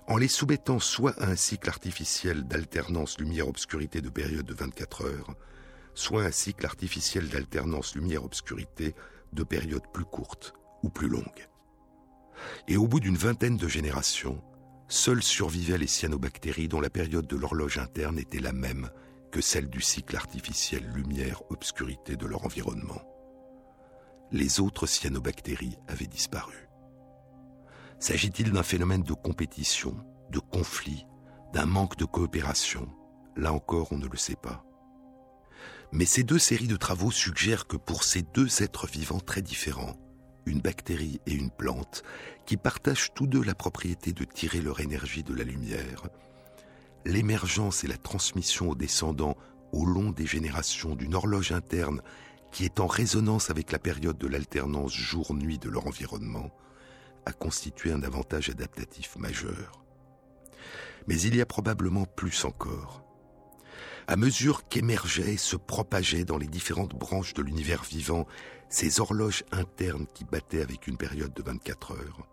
en 0.06 0.16
les 0.16 0.28
soumettant 0.28 0.78
soit 0.78 1.20
à 1.20 1.26
un 1.26 1.34
cycle 1.34 1.68
artificiel 1.68 2.44
d'alternance 2.44 3.18
lumière-obscurité 3.18 4.00
de 4.00 4.08
période 4.08 4.46
de 4.46 4.54
24 4.54 5.04
heures, 5.04 5.34
soit 5.94 6.22
à 6.22 6.26
un 6.26 6.30
cycle 6.30 6.64
artificiel 6.64 7.28
d'alternance 7.28 7.96
lumière-obscurité 7.96 8.94
de 9.32 9.42
période 9.42 9.90
plus 9.92 10.04
courte 10.04 10.54
ou 10.84 10.90
plus 10.90 11.08
longue. 11.08 11.48
Et 12.68 12.76
au 12.76 12.86
bout 12.86 13.00
d'une 13.00 13.16
vingtaine 13.16 13.56
de 13.56 13.66
générations, 13.66 14.40
seules 14.88 15.22
survivaient 15.22 15.78
les 15.78 15.86
cyanobactéries 15.86 16.68
dont 16.68 16.80
la 16.80 16.90
période 16.90 17.26
de 17.26 17.36
l'horloge 17.36 17.78
interne 17.78 18.18
était 18.18 18.40
la 18.40 18.52
même 18.52 18.90
que 19.32 19.40
celle 19.40 19.68
du 19.68 19.80
cycle 19.80 20.16
artificiel 20.16 20.84
lumière-obscurité 20.94 22.16
de 22.16 22.26
leur 22.26 22.44
environnement 22.44 23.02
les 24.32 24.60
autres 24.60 24.86
cyanobactéries 24.86 25.78
avaient 25.88 26.06
disparu. 26.06 26.68
S'agit-il 27.98 28.52
d'un 28.52 28.62
phénomène 28.62 29.02
de 29.02 29.12
compétition, 29.12 29.96
de 30.30 30.38
conflit, 30.38 31.06
d'un 31.52 31.66
manque 31.66 31.96
de 31.96 32.04
coopération? 32.04 32.88
Là 33.36 33.52
encore, 33.52 33.92
on 33.92 33.98
ne 33.98 34.08
le 34.08 34.16
sait 34.16 34.36
pas. 34.36 34.64
Mais 35.92 36.04
ces 36.04 36.24
deux 36.24 36.38
séries 36.38 36.66
de 36.66 36.76
travaux 36.76 37.10
suggèrent 37.10 37.66
que 37.66 37.76
pour 37.76 38.02
ces 38.02 38.22
deux 38.22 38.62
êtres 38.62 38.86
vivants 38.86 39.20
très 39.20 39.42
différents, 39.42 39.96
une 40.46 40.60
bactérie 40.60 41.20
et 41.26 41.34
une 41.34 41.50
plante, 41.50 42.02
qui 42.46 42.56
partagent 42.56 43.12
tous 43.14 43.26
deux 43.26 43.42
la 43.42 43.54
propriété 43.54 44.12
de 44.12 44.24
tirer 44.24 44.60
leur 44.60 44.80
énergie 44.80 45.24
de 45.24 45.34
la 45.34 45.44
lumière, 45.44 46.08
l'émergence 47.04 47.84
et 47.84 47.88
la 47.88 47.96
transmission 47.96 48.70
aux 48.70 48.74
descendants 48.74 49.36
au 49.72 49.84
long 49.84 50.10
des 50.10 50.26
générations 50.26 50.94
d'une 50.94 51.14
horloge 51.14 51.52
interne 51.52 52.00
qui 52.52 52.64
est 52.64 52.80
en 52.80 52.86
résonance 52.86 53.50
avec 53.50 53.72
la 53.72 53.78
période 53.78 54.16
de 54.16 54.26
l'alternance 54.26 54.94
jour-nuit 54.94 55.58
de 55.58 55.68
leur 55.68 55.86
environnement, 55.86 56.50
a 57.26 57.32
constitué 57.32 57.92
un 57.92 58.02
avantage 58.02 58.48
adaptatif 58.48 59.16
majeur. 59.16 59.84
Mais 61.06 61.20
il 61.20 61.36
y 61.36 61.40
a 61.40 61.46
probablement 61.46 62.06
plus 62.06 62.44
encore. 62.44 63.02
À 64.08 64.16
mesure 64.16 64.68
qu'émergeaient 64.68 65.34
et 65.34 65.36
se 65.36 65.56
propageaient 65.56 66.24
dans 66.24 66.38
les 66.38 66.46
différentes 66.46 66.94
branches 66.94 67.34
de 67.34 67.42
l'univers 67.42 67.82
vivant 67.82 68.26
ces 68.68 69.00
horloges 69.00 69.44
internes 69.52 70.06
qui 70.14 70.24
battaient 70.24 70.62
avec 70.62 70.86
une 70.86 70.96
période 70.96 71.34
de 71.34 71.42
24 71.42 71.92
heures, 71.92 72.26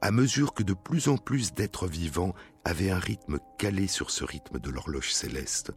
à 0.00 0.10
mesure 0.10 0.54
que 0.54 0.62
de 0.62 0.74
plus 0.74 1.08
en 1.08 1.16
plus 1.16 1.54
d'êtres 1.54 1.86
vivants 1.86 2.34
avaient 2.64 2.90
un 2.90 2.98
rythme 2.98 3.38
calé 3.58 3.86
sur 3.86 4.10
ce 4.10 4.24
rythme 4.24 4.58
de 4.58 4.70
l'horloge 4.70 5.12
céleste, 5.12 5.72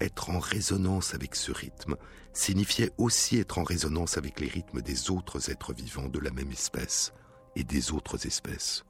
être 0.00 0.30
en 0.30 0.38
résonance 0.38 1.14
avec 1.14 1.34
ce 1.34 1.52
rythme 1.52 1.96
signifiait 2.32 2.92
aussi 2.98 3.38
être 3.38 3.58
en 3.58 3.64
résonance 3.64 4.16
avec 4.16 4.40
les 4.40 4.48
rythmes 4.48 4.80
des 4.80 5.10
autres 5.10 5.50
êtres 5.50 5.72
vivants 5.72 6.08
de 6.08 6.18
la 6.18 6.30
même 6.30 6.52
espèce 6.52 7.12
et 7.56 7.64
des 7.64 7.92
autres 7.92 8.26
espèces. 8.26 8.84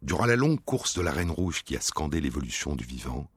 Durant 0.00 0.26
la 0.26 0.36
longue 0.36 0.60
course 0.64 0.96
de 0.96 1.02
la 1.02 1.12
Reine 1.12 1.30
Rouge 1.30 1.62
qui 1.62 1.76
a 1.76 1.80
scandé 1.80 2.20
l'évolution 2.20 2.74
du 2.74 2.84
vivant, 2.84 3.28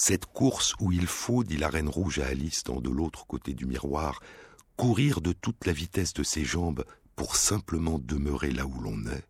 cette 0.00 0.24
course 0.24 0.74
où 0.80 0.92
il 0.92 1.06
faut, 1.06 1.44
dit 1.44 1.58
la 1.58 1.68
Reine 1.68 1.90
Rouge 1.90 2.20
à 2.20 2.26
Alice 2.28 2.64
dans 2.64 2.80
de 2.80 2.88
l'autre 2.88 3.26
côté 3.26 3.52
du 3.52 3.66
miroir, 3.66 4.20
courir 4.76 5.20
de 5.20 5.32
toute 5.34 5.66
la 5.66 5.74
vitesse 5.74 6.14
de 6.14 6.22
ses 6.22 6.42
jambes 6.42 6.86
pour 7.16 7.36
simplement 7.36 7.98
demeurer 7.98 8.50
là 8.50 8.64
où 8.64 8.80
l'on 8.80 9.04
est, 9.04 9.28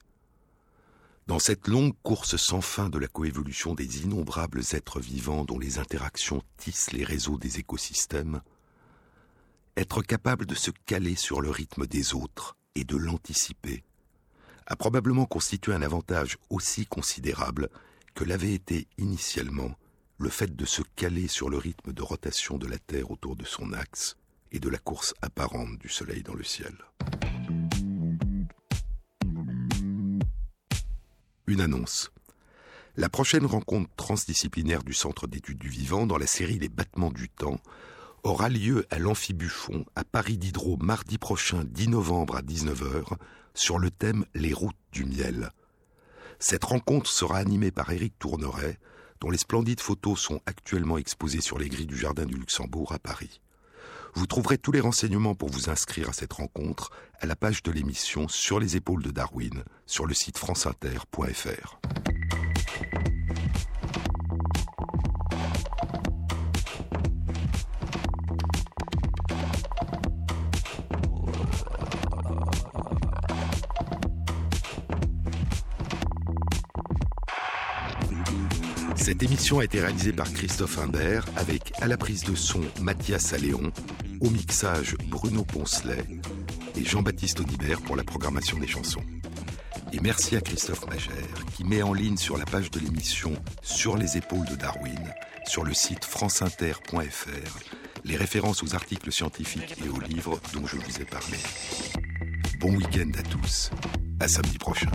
dans 1.26 1.40
cette 1.40 1.66
longue 1.66 1.96
course 2.04 2.36
sans 2.36 2.60
fin 2.60 2.88
de 2.88 3.00
la 3.00 3.08
coévolution 3.08 3.74
des 3.74 4.04
innombrables 4.04 4.62
êtres 4.70 5.00
vivants 5.00 5.44
dont 5.44 5.58
les 5.58 5.80
interactions 5.80 6.40
tissent 6.56 6.92
les 6.92 7.02
réseaux 7.02 7.36
des 7.36 7.58
écosystèmes, 7.58 8.40
être 9.76 10.02
capable 10.02 10.46
de 10.46 10.54
se 10.54 10.70
caler 10.86 11.16
sur 11.16 11.40
le 11.40 11.50
rythme 11.50 11.88
des 11.88 12.14
autres 12.14 12.56
et 12.76 12.84
de 12.84 12.96
l'anticiper 12.96 13.82
a 14.68 14.76
probablement 14.76 15.26
constitué 15.26 15.74
un 15.74 15.82
avantage 15.82 16.38
aussi 16.48 16.86
considérable 16.86 17.70
que 18.14 18.22
l'avait 18.22 18.54
été 18.54 18.86
initialement 18.98 19.74
le 20.20 20.28
fait 20.28 20.54
de 20.54 20.66
se 20.66 20.82
caler 20.96 21.28
sur 21.28 21.48
le 21.48 21.56
rythme 21.56 21.94
de 21.94 22.02
rotation 22.02 22.58
de 22.58 22.66
la 22.66 22.78
Terre 22.78 23.10
autour 23.10 23.36
de 23.36 23.46
son 23.46 23.72
axe 23.72 24.16
et 24.52 24.60
de 24.60 24.68
la 24.68 24.76
course 24.76 25.14
apparente 25.22 25.78
du 25.78 25.88
Soleil 25.88 26.22
dans 26.22 26.34
le 26.34 26.44
ciel. 26.44 26.74
Une 31.46 31.62
annonce. 31.62 32.10
La 32.96 33.08
prochaine 33.08 33.46
rencontre 33.46 33.88
transdisciplinaire 33.96 34.82
du 34.82 34.92
Centre 34.92 35.26
d'études 35.26 35.58
du 35.58 35.70
vivant 35.70 36.06
dans 36.06 36.18
la 36.18 36.26
série 36.26 36.58
Les 36.58 36.68
battements 36.68 37.10
du 37.10 37.30
temps 37.30 37.58
aura 38.22 38.50
lieu 38.50 38.86
à 38.90 38.98
l'Amphibuffon 38.98 39.86
à 39.96 40.04
Paris 40.04 40.36
Diderot 40.36 40.76
mardi 40.76 41.16
prochain 41.16 41.64
10 41.64 41.88
novembre 41.88 42.36
à 42.36 42.42
19h 42.42 43.16
sur 43.54 43.78
le 43.78 43.90
thème 43.90 44.26
Les 44.34 44.52
routes 44.52 44.76
du 44.92 45.06
miel. 45.06 45.50
Cette 46.38 46.64
rencontre 46.64 47.08
sera 47.08 47.38
animée 47.38 47.70
par 47.70 47.90
Éric 47.90 48.18
Tourneret, 48.18 48.78
dont 49.20 49.30
les 49.30 49.38
splendides 49.38 49.80
photos 49.80 50.18
sont 50.18 50.40
actuellement 50.46 50.98
exposées 50.98 51.40
sur 51.40 51.58
les 51.58 51.68
grilles 51.68 51.86
du 51.86 51.96
Jardin 51.96 52.26
du 52.26 52.36
Luxembourg 52.36 52.92
à 52.92 52.98
Paris. 52.98 53.40
Vous 54.14 54.26
trouverez 54.26 54.58
tous 54.58 54.72
les 54.72 54.80
renseignements 54.80 55.34
pour 55.34 55.50
vous 55.50 55.70
inscrire 55.70 56.08
à 56.08 56.12
cette 56.12 56.32
rencontre 56.32 56.90
à 57.20 57.26
la 57.26 57.36
page 57.36 57.62
de 57.62 57.70
l'émission 57.70 58.28
Sur 58.28 58.58
les 58.58 58.76
épaules 58.76 59.02
de 59.02 59.10
Darwin 59.10 59.62
sur 59.86 60.06
le 60.06 60.14
site 60.14 60.38
franceinter.fr. 60.38 61.78
Cette 79.20 79.28
émission 79.28 79.58
a 79.58 79.64
été 79.64 79.80
réalisée 79.80 80.14
par 80.14 80.32
Christophe 80.32 80.78
Imbert 80.78 81.26
avec 81.36 81.74
à 81.82 81.86
la 81.86 81.98
prise 81.98 82.24
de 82.24 82.34
son 82.34 82.62
Mathias 82.80 83.34
Alléon, 83.34 83.70
au 84.22 84.30
mixage 84.30 84.96
Bruno 85.08 85.44
Poncelet 85.44 86.06
et 86.74 86.82
Jean-Baptiste 86.82 87.38
Audibert 87.40 87.82
pour 87.82 87.96
la 87.96 88.02
programmation 88.02 88.58
des 88.58 88.66
chansons. 88.66 89.02
Et 89.92 90.00
merci 90.00 90.36
à 90.36 90.40
Christophe 90.40 90.86
Magère 90.86 91.44
qui 91.54 91.64
met 91.64 91.82
en 91.82 91.92
ligne 91.92 92.16
sur 92.16 92.38
la 92.38 92.46
page 92.46 92.70
de 92.70 92.80
l'émission 92.80 93.34
Sur 93.60 93.98
les 93.98 94.16
épaules 94.16 94.46
de 94.46 94.56
Darwin, 94.56 95.12
sur 95.46 95.64
le 95.64 95.74
site 95.74 96.06
franceinter.fr, 96.06 97.58
les 98.04 98.16
références 98.16 98.62
aux 98.62 98.74
articles 98.74 99.12
scientifiques 99.12 99.74
et 99.84 99.90
aux 99.90 100.00
livres 100.00 100.40
dont 100.54 100.66
je 100.66 100.76
vous 100.76 100.98
ai 100.98 101.04
parlé. 101.04 101.36
Bon 102.58 102.74
week-end 102.74 103.10
à 103.18 103.22
tous. 103.22 103.70
À 104.18 104.28
samedi 104.28 104.56
prochain. 104.56 104.90